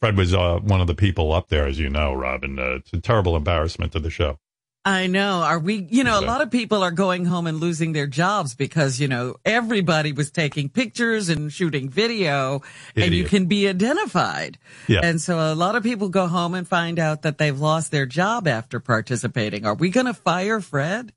Fred 0.00 0.16
was 0.16 0.34
uh, 0.34 0.58
one 0.60 0.80
of 0.80 0.86
the 0.88 0.94
people 0.94 1.32
up 1.32 1.48
there, 1.48 1.66
as 1.66 1.78
you 1.78 1.88
know, 1.88 2.12
Robin. 2.12 2.58
Uh, 2.58 2.76
it's 2.76 2.92
a 2.92 3.00
terrible 3.00 3.36
embarrassment 3.36 3.92
to 3.92 4.00
the 4.00 4.10
show. 4.10 4.38
I 4.84 5.06
know. 5.06 5.42
Are 5.42 5.60
we, 5.60 5.86
you 5.90 6.02
know, 6.02 6.18
a 6.18 6.26
lot 6.26 6.40
of 6.40 6.50
people 6.50 6.82
are 6.82 6.90
going 6.90 7.24
home 7.24 7.46
and 7.46 7.60
losing 7.60 7.92
their 7.92 8.08
jobs 8.08 8.56
because, 8.56 8.98
you 8.98 9.06
know, 9.06 9.36
everybody 9.44 10.12
was 10.12 10.32
taking 10.32 10.68
pictures 10.68 11.28
and 11.28 11.52
shooting 11.52 11.88
video 11.88 12.62
and 12.96 13.14
you 13.14 13.24
can 13.24 13.46
be 13.46 13.68
identified. 13.68 14.58
Yeah. 14.88 15.00
And 15.04 15.20
so 15.20 15.38
a 15.38 15.54
lot 15.54 15.76
of 15.76 15.84
people 15.84 16.08
go 16.08 16.26
home 16.26 16.54
and 16.54 16.66
find 16.66 16.98
out 16.98 17.22
that 17.22 17.38
they've 17.38 17.58
lost 17.58 17.92
their 17.92 18.06
job 18.06 18.48
after 18.48 18.80
participating. 18.80 19.64
Are 19.66 19.74
we 19.74 19.90
going 19.90 20.06
to 20.06 20.14
fire 20.14 20.60
Fred? 20.60 21.12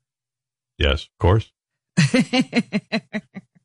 Yes, 0.78 1.04
of 1.04 1.18
course. 1.18 1.52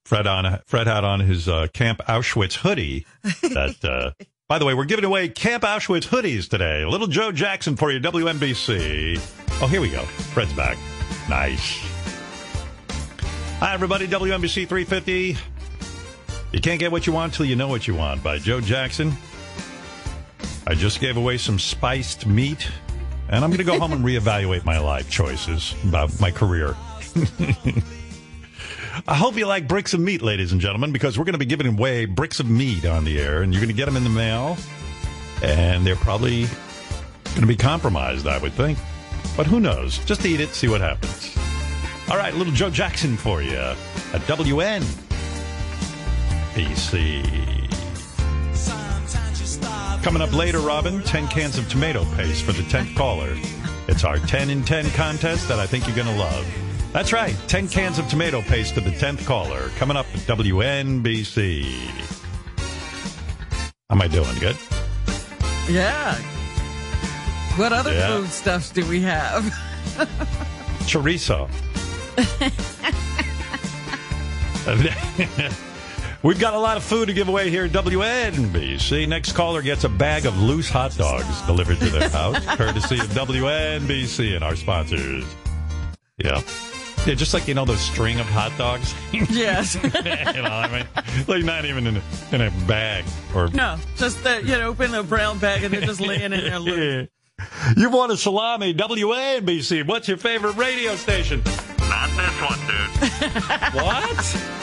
Fred 0.06 0.26
on 0.26 0.60
Fred 0.66 0.88
had 0.88 1.04
on 1.04 1.20
his 1.20 1.48
uh, 1.48 1.68
Camp 1.74 2.00
Auschwitz 2.08 2.56
hoodie. 2.56 3.06
That, 3.24 3.78
uh, 3.84 4.24
by 4.52 4.60
the 4.60 4.66
way, 4.66 4.74
we're 4.74 4.84
giving 4.84 5.06
away 5.06 5.30
Camp 5.30 5.64
Auschwitz 5.64 6.06
hoodies 6.06 6.50
today. 6.50 6.84
Little 6.84 7.08
Joe 7.08 7.32
Jackson 7.32 7.78
for 7.78 7.90
you, 7.90 8.02
WNBC. 8.02 9.18
Oh, 9.62 9.68
here 9.68 9.80
we 9.80 9.90
go. 9.90 10.02
Fred's 10.04 10.52
back. 10.52 10.78
Nice. 11.30 11.80
Hi, 13.62 13.74
everybody. 13.74 14.10
WNBC 14.10 14.68
350. 14.68 15.38
You 16.52 16.60
can't 16.60 16.82
get 16.82 16.92
what 16.92 17.08
you 17.08 17.14
want 17.14 17.34
till 17.34 17.46
you 17.46 17.56
know 17.56 17.70
what 17.70 17.88
you 17.88 17.96
want 17.96 18.22
by 18.24 18.40
Joe 18.40 18.60
Jackson. 18.60 19.14
I 20.68 20.74
just 20.74 21.00
gave 21.00 21.16
away 21.16 21.38
some 21.38 21.58
spiced 21.58 22.26
meat, 22.26 22.70
and 23.30 23.46
I'm 23.46 23.52
going 23.52 23.60
to 23.60 23.64
go 23.64 23.80
home 23.80 23.94
and 23.94 24.04
reevaluate 24.06 24.66
my 24.66 24.80
life 24.80 25.10
choices 25.10 25.74
about 25.88 26.20
my 26.20 26.30
career. 26.30 26.76
I 29.08 29.16
hope 29.16 29.36
you 29.36 29.46
like 29.46 29.68
bricks 29.68 29.94
of 29.94 30.00
meat, 30.00 30.22
ladies 30.22 30.52
and 30.52 30.60
gentlemen, 30.60 30.92
because 30.92 31.18
we're 31.18 31.26
going 31.26 31.34
to 31.34 31.40
be 31.40 31.46
giving 31.46 31.68
away 31.68 32.06
bricks 32.06 32.40
of 32.40 32.50
meat 32.50 32.86
on 32.86 33.06
the 33.06 33.20
air, 33.20 33.42
and 33.42 33.54
you're 33.54 33.62
going 33.62 33.74
to 33.74 33.78
get 33.78 33.86
them 33.86 33.96
in 33.96 34.04
the 34.04 34.10
mail, 34.10 34.58
and 35.44 35.86
they're 35.86 35.96
probably 35.96 36.46
going 37.26 37.42
to 37.42 37.48
be 37.48 37.56
compromised, 37.56 38.28
I 38.28 38.38
would 38.38 38.54
think. 38.54 38.78
But 39.38 39.48
who 39.48 39.60
knows? 39.60 39.98
Just 40.00 40.26
eat 40.26 40.40
it, 40.40 40.50
see 40.50 40.68
what 40.68 40.82
happens. 40.82 41.38
All 42.10 42.18
right, 42.18 42.34
little 42.34 42.54
Joe 42.54 42.70
Jackson 42.70 43.16
for 43.16 43.42
you 43.42 43.58
at 43.58 44.22
WN. 44.28 44.82
PC. 46.54 47.24
Coming 50.04 50.22
up 50.22 50.34
later, 50.34 50.60
Robin, 50.60 51.02
10 51.04 51.28
cans 51.28 51.58
of 51.58 51.70
tomato 51.70 52.04
paste 52.16 52.44
for 52.44 52.52
the 52.52 52.64
10th 52.64 52.96
caller. 52.96 53.38
It's 53.88 54.04
our 54.04 54.18
10 54.18 54.50
in 54.50 54.64
10 54.64 54.90
contest 54.92 55.48
that 55.48 55.60
I 55.60 55.68
think 55.68 55.88
you're 55.88 55.96
going 55.96 56.08
to 56.08 56.18
love. 56.18 56.46
That's 56.94 57.14
right, 57.14 57.36
10 57.48 57.70
cans 57.70 58.00
of 58.00 58.08
tomato 58.10 58.42
paste 58.42 58.74
to 58.76 58.82
the 58.82 58.90
10th 58.92 59.26
caller. 59.26 59.70
Coming 59.78 59.96
up 59.96 60.06
at 60.14 60.20
WNBC. 60.22 61.64
How 63.90 63.96
am 63.96 64.02
I 64.02 64.08
doing? 64.08 64.38
Good? 64.40 64.58
Yeah. 65.70 66.16
What 67.56 67.72
other 67.72 67.94
Yeah. 67.94 68.18
food 68.18 68.30
stuffs 68.30 68.72
do 68.72 68.86
we 68.88 69.00
have? 69.02 69.44
Chorizo. 70.86 71.50
We've 76.24 76.40
got 76.40 76.54
a 76.54 76.60
lot 76.60 76.78
of 76.78 76.84
food 76.84 77.08
to 77.08 77.14
give 77.14 77.30
away 77.30 77.50
here 77.50 77.66
at 77.66 77.72
WNBC. 77.72 79.08
Next 79.08 79.32
caller 79.32 79.62
gets 79.62 79.86
a 79.86 79.90
bag 79.90 80.26
of 80.26 80.38
loose 80.38 80.70
hot 80.70 80.96
dogs 80.98 81.42
delivered 81.44 81.80
to 81.80 81.90
their 81.90 82.10
house, 82.10 82.46
courtesy 82.58 83.00
of 83.00 83.08
WNBC 83.08 84.36
and 84.36 84.44
our 84.44 84.56
sponsors. 84.56 85.24
Yeah. 86.18 86.42
Yeah, 87.06 87.16
just 87.16 87.34
like, 87.34 87.48
you 87.48 87.56
know, 87.56 87.66
those 87.66 87.82
string 87.82 88.20
of 88.20 88.28
hot 88.28 88.56
dogs. 88.60 88.94
yes. 89.12 89.76
you 89.84 89.90
know, 89.90 90.44
what 90.44 90.46
I 90.52 90.72
mean, 90.72 91.26
like 91.28 91.44
not 91.44 91.66
even 91.66 91.88
in 91.88 91.98
a, 91.98 92.02
in 92.32 92.42
a 92.42 92.52
bag 92.68 93.06
or. 93.34 93.48
No, 93.48 93.78
just 93.96 94.24
that, 94.24 94.44
you 94.44 94.52
know, 94.52 94.68
open 94.70 94.94
a 94.94 95.02
brown 95.02 95.40
bag 95.40 95.64
and 95.64 95.74
they're 95.74 95.82
just 95.82 96.00
laying 96.00 96.32
in 96.32 96.42
there 96.42 96.60
loose. 96.60 97.08
You 97.76 97.90
want 97.90 98.12
a 98.12 98.18
salami, 98.18 98.74
WNBC. 98.76 99.88
What's 99.88 100.08
your 100.08 100.18
favorite 100.18 100.56
radio 100.58 100.96
station? 100.96 101.42
Not 101.80 102.10
this 102.16 102.42
one, 102.42 102.60
dude. 102.68 103.74
what? 103.82 104.62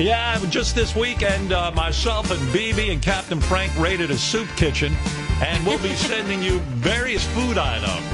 Yeah, 0.00 0.44
just 0.50 0.74
this 0.74 0.96
weekend, 0.96 1.52
uh, 1.52 1.70
myself 1.70 2.32
and 2.32 2.40
BB 2.48 2.90
and 2.92 3.00
Captain 3.00 3.40
Frank 3.40 3.72
raided 3.78 4.10
a 4.10 4.18
soup 4.18 4.48
kitchen, 4.56 4.92
and 5.40 5.64
we'll 5.64 5.78
be 5.78 5.94
sending 5.94 6.42
you 6.42 6.58
various 6.58 7.24
food 7.28 7.56
items. 7.56 8.04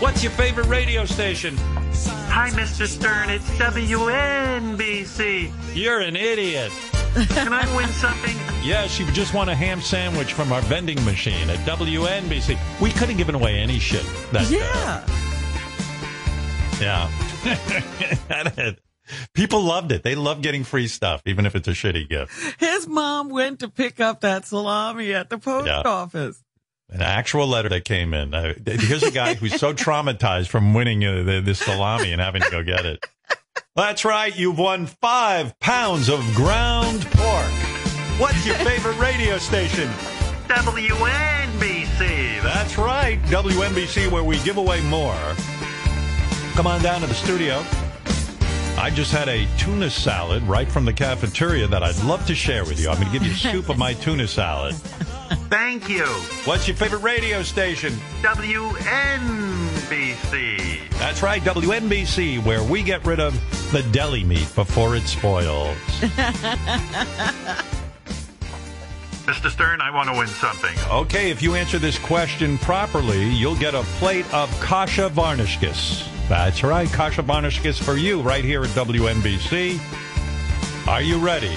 What's 0.00 0.22
your 0.22 0.32
favorite 0.32 0.68
radio 0.68 1.04
station? 1.04 1.58
Hi, 2.30 2.50
Mr. 2.50 2.86
Stern. 2.86 3.30
It's 3.30 3.48
WNBC. 3.58 5.50
You're 5.74 6.00
an 6.00 6.14
idiot. 6.16 6.70
Can 7.30 7.52
I 7.52 7.76
win 7.76 7.88
something? 7.88 8.36
Yes, 8.62 8.98
you 9.00 9.06
just 9.12 9.34
want 9.34 9.50
a 9.50 9.54
ham 9.54 9.80
sandwich 9.80 10.32
from 10.34 10.52
our 10.52 10.60
vending 10.62 11.02
machine 11.04 11.48
at 11.50 11.58
WNBC. 11.60 12.56
We 12.80 12.90
could 12.90 13.08
have 13.08 13.16
given 13.16 13.34
away 13.34 13.58
any 13.58 13.78
shit. 13.78 14.04
That, 14.32 14.48
Yeah. 14.50 15.04
yeah. 16.80 18.72
People 19.34 19.62
loved 19.62 19.90
it. 19.90 20.02
They 20.02 20.14
love 20.14 20.42
getting 20.42 20.64
free 20.64 20.86
stuff, 20.86 21.22
even 21.24 21.46
if 21.46 21.56
it's 21.56 21.66
a 21.66 21.70
shitty 21.72 22.08
gift. 22.10 22.30
His 22.60 22.86
mom 22.86 23.30
went 23.30 23.60
to 23.60 23.68
pick 23.68 24.00
up 24.00 24.20
that 24.20 24.44
salami 24.44 25.14
at 25.14 25.30
the 25.30 25.38
post 25.38 25.66
Yeah. 25.66 25.80
office. 25.80 26.44
An 26.90 27.02
actual 27.02 27.46
letter 27.46 27.68
that 27.68 27.84
came 27.84 28.14
in. 28.14 28.32
Uh, 28.32 28.54
here's 28.64 29.02
a 29.02 29.10
guy 29.10 29.34
who's 29.34 29.54
so 29.60 29.74
traumatized 29.74 30.48
from 30.48 30.72
winning 30.72 31.04
uh, 31.04 31.22
the, 31.22 31.42
this 31.44 31.58
salami 31.58 32.12
and 32.12 32.20
having 32.20 32.40
to 32.40 32.50
go 32.50 32.62
get 32.62 32.86
it. 32.86 33.04
That's 33.76 34.04
right. 34.04 34.34
You've 34.36 34.58
won 34.58 34.86
five 34.86 35.58
pounds 35.60 36.08
of 36.08 36.20
ground 36.34 37.06
pork. 37.10 37.50
What's 38.18 38.44
your 38.46 38.56
favorite 38.56 38.98
radio 38.98 39.36
station? 39.38 39.88
WNBC. 40.48 42.42
That's 42.42 42.78
right. 42.78 43.20
WNBC, 43.24 44.10
where 44.10 44.24
we 44.24 44.38
give 44.40 44.56
away 44.56 44.80
more. 44.82 45.14
Come 46.54 46.66
on 46.66 46.82
down 46.82 47.02
to 47.02 47.06
the 47.06 47.14
studio. 47.14 47.62
I 48.80 48.90
just 48.90 49.12
had 49.12 49.28
a 49.28 49.46
tuna 49.58 49.90
salad 49.90 50.42
right 50.44 50.70
from 50.70 50.84
the 50.84 50.92
cafeteria 50.92 51.66
that 51.68 51.82
I'd 51.82 52.02
love 52.04 52.26
to 52.26 52.34
share 52.34 52.64
with 52.64 52.80
you. 52.80 52.88
I'm 52.88 52.94
going 52.94 53.08
to 53.08 53.12
give 53.12 53.26
you 53.26 53.32
a 53.32 53.36
scoop 53.36 53.68
of 53.68 53.76
my 53.76 53.92
tuna 53.92 54.26
salad. 54.26 54.74
Thank 55.50 55.88
you. 55.88 56.04
What's 56.44 56.68
your 56.68 56.76
favorite 56.76 57.02
radio 57.02 57.42
station? 57.42 57.94
WNBC. 58.22 58.78
That's 60.98 61.22
right, 61.22 61.40
WNBC, 61.42 62.44
where 62.44 62.62
we 62.62 62.82
get 62.82 63.06
rid 63.06 63.18
of 63.18 63.32
the 63.72 63.82
deli 63.90 64.24
meat 64.24 64.50
before 64.54 64.94
it 64.94 65.04
spoils. 65.04 65.76
Mr. 69.24 69.50
Stern, 69.50 69.80
I 69.80 69.90
want 69.90 70.08
to 70.10 70.18
win 70.18 70.26
something. 70.26 70.74
Okay, 70.90 71.30
if 71.30 71.40
you 71.42 71.54
answer 71.54 71.78
this 71.78 71.98
question 71.98 72.58
properly, 72.58 73.28
you'll 73.28 73.56
get 73.56 73.74
a 73.74 73.82
plate 73.98 74.24
of 74.34 74.50
kasha 74.60 75.08
varnishkis. 75.10 76.06
That's 76.28 76.62
right, 76.62 76.88
kasha 76.90 77.22
varnishkis 77.22 77.82
for 77.82 77.96
you 77.96 78.20
right 78.20 78.44
here 78.44 78.64
at 78.64 78.70
WNBC. 78.70 79.78
Are 80.88 81.02
you 81.02 81.18
ready? 81.18 81.54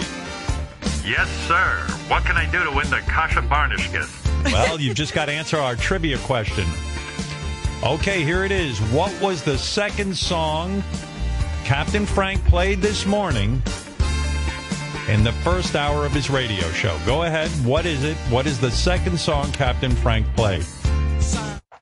Yes, 1.03 1.27
sir. 1.47 1.77
What 2.07 2.23
can 2.25 2.37
I 2.37 2.49
do 2.51 2.63
to 2.63 2.71
win 2.71 2.89
the 2.89 2.99
Kasha 3.07 3.41
Varnishkis? 3.41 4.19
Well, 4.45 4.79
you've 4.79 4.95
just 4.95 5.13
got 5.13 5.25
to 5.25 5.31
answer 5.31 5.57
our 5.57 5.75
trivia 5.75 6.17
question. 6.19 6.65
Okay, 7.83 8.23
here 8.23 8.43
it 8.43 8.51
is. 8.51 8.79
What 8.91 9.11
was 9.21 9.43
the 9.43 9.57
second 9.57 10.15
song 10.15 10.83
Captain 11.63 12.05
Frank 12.05 12.43
played 12.45 12.81
this 12.81 13.05
morning 13.05 13.61
in 15.07 15.23
the 15.23 15.31
first 15.43 15.75
hour 15.75 16.05
of 16.05 16.11
his 16.11 16.29
radio 16.29 16.69
show? 16.71 16.97
Go 17.05 17.23
ahead. 17.23 17.49
What 17.65 17.87
is 17.87 18.03
it? 18.03 18.15
What 18.29 18.45
is 18.45 18.59
the 18.59 18.69
second 18.71 19.19
song 19.19 19.51
Captain 19.51 19.91
Frank 19.91 20.27
played? 20.35 20.65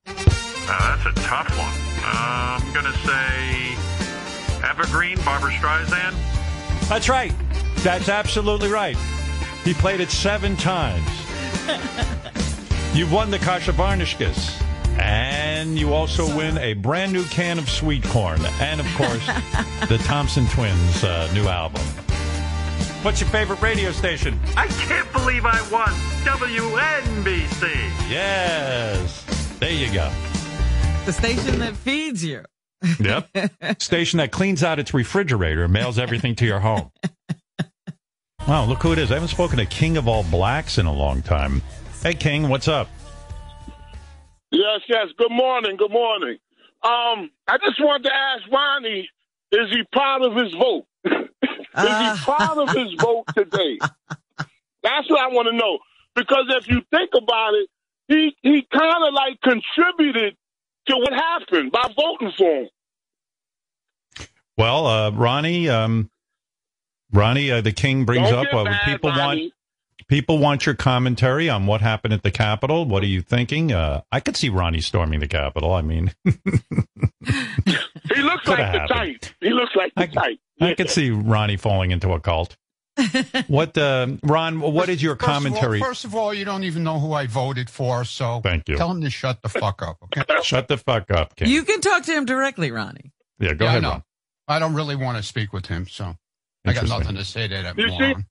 Uh, 0.07 0.95
that's 0.95 1.05
a 1.05 1.21
tough 1.21 1.49
one. 1.57 1.73
Uh, 2.03 2.59
I'm 2.61 2.73
going 2.73 2.85
to 2.85 2.97
say 2.99 3.75
Evergreen, 4.65 5.17
Barbara 5.25 5.51
Streisand. 5.51 6.15
That's 6.87 7.09
right. 7.09 7.33
That's 7.83 8.09
absolutely 8.09 8.69
right. 8.69 8.97
He 9.63 9.73
played 9.73 9.99
it 9.99 10.11
seven 10.11 10.55
times. 10.57 11.07
You've 12.93 13.11
won 13.11 13.31
the 13.31 13.39
Kasha 13.39 13.71
Varnishkis. 13.71 14.61
And 14.99 15.79
you 15.79 15.93
also 15.93 16.25
win 16.35 16.57
a 16.57 16.73
brand 16.73 17.13
new 17.13 17.23
can 17.25 17.57
of 17.57 17.69
sweet 17.69 18.03
corn. 18.03 18.41
And, 18.59 18.81
of 18.81 18.87
course, 18.95 19.25
the 19.87 19.97
Thompson 19.99 20.45
Twins' 20.47 21.03
uh, 21.03 21.31
new 21.33 21.47
album. 21.47 21.81
What's 23.01 23.21
your 23.21 23.29
favorite 23.29 23.61
radio 23.61 23.93
station? 23.93 24.37
I 24.57 24.67
can't 24.67 25.09
believe 25.13 25.45
I 25.45 25.61
won 25.71 25.87
WNBC. 26.25 27.61
Yes. 28.09 29.57
There 29.59 29.71
you 29.71 29.93
go. 29.93 30.11
The 31.05 31.13
station 31.13 31.59
that 31.59 31.77
feeds 31.77 32.23
you. 32.25 32.43
Yep. 32.99 33.81
Station 33.81 34.17
that 34.17 34.31
cleans 34.31 34.63
out 34.63 34.79
its 34.79 34.93
refrigerator 34.93 35.63
and 35.63 35.73
mails 35.73 35.97
everything 35.97 36.35
to 36.35 36.45
your 36.45 36.59
home. 36.59 36.91
Wow, 38.49 38.65
look 38.65 38.81
who 38.81 38.91
it 38.91 38.97
is. 38.97 39.11
I 39.11 39.13
haven't 39.13 39.29
spoken 39.29 39.59
to 39.59 39.65
King 39.67 39.95
of 39.95 40.07
All 40.07 40.23
Blacks 40.23 40.79
in 40.79 40.87
a 40.87 40.91
long 40.91 41.21
time. 41.21 41.61
Hey, 42.01 42.15
King, 42.15 42.49
what's 42.49 42.67
up? 42.67 42.89
Yes, 44.49 44.79
yes. 44.87 45.09
Good 45.19 45.29
morning. 45.29 45.77
Good 45.77 45.91
morning. 45.91 46.39
Um, 46.81 47.29
I 47.47 47.59
just 47.63 47.79
wanted 47.79 48.05
to 48.05 48.11
ask 48.11 48.51
Ronnie, 48.51 49.07
is 49.51 49.69
he 49.69 49.83
proud 49.93 50.25
of 50.25 50.35
his 50.35 50.51
vote? 50.53 50.87
is 51.05 51.11
he 51.37 52.23
proud 52.23 52.57
of 52.57 52.69
his 52.69 52.91
vote 52.99 53.25
today? 53.37 53.77
That's 54.81 55.07
what 55.11 55.19
I 55.19 55.27
want 55.27 55.47
to 55.51 55.55
know. 55.55 55.77
Because 56.15 56.45
if 56.49 56.67
you 56.67 56.81
think 56.89 57.11
about 57.15 57.53
it, 57.53 57.69
he 58.07 58.35
he 58.41 58.65
kind 58.73 59.07
of 59.07 59.13
like 59.13 59.39
contributed 59.41 60.35
to 60.87 60.95
what 60.95 61.13
happened 61.13 61.71
by 61.71 61.87
voting 61.95 62.31
for 62.35 62.61
him. 62.61 62.69
Well, 64.57 64.87
uh, 64.87 65.11
Ronnie, 65.11 65.69
um, 65.69 66.09
Ronnie, 67.11 67.51
uh, 67.51 67.61
the 67.61 67.71
king 67.71 68.05
brings 68.05 68.29
Don't 68.29 68.45
up 68.45 68.51
get 68.51 68.53
uh, 68.59 68.63
mad, 68.65 68.81
people 68.85 69.09
want 69.09 69.53
people 70.07 70.37
want 70.37 70.65
your 70.65 70.75
commentary 70.75 71.49
on 71.49 71.65
what 71.67 71.81
happened 71.81 72.13
at 72.13 72.23
the 72.23 72.31
Capitol. 72.31 72.85
What 72.85 73.03
are 73.03 73.07
you 73.07 73.21
thinking? 73.21 73.71
Uh, 73.71 74.01
I 74.11 74.19
could 74.19 74.35
see 74.37 74.49
Ronnie 74.49 74.81
storming 74.81 75.19
the 75.19 75.27
Capitol. 75.27 75.73
I 75.73 75.81
mean, 75.81 76.11
He 76.25 76.31
looks 78.21 78.43
Coulda 78.45 78.61
like 78.61 78.71
the 78.73 78.79
happened. 78.79 78.89
type. 78.89 79.25
He 79.41 79.49
looks 79.49 79.75
like 79.75 79.93
the 79.95 80.07
type. 80.07 80.39
I 80.61 80.73
could 80.73 80.89
see 80.89 81.09
Ronnie 81.11 81.57
falling 81.57 81.91
into 81.91 82.11
a 82.13 82.19
cult. 82.19 82.55
what, 83.47 83.77
uh, 83.77 84.07
Ron? 84.23 84.59
What 84.59 84.89
is 84.89 85.01
your 85.01 85.15
First 85.15 85.23
of 85.23 85.29
all- 85.29 85.35
commentary? 85.35 85.79
First 85.79 86.05
of 86.05 86.15
all, 86.15 86.33
you 86.33 86.43
don't 86.43 86.63
even 86.65 86.83
know 86.83 86.99
who 86.99 87.13
I 87.13 87.27
voted 87.27 87.69
for, 87.69 88.03
so 88.03 88.41
Thank 88.43 88.67
you. 88.67 88.75
tell 88.77 88.91
him 88.91 89.01
to 89.01 89.09
shut 89.09 89.41
the 89.41 89.47
fuck 89.49 89.81
up, 89.81 89.97
okay? 90.03 90.23
Shut 90.43 90.67
the 90.67 90.77
fuck 90.77 91.09
up, 91.11 91.35
King. 91.37 91.47
You 91.49 91.63
can 91.63 91.79
talk 91.81 92.03
to 92.03 92.11
him 92.13 92.25
directly, 92.25 92.71
Ronnie. 92.71 93.11
yeah, 93.39 93.53
go 93.53 93.65
Yeah, 93.65 93.69
ahead, 93.71 93.81
know. 93.83 93.89
Ron. 93.91 94.03
I 94.49 94.59
don't 94.59 94.73
really 94.73 94.95
want 94.97 95.15
to 95.17 95.23
speak 95.23 95.53
with 95.53 95.67
him, 95.67 95.87
so 95.87 96.17
I 96.65 96.73
got 96.73 96.87
nothing 96.87 97.15
to 97.15 97.25
say 97.25 97.47
to 97.47 97.55
that 97.63 97.77
You 97.77 97.87
moron. 97.87 98.25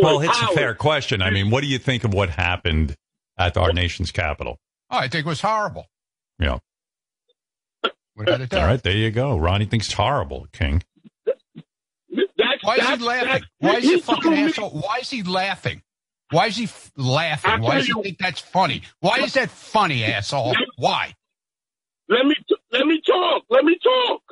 Well, 0.00 0.20
it's 0.20 0.40
a 0.40 0.46
fair 0.48 0.74
question. 0.74 1.20
I 1.22 1.30
mean, 1.30 1.50
what 1.50 1.60
do 1.62 1.66
you 1.66 1.78
think 1.78 2.04
of 2.04 2.14
what 2.14 2.30
happened 2.30 2.96
at 3.38 3.56
our 3.56 3.72
nation's 3.72 4.10
capital? 4.10 4.58
Oh, 4.90 4.98
I 4.98 5.08
think 5.08 5.26
it 5.26 5.28
was 5.28 5.40
horrible. 5.40 5.86
Yeah. 6.38 6.58
Without 8.16 8.40
a 8.40 8.46
doubt. 8.46 8.60
All 8.60 8.66
right, 8.66 8.82
there 8.82 8.96
you 8.96 9.10
go. 9.10 9.36
Ronnie 9.36 9.66
thinks 9.66 9.86
it's 9.86 9.94
horrible, 9.94 10.46
King. 10.52 10.82
That's, 11.24 12.62
Why 12.62 12.76
is 12.76 12.80
that's, 12.80 13.00
he 13.00 13.06
laughing? 13.06 13.42
Why 13.58 13.76
is 13.76 13.84
he 13.84 13.94
he 13.94 14.00
fucking 14.00 14.32
asshole? 14.34 14.70
Why 14.70 14.98
is 15.00 15.10
he 15.10 15.22
laughing? 15.22 15.82
Why 16.30 16.46
is 16.46 16.56
he 16.56 16.64
f- 16.64 16.92
laughing? 16.96 17.50
I'll 17.50 17.60
Why 17.60 17.68
tell 17.70 17.78
does 17.78 17.86
he 17.86 17.92
you- 17.96 18.02
think 18.02 18.18
that's 18.18 18.40
funny? 18.40 18.82
Why 19.00 19.18
is 19.18 19.34
that 19.34 19.50
funny, 19.50 20.04
asshole? 20.04 20.54
Why? 20.76 21.14
Let 22.08 22.26
me 22.26 22.34
let 22.70 22.86
me 22.86 23.00
talk. 23.00 23.44
Let 23.48 23.64
me 23.64 23.78
talk. 23.82 24.22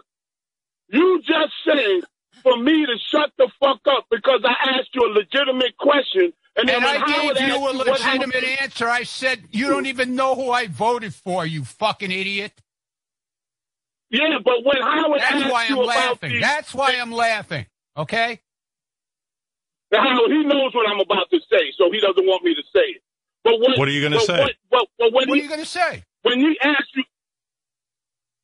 You 0.89 1.23
just 1.23 1.53
said 1.65 2.01
for 2.43 2.57
me 2.57 2.87
to 2.87 2.97
shut 3.11 3.31
the 3.39 3.49
fuck 3.61 3.81
up 3.89 4.07
because 4.11 4.41
I 4.45 4.79
asked 4.79 4.95
you 4.95 5.03
a 5.07 5.13
legitimate 5.13 5.77
question, 5.79 6.33
and 6.57 6.69
then 6.69 6.77
And 6.77 6.85
when 6.85 7.03
I 7.03 7.07
gave 7.07 7.49
you 7.49 7.57
a 7.57 7.73
legitimate 7.73 8.01
happened- 8.01 8.45
answer. 8.61 8.89
I 8.89 9.03
said, 9.05 9.45
you 9.51 9.69
don't 9.69 9.87
even 9.87 10.15
know 10.15 10.35
who 10.35 10.51
I 10.51 10.67
voted 10.67 11.15
for, 11.15 11.47
you 11.47 11.65
fucking 11.65 12.11
idiot. 12.11 12.53
Yeah, 14.11 14.39
but 14.45 14.65
when 14.65 14.83
Howard 14.83 15.21
That's 15.21 15.33
asked 15.35 15.53
why 15.53 15.65
I'm 15.67 15.77
you 15.77 15.83
laughing. 15.85 16.33
the- 16.33 16.41
That's 16.41 16.75
why 16.75 16.97
I'm 17.01 17.13
laughing. 17.13 17.67
Okay? 17.97 18.41
Howard, 19.93 20.31
he 20.31 20.45
knows 20.45 20.75
what 20.75 20.89
I'm 20.89 21.01
about 21.01 21.31
to 21.31 21.41
say, 21.51 21.73
so 21.77 21.91
he 21.93 22.01
doesn't 22.01 22.27
want 22.27 22.45
me 22.45 22.55
to 22.55 22.63
say 22.75 22.81
it. 22.81 23.03
But 23.45 23.59
what, 23.61 23.79
What 23.79 23.89
are 23.89 23.93
you 23.93 24.03
gonna 24.03 24.21
say? 24.21 24.39
What, 24.39 24.53
but, 24.71 24.87
but 24.99 25.13
when 25.13 25.29
What 25.29 25.39
are 25.39 25.43
you 25.43 25.49
going 25.49 25.61
to 25.61 25.67
say? 25.67 26.05
when 26.23 26.39
he 26.41 26.59
asked 26.63 26.95
you 26.95 27.05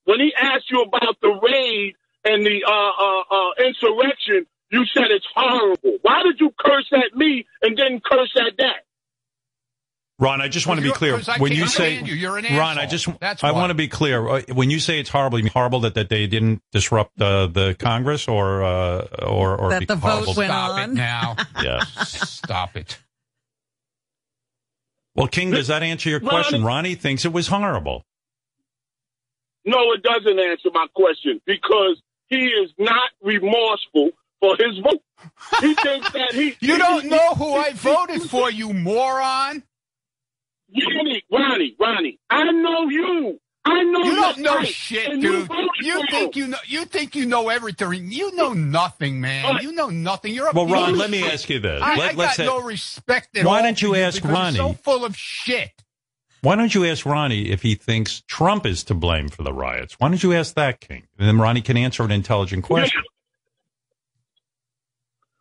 when 0.04 0.20
he 0.20 0.32
asked 0.40 0.70
you 0.70 0.82
about 0.82 1.20
the 1.20 1.28
raid 1.42 1.94
and 2.26 2.44
the 2.44 2.62
uh, 2.66 2.70
uh, 2.70 3.22
uh, 3.30 3.66
insurrection, 3.66 4.46
you 4.70 4.84
said 4.94 5.04
it's 5.10 5.26
horrible. 5.34 5.98
Why 6.02 6.22
did 6.24 6.40
you 6.40 6.52
curse 6.58 6.90
at 6.92 7.16
me 7.16 7.46
and 7.62 7.76
then 7.78 8.00
curse 8.04 8.34
at 8.36 8.56
that? 8.58 8.82
Ron, 10.18 10.40
I 10.40 10.48
just 10.48 10.66
want 10.66 10.78
to 10.78 10.82
be 10.82 10.86
You're- 10.88 10.96
clear. 10.96 11.12
'cause 11.16 11.28
I 11.28 11.36
When 11.38 11.52
you 11.52 11.66
say 11.66 11.96
stand 11.96 12.08
you. 12.08 12.14
You're 12.14 12.38
an 12.38 12.46
Ron, 12.56 12.78
I 12.78 12.86
just 12.86 13.06
That's 13.20 13.44
I 13.44 13.52
why. 13.52 13.58
want 13.58 13.70
to 13.70 13.74
be 13.74 13.86
clear. 13.86 14.26
Uh, 14.26 14.40
When 14.48 14.70
you 14.70 14.78
say 14.80 14.98
it's 14.98 15.10
horrible, 15.10 15.36
you 15.38 15.44
mean 15.44 15.52
horrible 15.52 15.80
that, 15.80 15.92
that 15.94 16.08
they 16.08 16.26
didn't 16.26 16.62
disrupt 16.72 17.20
uh, 17.20 17.48
the 17.48 17.76
Congress 17.78 18.26
or 18.26 18.64
uh, 18.64 19.06
or 19.26 19.56
or 19.56 19.70
That 19.70 19.80
be 19.80 19.84
the 19.86 19.94
vote 19.96 20.26
went 20.28 20.48
Stop 20.50 20.70
on. 20.70 20.90
it 20.90 20.94
now. 20.94 21.36
Yeah. 21.62 21.80
Stop 21.84 22.76
it. 22.78 22.98
Well, 25.14 25.28
King, 25.28 25.50
does 25.50 25.68
that 25.68 25.82
answer 25.82 26.08
your 26.10 26.20
Ronnie- 26.20 26.30
question? 26.30 26.64
Ronnie 26.64 26.94
thinks 26.94 27.24
it 27.24 27.32
was 27.32 27.46
horrible. 27.48 28.02
No, 29.64 29.92
it 29.92 30.02
doesn't 30.02 30.38
answer 30.38 30.70
my 30.72 30.86
question 30.94 31.40
because 31.44 32.00
he 32.28 32.46
is 32.46 32.72
not 32.78 33.10
remorseful 33.22 34.10
for 34.40 34.56
his 34.58 34.78
vote. 34.78 35.02
He 35.60 35.74
thinks 35.82 36.10
that 36.12 36.32
he. 36.32 36.56
You 36.60 36.78
don't 36.78 37.02
he- 37.04 37.08
know 37.08 37.34
who 37.34 37.54
I 37.54 37.70
he- 37.70 37.74
voted 37.76 38.22
for, 38.22 38.50
you 38.50 38.72
moron. 38.72 39.62
Ronnie, 40.74 41.22
Ronnie, 41.30 41.76
Ronnie. 41.78 42.18
I 42.28 42.50
know 42.50 42.88
you. 42.88 43.40
I 43.64 43.82
know 43.82 43.98
You 44.04 44.14
don't 44.14 44.38
know 44.38 44.58
type, 44.58 44.66
shit, 44.68 45.10
and 45.10 45.20
dude. 45.20 45.48
voted 45.48 45.66
You 45.80 46.02
think 46.08 46.36
you 46.36 46.46
know 46.46 46.58
you 46.66 46.84
think 46.84 47.16
you 47.16 47.26
know 47.26 47.48
everything. 47.48 48.12
You 48.12 48.34
know 48.36 48.52
nothing, 48.52 49.20
man. 49.20 49.58
You 49.60 49.72
know 49.72 49.88
nothing. 49.88 50.34
You're 50.34 50.48
a 50.48 50.52
Well, 50.52 50.66
Ron, 50.68 50.96
let 50.96 51.10
me 51.10 51.24
ask 51.28 51.48
you 51.50 51.58
this. 51.58 51.82
I, 51.82 51.96
Let- 51.96 52.14
I 52.14 52.16
let's 52.16 52.16
got 52.16 52.34
say- 52.36 52.46
no 52.46 52.60
respect 52.60 53.36
at 53.36 53.44
Why 53.44 53.58
all 53.58 53.62
don't 53.64 53.82
you 53.82 53.94
for 53.94 53.98
ask 54.00 54.16
because 54.22 54.30
Ronnie? 54.30 54.56
You're 54.58 54.68
so 54.68 54.72
full 54.74 55.04
of 55.04 55.16
shit. 55.16 55.70
Why 56.46 56.54
don't 56.54 56.72
you 56.72 56.84
ask 56.84 57.04
Ronnie 57.04 57.50
if 57.50 57.62
he 57.62 57.74
thinks 57.74 58.20
Trump 58.28 58.66
is 58.66 58.84
to 58.84 58.94
blame 58.94 59.28
for 59.30 59.42
the 59.42 59.52
riots? 59.52 59.96
Why 59.98 60.06
don't 60.06 60.22
you 60.22 60.32
ask 60.32 60.54
that, 60.54 60.78
King? 60.78 61.02
And 61.18 61.26
then 61.26 61.40
Ronnie 61.40 61.60
can 61.60 61.76
answer 61.76 62.04
an 62.04 62.12
intelligent 62.12 62.62
question. 62.62 63.02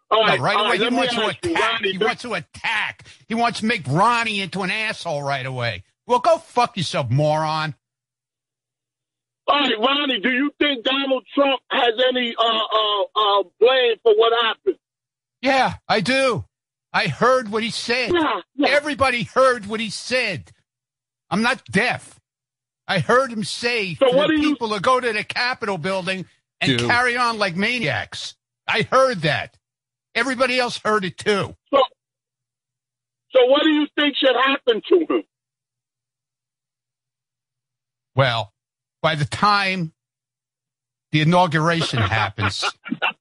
All 0.10 0.24
No, 0.24 0.30
right, 0.30 0.40
right 0.40 0.56
all 0.56 0.66
away, 0.66 0.80
right, 0.80 0.90
he 0.92 0.96
wants 0.96 1.14
to 1.14 1.22
you, 1.22 1.30
attack. 1.30 1.74
Ronnie, 1.74 1.92
He 1.92 1.98
wants 2.00 2.22
to 2.24 2.34
attack. 2.34 3.08
He 3.28 3.36
wants 3.36 3.60
to 3.60 3.68
make 3.68 3.84
Ronnie 3.88 4.42
into 4.42 4.64
an 4.64 4.72
asshole 4.72 5.22
right 5.22 5.46
away. 5.46 5.84
Well, 6.08 6.18
go 6.18 6.40
fuck 6.40 6.76
yourself, 6.76 7.12
moron. 7.12 7.76
All 9.46 9.60
right, 9.60 9.78
Ronnie, 9.80 10.22
do 10.22 10.32
you 10.32 10.50
think 10.58 10.86
Donald 10.86 11.24
Trump 11.36 11.62
has 11.70 11.94
any 12.10 12.36
uh, 12.36 12.44
uh, 12.44 13.04
uh, 13.16 13.44
blame 13.60 13.98
for 14.02 14.16
what 14.18 14.34
happened? 14.44 14.78
Yeah, 15.40 15.76
I 15.88 16.00
do. 16.02 16.46
I 16.92 17.10
heard 17.10 17.50
what 17.52 17.62
he 17.62 17.70
said. 17.70 18.12
Yeah, 18.12 18.42
yeah. 18.56 18.70
Everybody 18.70 19.22
heard 19.22 19.68
what 19.68 19.80
he 19.80 19.92
said. 19.92 20.52
I'm 21.36 21.42
not 21.42 21.66
deaf. 21.66 22.18
I 22.88 23.00
heard 23.00 23.30
him 23.30 23.44
say 23.44 23.96
So 23.96 24.10
for 24.10 24.16
what 24.16 24.28
the 24.30 24.36
do 24.38 24.42
you- 24.42 24.50
people 24.54 24.70
to 24.70 24.80
go 24.80 25.02
to 25.02 25.12
the 25.12 25.26
Capitol 25.26 25.78
building 25.78 26.26
and 26.62 26.78
Do. 26.78 26.88
carry 26.88 27.18
on 27.18 27.38
like 27.38 27.58
maniacs. 27.58 28.36
I 28.66 28.84
heard 28.84 29.24
that. 29.24 29.58
Everybody 30.16 30.58
else 30.60 30.78
heard 30.78 31.04
it 31.04 31.18
too. 31.18 31.54
So, 31.74 31.84
so 33.32 33.46
what 33.48 33.64
do 33.64 33.70
you 33.70 33.86
think 34.00 34.16
should 34.16 34.34
happen 34.34 34.82
to 34.88 35.00
him? 35.14 35.24
Well, 38.16 38.54
by 39.02 39.16
the 39.16 39.26
time 39.26 39.92
the 41.12 41.20
inauguration 41.20 42.00
happens, 42.00 42.64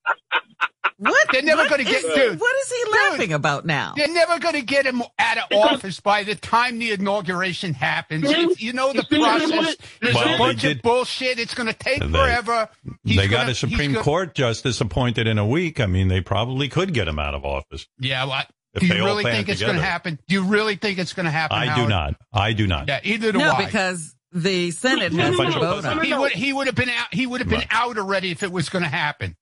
What? 1.10 1.28
They're 1.32 1.42
never 1.42 1.68
gonna 1.68 1.84
get- 1.84 2.04
is- 2.04 2.14
dude. 2.14 2.40
What 2.40 2.54
is 2.62 2.72
he 2.72 2.92
laughing 2.92 3.32
about 3.32 3.64
now? 3.66 3.94
they're 3.96 4.08
never 4.08 4.38
going 4.38 4.54
to 4.54 4.62
get 4.62 4.86
him 4.86 5.02
out 5.18 5.38
of 5.38 5.44
office 5.58 6.00
by 6.00 6.22
the 6.24 6.34
time 6.34 6.78
the 6.78 6.92
inauguration 6.92 7.74
happens. 7.74 8.24
It's- 8.30 8.60
you 8.60 8.72
know 8.72 8.92
the 8.92 9.04
process. 9.04 9.76
There's 10.00 10.14
Well, 10.14 10.34
a 10.34 10.38
bunch 10.38 10.62
did- 10.62 10.76
of 10.78 10.82
bullshit. 10.82 11.38
It's 11.38 11.54
going 11.54 11.66
to 11.68 11.72
take 11.74 12.00
They- 12.00 12.08
forever. 12.08 12.68
He's 13.04 13.16
they 13.16 13.28
got 13.28 13.40
gonna- 13.40 13.52
a 13.52 13.54
Supreme 13.54 13.78
he's 13.80 13.88
gonna- 13.92 14.04
Court 14.04 14.34
justice 14.34 14.80
appointed 14.80 15.26
in 15.26 15.38
a 15.38 15.46
week. 15.46 15.80
I 15.80 15.86
mean, 15.86 16.08
they 16.08 16.20
probably 16.20 16.68
could 16.68 16.92
get 16.94 17.06
him 17.08 17.18
out 17.18 17.34
of 17.34 17.44
office. 17.44 17.86
Yeah, 17.98 18.24
what? 18.24 18.48
If 18.74 18.80
Do 18.80 18.86
you 18.88 19.04
really 19.04 19.22
think 19.24 19.48
it's 19.48 19.60
going 19.60 19.76
to 19.76 19.82
happen? 19.82 20.18
Do 20.26 20.34
you 20.34 20.42
really 20.44 20.74
think 20.76 20.98
it's 20.98 21.12
going 21.12 21.26
to 21.26 21.30
happen? 21.32 21.56
I 21.56 21.76
do 21.76 21.86
not. 21.86 22.14
I 22.32 22.52
do 22.54 22.66
not. 22.66 22.88
Yeah, 22.88 23.00
either 23.04 23.30
do 23.30 23.38
No, 23.38 23.52
I. 23.52 23.66
because 23.66 24.14
the 24.32 24.72
Senate 24.72 25.12
has 25.12 25.36
no, 25.38 25.44
to 25.44 25.50
no, 25.50 25.60
vote 25.60 25.84
no, 25.84 25.90
on 25.90 26.04
he 26.04 26.12
would 26.12 26.32
he 26.32 26.52
would 26.52 26.66
have 26.66 26.74
been 26.74 26.88
out. 26.88 27.06
He 27.12 27.24
would 27.24 27.40
have 27.40 27.48
been 27.48 27.60
Right. 27.60 27.68
out 27.70 27.98
already 27.98 28.32
if 28.32 28.42
it 28.42 28.50
was 28.50 28.68
going 28.68 28.82
to 28.82 28.88
happen. 28.90 29.36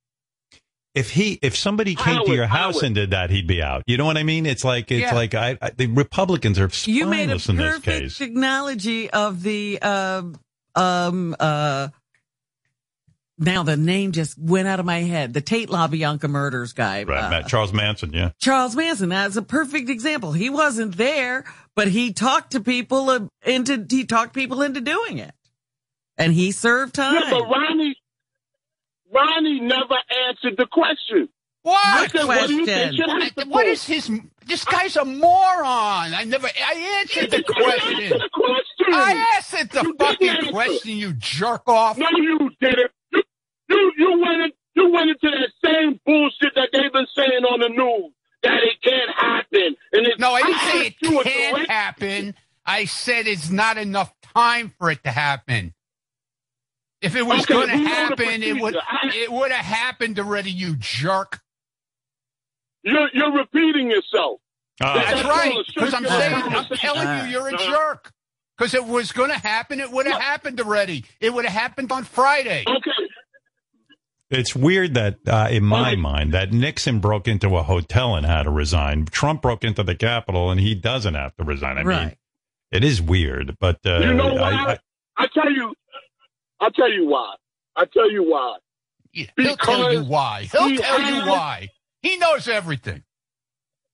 If 0.94 1.10
he, 1.10 1.38
if 1.40 1.56
somebody 1.56 1.94
came 1.94 2.24
to 2.26 2.34
your 2.34 2.46
house 2.46 2.74
Howard. 2.74 2.84
and 2.84 2.94
did 2.94 3.10
that, 3.12 3.30
he'd 3.30 3.46
be 3.46 3.62
out. 3.62 3.82
You 3.86 3.96
know 3.96 4.04
what 4.04 4.18
I 4.18 4.24
mean? 4.24 4.44
It's 4.44 4.62
like 4.64 4.90
it's 4.90 5.00
Yeah. 5.00 5.14
like 5.14 5.34
I, 5.34 5.56
I 5.62 5.70
the 5.70 5.86
Republicans 5.86 6.58
are 6.58 6.68
spineless 6.68 6.86
You 6.88 7.06
made 7.06 7.30
a 7.30 7.38
spineless 7.38 7.48
in 7.48 7.56
this 7.56 7.66
perfect 7.76 8.00
case. 8.18 8.20
analogy 8.20 9.10
of 9.10 9.42
the 9.42 9.80
um 9.80 10.38
um 10.74 11.34
uh 11.40 11.88
now 13.38 13.62
the 13.62 13.76
name 13.76 14.12
just 14.12 14.38
went 14.38 14.68
out 14.68 14.78
of 14.80 14.86
my 14.86 15.00
head. 15.00 15.32
The 15.32 15.40
Tate 15.40 15.68
LaBianca 15.68 16.28
murders 16.28 16.72
guy. 16.74 17.02
Right, 17.04 17.24
uh, 17.24 17.30
Matt, 17.30 17.48
Charles 17.48 17.72
Manson. 17.72 18.12
Yeah. 18.12 18.30
Charles 18.38 18.76
Manson. 18.76 19.08
That's 19.08 19.36
a 19.36 19.42
perfect 19.42 19.88
example. 19.88 20.32
He 20.32 20.50
wasn't 20.50 20.96
there, 20.96 21.44
but 21.74 21.88
he 21.88 22.12
talked 22.12 22.52
to 22.52 22.60
people 22.60 23.08
uh, 23.10 23.20
into 23.44 23.84
he 23.88 24.04
talked 24.04 24.34
people 24.34 24.62
into 24.62 24.80
doing 24.80 25.18
it. 25.18 25.32
And 26.18 26.34
he 26.34 26.52
served 26.52 26.94
time. 26.94 27.14
Yeah, 27.14 27.30
but 27.30 27.48
Ronnie, 27.48 27.96
Ronnie 29.12 29.60
never 29.60 29.96
answered 30.28 30.56
the 30.56 30.66
question. 30.66 31.28
What? 31.62 31.78
I 31.84 32.06
said, 32.08 32.24
what 32.26 32.48
do 32.48 32.54
you 32.54 32.66
think 32.66 32.96
question? 32.96 33.20
should? 33.36 33.48
What 33.48 33.62
to 33.64 33.68
is 33.70 33.84
his? 33.84 34.10
This 34.46 34.64
guy's 34.64 34.96
a 34.96 35.04
moron. 35.04 36.12
I 36.14 36.24
never. 36.26 36.48
I 36.48 37.00
answered 37.00 37.30
the 37.30 37.42
question. 37.44 38.10
The 38.10 38.30
question. 38.32 38.94
I 38.94 39.34
answered 39.36 39.70
the 39.70 39.82
You 39.82 39.94
fucking 39.96 40.50
question. 40.52 40.96
You 40.96 41.12
jerk 41.12 41.68
off. 41.68 41.98
No, 41.98 42.08
you 42.16 42.50
didn't. 42.60 42.90
You, 43.12 43.22
you, 43.68 43.92
you 43.96 44.20
went 44.20 44.42
in, 44.42 44.52
you 44.74 44.90
went 44.90 45.10
into 45.10 45.30
that 45.30 45.50
same 45.64 46.00
bullshit 46.04 46.54
that 46.56 46.70
they've 46.72 46.92
been 46.92 47.06
saying 47.14 47.44
on 47.44 47.60
the 47.60 47.68
news 47.68 48.12
that 48.42 48.58
it 48.62 48.82
can't 48.82 49.10
happen. 49.16 49.76
And 49.92 50.06
it, 50.06 50.18
No, 50.18 50.32
I 50.32 50.42
didn't 50.42 50.60
say 50.60 50.96
you 51.00 51.18
a 51.18 51.20
it 51.20 51.26
can't 51.26 51.70
happen. 51.70 52.34
I 52.66 52.86
said 52.86 53.28
it's 53.28 53.50
not 53.50 53.78
enough 53.78 54.12
time 54.34 54.74
for 54.78 54.90
it 54.90 55.04
to 55.04 55.10
happen. 55.10 55.74
If 57.02 57.16
it 57.16 57.26
was 57.26 57.42
Okay, 57.42 57.54
going 57.54 57.68
to 57.68 57.74
we 57.76 57.82
know 57.82 57.88
the 57.88 57.94
happen, 57.94 58.42
it 58.42 58.60
would. 58.60 58.76
I- 58.76 59.10
it 59.14 59.30
would 59.32 59.50
have 59.52 59.64
happened 59.64 60.18
already. 60.18 60.50
You 60.50 60.76
jerk. 60.76 61.40
You're, 62.84 63.08
you're 63.12 63.32
repeating 63.32 63.90
yourself. 63.90 64.40
Ah, 64.80 64.94
That's 64.94 65.22
That's 65.22 65.28
right. 65.28 65.54
Because 65.74 65.94
I'm 65.94 66.06
saying. 66.06 66.34
I'm 66.34 66.64
telling 66.76 67.26
you, 67.26 67.32
you're 67.32 67.48
a 67.48 67.54
Uh, 67.54 67.58
jerk. 67.70 68.12
Because 68.56 68.74
it 68.74 68.84
was 68.84 69.12
going 69.12 69.30
to 69.30 69.38
happen. 69.38 69.80
It 69.80 69.90
would 69.90 70.06
have 70.06 70.20
happened 70.20 70.60
already. 70.60 71.04
It 71.20 71.32
would 71.32 71.44
have 71.44 71.54
happened 71.54 71.90
on 71.90 72.04
Friday. 72.04 72.64
Okay. 72.68 72.90
It's 74.30 74.54
weird 74.56 74.94
that, 74.94 75.18
uh, 75.26 75.48
in 75.50 75.62
my 75.64 75.94
mind, 75.94 76.32
that 76.32 76.52
Nixon 76.52 77.00
broke 77.00 77.28
into 77.28 77.56
a 77.56 77.62
hotel 77.62 78.14
and 78.14 78.24
had 78.24 78.44
to 78.44 78.50
resign. 78.50 79.04
Trump 79.06 79.42
broke 79.42 79.62
into 79.64 79.82
the 79.82 79.94
Capitol 79.94 80.50
and 80.50 80.58
he 80.60 80.74
doesn't 80.74 81.14
have 81.14 81.36
to 81.36 81.44
resign. 81.44 81.72
I 81.76 81.80
mean, 81.80 81.86
Right. 81.88 82.18
it 82.70 82.82
is 82.82 83.02
weird, 83.02 83.56
but 83.60 83.80
uh, 83.84 83.98
You 83.98 84.14
know 84.14 84.32
why? 84.34 84.50
I, 84.52 84.72
I, 84.72 84.78
I, 85.18 85.26
tell 85.28 85.50
you. 85.52 85.74
I 86.62 86.70
tell 86.70 86.90
you 86.90 87.06
why. 87.08 87.34
I 87.76 87.84
tell 87.86 88.10
you 88.10 88.22
why. 88.30 88.56
He'll 89.12 89.56
tell 89.56 89.92
you 89.92 90.04
why. 90.04 90.48
He'll 90.50 90.68
he 90.68 90.78
tell 90.78 91.00
you 91.00 91.28
why. 91.28 91.68
He 92.02 92.16
knows 92.18 92.46
everything. 92.48 93.02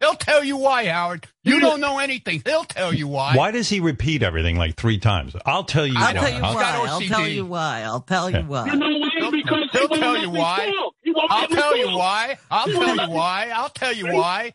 He'll 0.01 0.15
tell 0.15 0.45
you 0.45 0.57
why, 0.59 0.87
Howard. 0.87 1.27
You 1.43 1.59
don't 1.59 1.81
know 1.81 1.99
anything. 1.99 2.43
He'll 2.47 2.63
tell 2.65 2.95
you 2.95 3.09
why. 3.09 3.35
why 3.35 3.51
does 3.51 3.69
he 3.69 3.81
repeat 3.81 4.23
everything 4.23 4.57
like 4.57 4.77
three 4.77 4.99
times? 4.99 5.35
I'll 5.45 5.65
tell 5.65 5.87
you. 5.87 5.95
I'll 5.97 6.15
why. 6.15 6.21
tell 6.21 6.31
you 6.31 6.45
I'll- 6.45 6.55
why. 6.55 6.63
I'll 6.89 7.01
tell 7.01 7.27
you 7.29 7.47
why. 7.47 7.83
I'll 7.83 8.01
tell 8.03 8.31
you 8.31 8.43
why. 8.43 8.67
You 8.67 8.77
know 8.77 8.99
why? 8.99 9.31
Because 9.31 9.71
he 9.73 9.79
He'll 9.79 9.89
won't 9.89 10.01
tell 10.01 10.13
let 10.13 10.23
you 10.23 10.31
me 10.33 10.39
why. 10.39 10.73
talk. 10.77 10.95
He 11.03 11.15
I'll 11.31 11.49
tell 11.49 11.77
you 11.77 11.89
why. 11.97 12.39
I'll 12.51 12.67
tell 12.67 12.97
you 12.97 13.11
why. 13.15 13.51
I'll 13.53 13.69
tell 13.71 13.93
you 13.95 14.13
why. 14.13 14.55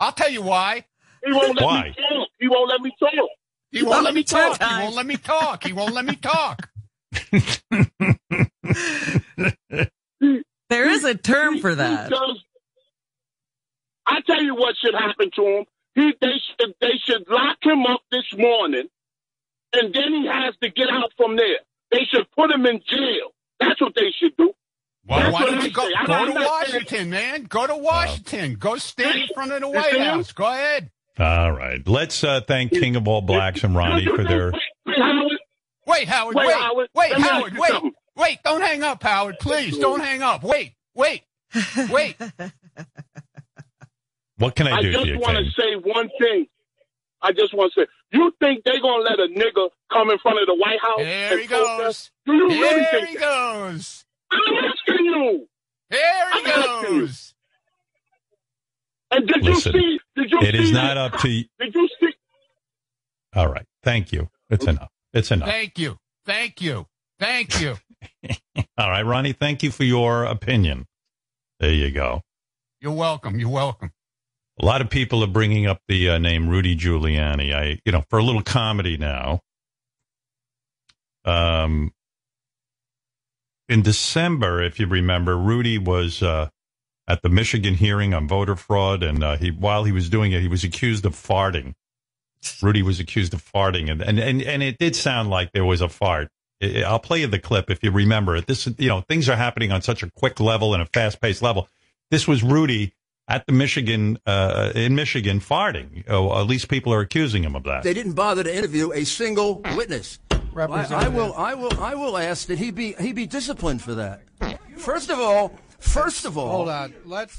I'll 0.00 0.12
tell 0.12 0.30
you 0.30 0.42
why. 0.42 0.84
He 1.24 1.32
won't 1.32 1.56
let 1.56 1.64
Why? 1.64 1.82
me 1.84 1.94
talk. 1.94 2.28
He 2.40 2.48
won't 2.48 2.68
let 2.70 2.80
me 2.80 2.92
talk. 2.98 3.12
He 3.70 3.82
won't 3.82 4.04
let 4.04 4.14
me 4.14 4.22
talk. 4.24 4.58
He 4.62 4.74
won't 4.82 4.94
let 4.96 5.06
me 5.06 5.16
talk. 5.16 5.64
He 5.64 5.72
won't 5.72 5.94
let 5.94 6.04
me 6.04 6.16
talk. 6.16 6.68
There 10.68 10.88
is 10.88 11.04
a 11.04 11.14
term 11.14 11.58
for 11.58 11.74
that. 11.74 12.10
I 14.06 14.20
tell 14.26 14.42
you 14.42 14.54
what 14.54 14.74
should 14.82 14.94
happen 14.94 15.30
to 15.36 15.42
him. 15.42 15.64
He 15.94 16.14
they 16.18 16.32
should 16.48 16.74
they 16.80 16.92
should 17.04 17.28
lock 17.28 17.58
him 17.62 17.84
up 17.84 18.00
this 18.10 18.24
morning, 18.38 18.88
and 19.74 19.92
then 19.94 20.14
he 20.14 20.26
has 20.26 20.54
to 20.62 20.70
get 20.70 20.88
out 20.90 21.12
from 21.18 21.36
there. 21.36 21.58
They 21.90 22.04
should 22.10 22.26
put 22.30 22.50
him 22.50 22.64
in 22.64 22.80
jail. 22.88 23.34
That's 23.60 23.78
what 23.82 23.94
they 23.94 24.10
should 24.18 24.34
do. 24.38 24.54
Why, 25.04 25.24
That's 25.24 25.32
why 25.34 25.44
don't 25.44 25.62
you 25.62 25.70
go, 25.70 25.82
say. 25.82 25.90
Go 26.06 26.12
not 26.12 26.24
to 26.24 26.32
saying- 26.32 26.46
Washington, 26.46 27.10
man? 27.10 27.42
Go 27.44 27.66
to 27.66 27.76
Washington. 27.76 28.54
Go 28.54 28.76
stand 28.76 29.20
in 29.20 29.28
front 29.34 29.52
of 29.52 29.60
the 29.60 29.68
White? 29.68 30.00
House. 30.00 30.32
Go 30.32 30.46
ahead. 30.46 30.90
All 31.18 31.52
right. 31.52 31.86
Let's 31.86 32.24
uh, 32.24 32.40
thank 32.40 32.72
King 32.72 32.96
of 32.96 33.06
All 33.06 33.20
Blacks 33.20 33.62
and 33.62 33.76
Ronnie 33.76 34.06
for 34.06 34.24
their. 34.24 34.52
Wait, 35.86 36.08
Howard, 36.08 36.36
Wait, 36.36 36.52
Howard. 36.52 36.88
Wait, 36.94 37.10
Wait, 37.10 37.12
Howard, 37.12 37.12
wait, 37.12 37.12
let 37.12 37.18
me 37.20 37.24
ask 37.24 37.30
Howard. 37.32 37.58
Wait, 37.58 37.68
something. 37.70 37.92
wait. 38.16 38.38
Don't 38.44 38.60
hang 38.62 38.82
up, 38.82 39.02
Howard. 39.02 39.38
Please, 39.40 39.76
don't 39.78 40.00
hang 40.00 40.22
up. 40.22 40.42
Wait, 40.44 40.74
wait, 40.94 41.22
wait. 41.90 42.16
What 44.38 44.56
can 44.56 44.66
I 44.66 44.78
I 44.78 44.82
do 44.82 44.92
for 44.92 45.04
just 45.06 45.20
want 45.20 45.36
to 45.38 45.44
say 45.52 45.76
one 45.76 46.08
thing. 46.18 46.46
I 47.20 47.30
just 47.30 47.54
want 47.54 47.72
to 47.74 47.82
say, 47.82 47.86
you 48.12 48.32
think 48.40 48.64
they're 48.64 48.80
gonna 48.80 49.04
let 49.04 49.20
a 49.20 49.28
nigga 49.28 49.68
come 49.92 50.10
in 50.10 50.18
front 50.18 50.40
of 50.40 50.46
the 50.46 50.54
White 50.54 50.80
House 50.80 50.98
There 50.98 51.30
and 51.32 51.40
he 51.40 51.46
goes. 51.46 51.66
protest? 51.76 52.10
Do 52.26 52.32
you 52.34 52.48
really 52.48 52.84
think 52.86 53.08
he 53.10 53.16
that? 53.18 53.20
goes. 53.20 54.04
I'm 54.32 54.64
asking 54.64 55.04
you. 55.04 55.48
There 55.90 56.30
he 56.32 56.50
I'm 56.52 56.82
goes. 56.82 57.34
And 59.12 59.28
did 59.28 59.44
Listen, 59.44 59.74
you 59.74 59.80
see? 59.80 60.00
Did 60.16 60.30
you 60.32 60.38
It 60.40 60.54
see 60.56 60.62
is 60.62 60.72
not 60.72 60.96
up 60.96 61.12
to. 61.18 61.28
y- 61.28 61.44
Did 61.60 61.74
you 61.74 61.88
see? 62.00 62.12
All 63.36 63.46
right. 63.48 63.66
Thank 63.84 64.10
you. 64.12 64.28
It's 64.50 64.66
enough. 64.66 64.90
It's 65.12 65.30
enough. 65.30 65.48
Thank 65.48 65.78
you. 65.78 65.98
Thank 66.24 66.60
you. 66.60 66.86
Thank 67.18 67.60
you. 67.60 67.76
All 68.78 68.90
right, 68.90 69.02
Ronnie. 69.02 69.32
Thank 69.32 69.62
you 69.62 69.70
for 69.70 69.84
your 69.84 70.24
opinion. 70.24 70.86
There 71.60 71.72
you 71.72 71.90
go. 71.90 72.22
You're 72.80 72.92
welcome. 72.92 73.38
You're 73.38 73.48
welcome. 73.48 73.92
A 74.60 74.64
lot 74.64 74.80
of 74.80 74.90
people 74.90 75.22
are 75.22 75.28
bringing 75.28 75.66
up 75.66 75.80
the 75.88 76.10
uh, 76.10 76.18
name 76.18 76.48
Rudy 76.48 76.76
Giuliani. 76.76 77.54
I, 77.54 77.78
you 77.84 77.92
know, 77.92 78.02
for 78.10 78.18
a 78.18 78.22
little 78.22 78.42
comedy 78.42 78.96
now. 78.96 79.40
Um, 81.24 81.92
in 83.68 83.82
December, 83.82 84.62
if 84.62 84.80
you 84.80 84.86
remember, 84.86 85.36
Rudy 85.36 85.78
was 85.78 86.22
uh, 86.22 86.48
at 87.08 87.22
the 87.22 87.28
Michigan 87.28 87.74
hearing 87.74 88.12
on 88.12 88.28
voter 88.28 88.56
fraud, 88.56 89.02
and 89.02 89.22
uh, 89.22 89.36
he, 89.36 89.50
while 89.50 89.84
he 89.84 89.92
was 89.92 90.08
doing 90.08 90.32
it, 90.32 90.42
he 90.42 90.48
was 90.48 90.64
accused 90.64 91.06
of 91.06 91.14
farting. 91.14 91.74
Rudy 92.62 92.82
was 92.82 93.00
accused 93.00 93.34
of 93.34 93.44
farting, 93.44 93.90
and 93.90 94.02
and 94.02 94.18
and, 94.18 94.42
and 94.42 94.62
it 94.62 94.78
did 94.78 94.96
sound 94.96 95.30
like 95.30 95.52
there 95.52 95.64
was 95.64 95.80
a 95.80 95.88
fart. 95.88 96.28
I- 96.62 96.80
I- 96.80 96.82
I'll 96.82 96.98
play 96.98 97.20
you 97.20 97.26
the 97.26 97.38
clip 97.38 97.70
if 97.70 97.82
you 97.82 97.90
remember 97.90 98.36
it. 98.36 98.46
This, 98.46 98.66
you 98.78 98.88
know, 98.88 99.00
things 99.02 99.28
are 99.28 99.36
happening 99.36 99.72
on 99.72 99.82
such 99.82 100.02
a 100.02 100.10
quick 100.10 100.40
level 100.40 100.74
and 100.74 100.82
a 100.82 100.86
fast 100.86 101.20
paced 101.20 101.42
level. 101.42 101.68
This 102.10 102.26
was 102.28 102.42
Rudy 102.42 102.92
at 103.28 103.46
the 103.46 103.52
Michigan, 103.52 104.18
uh, 104.26 104.72
in 104.74 104.94
Michigan, 104.94 105.40
farting. 105.40 106.04
Oh, 106.08 106.38
at 106.40 106.46
least 106.46 106.68
people 106.68 106.92
are 106.92 107.00
accusing 107.00 107.42
him 107.44 107.54
of 107.56 107.62
that. 107.64 107.82
They 107.84 107.94
didn't 107.94 108.12
bother 108.14 108.42
to 108.44 108.54
interview 108.54 108.92
a 108.92 109.04
single 109.04 109.62
witness. 109.76 110.18
I, 110.54 111.06
I 111.06 111.08
will, 111.08 111.32
I 111.34 111.54
will, 111.54 111.80
I 111.80 111.94
will 111.94 112.18
ask 112.18 112.46
that 112.48 112.58
he 112.58 112.70
be 112.70 112.92
he 113.00 113.12
be 113.12 113.26
disciplined 113.26 113.80
for 113.82 113.94
that. 113.94 114.22
First 114.76 115.08
of 115.10 115.18
all, 115.18 115.52
first 115.78 116.24
of 116.26 116.36
all, 116.36 116.50
Hold 116.50 116.68
on. 116.68 116.94
Let 117.06 117.30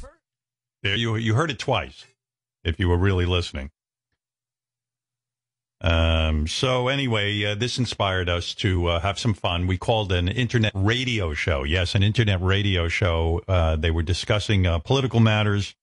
There, 0.82 0.96
you 0.96 1.16
you 1.18 1.36
heard 1.36 1.52
it 1.52 1.60
twice. 1.60 2.06
If 2.64 2.80
you 2.80 2.88
were 2.90 2.98
really 2.98 3.26
listening. 3.26 3.70
Um. 5.84 6.48
So 6.48 6.88
anyway, 6.88 7.44
uh, 7.44 7.56
this 7.56 7.78
inspired 7.78 8.30
us 8.30 8.54
to 8.56 8.88
uh, 8.88 9.00
have 9.02 9.20
some 9.20 9.34
fun. 9.34 9.68
We 9.68 9.78
called 9.78 10.14
an 10.14 10.30
internet 10.30 10.72
radio 10.74 11.34
show. 11.34 11.64
Yes, 11.64 11.94
an 11.94 12.04
internet 12.04 12.42
radio 12.42 12.88
show. 12.88 13.42
Uh, 13.48 13.76
they 13.76 13.92
were 13.92 14.02
discussing 14.02 14.66
uh, 14.66 14.80
political 14.80 15.20
matters, 15.20 15.76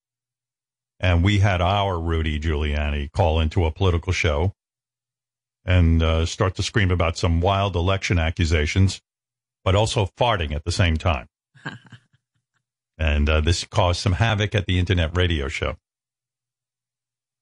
and 0.98 1.22
we 1.22 1.40
had 1.40 1.60
our 1.60 2.00
Rudy 2.00 2.40
Giuliani 2.40 3.12
call 3.12 3.40
into 3.40 3.66
a 3.66 3.70
political 3.70 4.12
show 4.14 4.54
and 5.64 6.02
uh, 6.02 6.24
start 6.26 6.54
to 6.56 6.62
scream 6.62 6.90
about 6.90 7.18
some 7.18 7.40
wild 7.40 7.76
election 7.76 8.18
accusations, 8.18 9.00
but 9.64 9.74
also 9.74 10.06
farting 10.18 10.54
at 10.54 10.64
the 10.64 10.72
same 10.72 10.96
time. 10.96 11.28
and 12.98 13.28
uh, 13.28 13.40
this 13.40 13.64
caused 13.64 14.00
some 14.00 14.14
havoc 14.14 14.54
at 14.54 14.66
the 14.66 14.78
internet 14.78 15.14
radio 15.16 15.48
show. 15.48 15.76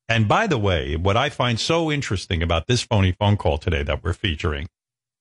And 0.09 0.27
by 0.27 0.47
the 0.47 0.59
way, 0.59 0.97
what 0.97 1.17
I 1.17 1.29
find 1.29 1.61
so 1.61 1.91
interesting 1.93 2.43
about 2.43 2.67
this 2.67 2.83
phony 2.83 3.13
phone 3.13 3.37
call 3.37 3.59
today 3.59 3.83
that 3.83 4.03
we're 4.03 4.15
featuring 4.15 4.69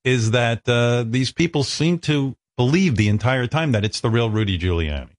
is 0.03 0.31
that 0.31 0.67
uh, 0.69 1.03
these 1.05 1.31
people 1.33 1.63
seem 1.63 1.99
to 1.99 2.35
believe 2.55 2.95
the 2.95 3.09
entire 3.09 3.47
time 3.47 3.73
that 3.73 3.83
it's 3.83 3.99
the 3.99 4.09
real 4.09 4.29
Rudy 4.29 4.57
Giuliani. 4.57 5.09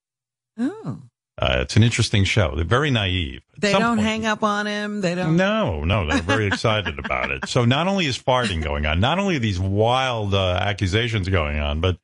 Oh. 0.59 1.03
Uh, 1.41 1.59
it's 1.61 1.77
an 1.77 1.83
interesting 1.85 2.25
show. 2.25 2.55
They're 2.57 2.65
very 2.65 2.91
naive. 2.91 3.43
At 3.55 3.61
They 3.61 3.73
don't 3.73 3.97
point- 3.99 4.01
hang 4.01 4.27
up 4.27 4.43
on 4.43 4.67
him. 4.67 5.03
They 5.03 5.15
don't. 5.15 5.37
No, 5.37 5.85
no, 5.85 6.09
they're 6.09 6.23
very 6.23 6.47
excited 6.47 6.99
about 6.99 7.31
it. 7.31 7.47
So 7.49 7.65
not 7.65 7.87
only 7.87 8.07
is 8.07 8.19
farting 8.19 8.61
going 8.65 8.87
on, 8.87 8.99
not 8.99 9.19
only 9.21 9.37
are 9.37 9.41
these 9.41 9.61
wild 9.61 10.35
uh, 10.35 10.55
accusations 10.61 11.29
going 11.29 11.61
on, 11.61 11.81
but 11.81 11.99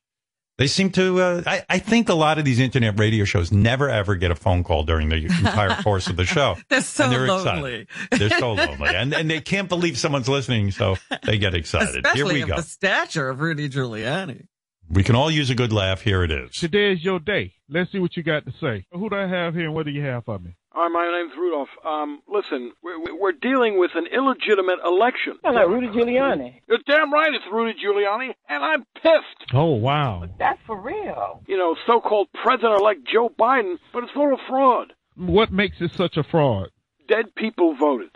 they 0.58 0.66
seem 0.66 0.90
to. 0.90 1.20
Uh, 1.20 1.42
I, 1.46 1.62
I 1.68 1.78
think 1.78 2.08
a 2.08 2.14
lot 2.14 2.38
of 2.38 2.44
these 2.44 2.60
internet 2.60 2.98
radio 2.98 3.24
shows 3.24 3.50
never 3.52 3.88
ever 3.88 4.14
get 4.14 4.30
a 4.30 4.34
phone 4.34 4.64
call 4.64 4.84
during 4.84 5.08
the 5.08 5.16
entire 5.24 5.82
course 5.82 6.06
of 6.08 6.16
the 6.16 6.24
show. 6.24 6.56
They're 6.68 6.80
so 6.80 7.04
and 7.04 7.12
they're 7.12 7.26
lonely. 7.26 7.74
excited. 7.82 8.30
They're 8.30 8.38
so 8.38 8.52
lonely, 8.52 8.94
and 8.94 9.12
and 9.12 9.30
they 9.30 9.40
can't 9.40 9.68
believe 9.68 9.98
someone's 9.98 10.28
listening, 10.28 10.70
so 10.70 10.96
they 11.24 11.38
get 11.38 11.54
excited. 11.54 11.94
Here 11.94 12.02
Especially 12.04 12.34
we 12.34 12.42
of 12.42 12.48
go. 12.48 12.56
the 12.56 12.62
stature 12.62 13.28
of 13.28 13.40
Rudy 13.40 13.68
Giuliani. 13.68 14.46
We 14.90 15.02
can 15.02 15.16
all 15.16 15.30
use 15.30 15.48
a 15.50 15.54
good 15.54 15.72
laugh. 15.72 16.02
Here 16.02 16.22
it 16.22 16.30
is. 16.30 16.52
Today 16.52 16.92
is 16.92 17.02
your 17.02 17.18
day. 17.18 17.54
Let's 17.70 17.90
see 17.90 17.98
what 17.98 18.16
you 18.16 18.22
got 18.22 18.44
to 18.44 18.52
say. 18.60 18.84
Who 18.92 19.08
do 19.08 19.16
I 19.16 19.26
have 19.26 19.54
here 19.54 19.64
and 19.64 19.74
what 19.74 19.86
do 19.86 19.92
you 19.92 20.02
have 20.02 20.24
for 20.26 20.38
me? 20.38 20.56
Hi, 20.76 20.88
my 20.88 21.08
name's 21.08 21.36
Rudolph. 21.38 21.68
Um, 21.86 22.20
listen, 22.26 22.72
we're, 22.82 23.16
we're 23.16 23.30
dealing 23.30 23.78
with 23.78 23.92
an 23.94 24.06
illegitimate 24.12 24.80
election. 24.84 25.34
Sound 25.40 25.54
like 25.54 25.68
Rudy 25.68 25.86
Giuliani. 25.86 26.62
You're 26.66 26.78
damn 26.84 27.12
right 27.12 27.32
it's 27.32 27.44
Rudy 27.52 27.78
Giuliani, 27.78 28.34
and 28.48 28.64
I'm 28.64 28.84
pissed. 29.00 29.52
Oh, 29.52 29.74
wow. 29.74 30.24
That's 30.36 30.58
for 30.66 30.76
real. 30.76 31.42
You 31.46 31.58
know, 31.58 31.76
so-called 31.86 32.26
president-elect 32.42 33.06
Joe 33.06 33.28
Biden, 33.38 33.76
but 33.92 34.02
it's 34.02 34.12
total 34.12 34.36
fraud. 34.48 34.92
What 35.14 35.52
makes 35.52 35.76
it 35.78 35.92
such 35.94 36.16
a 36.16 36.24
fraud? 36.24 36.70
Dead 37.06 37.32
people 37.36 37.76
voted. 37.76 38.10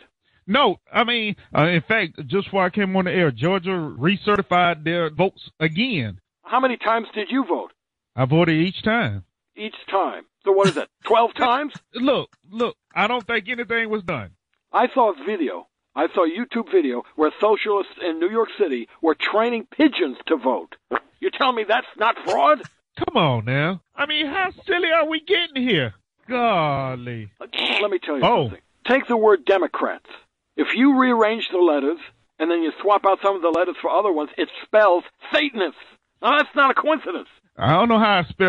No, 0.45 0.81
I 0.93 1.05
mean, 1.05 1.37
uh, 1.57 1.67
in 1.69 1.83
fact, 1.83 2.19
just 2.27 2.47
before 2.47 2.65
I 2.65 2.71
came 2.71 2.97
on 2.97 3.05
the 3.05 3.13
air, 3.13 3.31
Georgia 3.31 3.71
recertified 3.71 4.83
their 4.83 5.11
votes 5.11 5.49
again. 5.61 6.21
How 6.43 6.59
many 6.59 6.77
times 6.77 7.07
did 7.15 7.31
you 7.31 7.45
vote? 7.45 7.71
I 8.17 8.25
voted 8.25 8.57
each 8.57 8.83
time. 8.83 9.23
Each 9.59 9.77
time. 9.91 10.25
So 10.45 10.53
what 10.53 10.69
is 10.69 10.75
that, 10.77 10.89
12 11.05 11.35
times? 11.35 11.75
Look, 11.95 12.31
look, 12.51 12.77
I 12.95 13.07
don't 13.09 13.27
think 13.27 13.49
anything 13.49 13.91
was 13.91 14.03
done. 14.05 14.31
I 14.73 14.89
saw 14.95 15.13
a 15.13 15.25
video. 15.25 15.67
I 15.97 16.07
saw 16.15 16.25
a 16.25 16.31
YouTube 16.31 16.71
video 16.71 17.03
where 17.17 17.33
socialists 17.41 17.95
in 18.01 18.21
New 18.21 18.31
York 18.31 18.51
City 18.59 18.89
were 19.03 19.17
training 19.19 19.67
pigeons 19.71 20.17
to 20.27 20.37
vote. 20.37 20.77
You 21.21 21.31
tell 21.31 21.53
me 21.53 21.65
that's 21.67 21.87
not 21.99 22.17
fraud? 22.25 22.63
Come 22.99 23.17
on 23.17 23.45
now. 23.47 23.81
I 23.97 24.07
mean, 24.07 24.27
how 24.27 24.51
silly 24.67 24.91
are 24.93 25.09
we 25.09 25.21
getting 25.21 25.63
here? 25.69 25.95
Golly. 26.29 27.31
Let 27.41 27.91
me 27.91 27.99
tell 27.99 28.17
you 28.19 28.23
Oh. 28.25 28.45
something. 28.45 28.61
Take 28.87 29.07
the 29.09 29.17
word 29.17 29.45
Democrats. 29.45 30.07
If 30.57 30.69
you 30.75 30.99
rearrange 31.01 31.49
the 31.51 31.59
letters 31.59 31.99
and 32.39 32.51
then 32.51 32.63
you 32.63 32.73
swap 32.81 33.05
out 33.07 33.19
some 33.23 33.35
of 33.37 33.43
the 33.43 33.51
letters 33.51 33.77
for 33.81 33.91
other 33.91 34.13
ones, 34.13 34.31
it 34.39 34.49
spells 34.65 35.05
Satanists. 35.33 35.81
Now 36.23 36.39
that's 36.39 36.55
not 36.55 36.71
a 36.71 36.75
coincidence. 36.75 37.29
I 37.57 37.73
don't 37.73 37.89
know 37.89 37.99
how 37.99 38.19
I 38.19 38.23
spell 38.25 38.47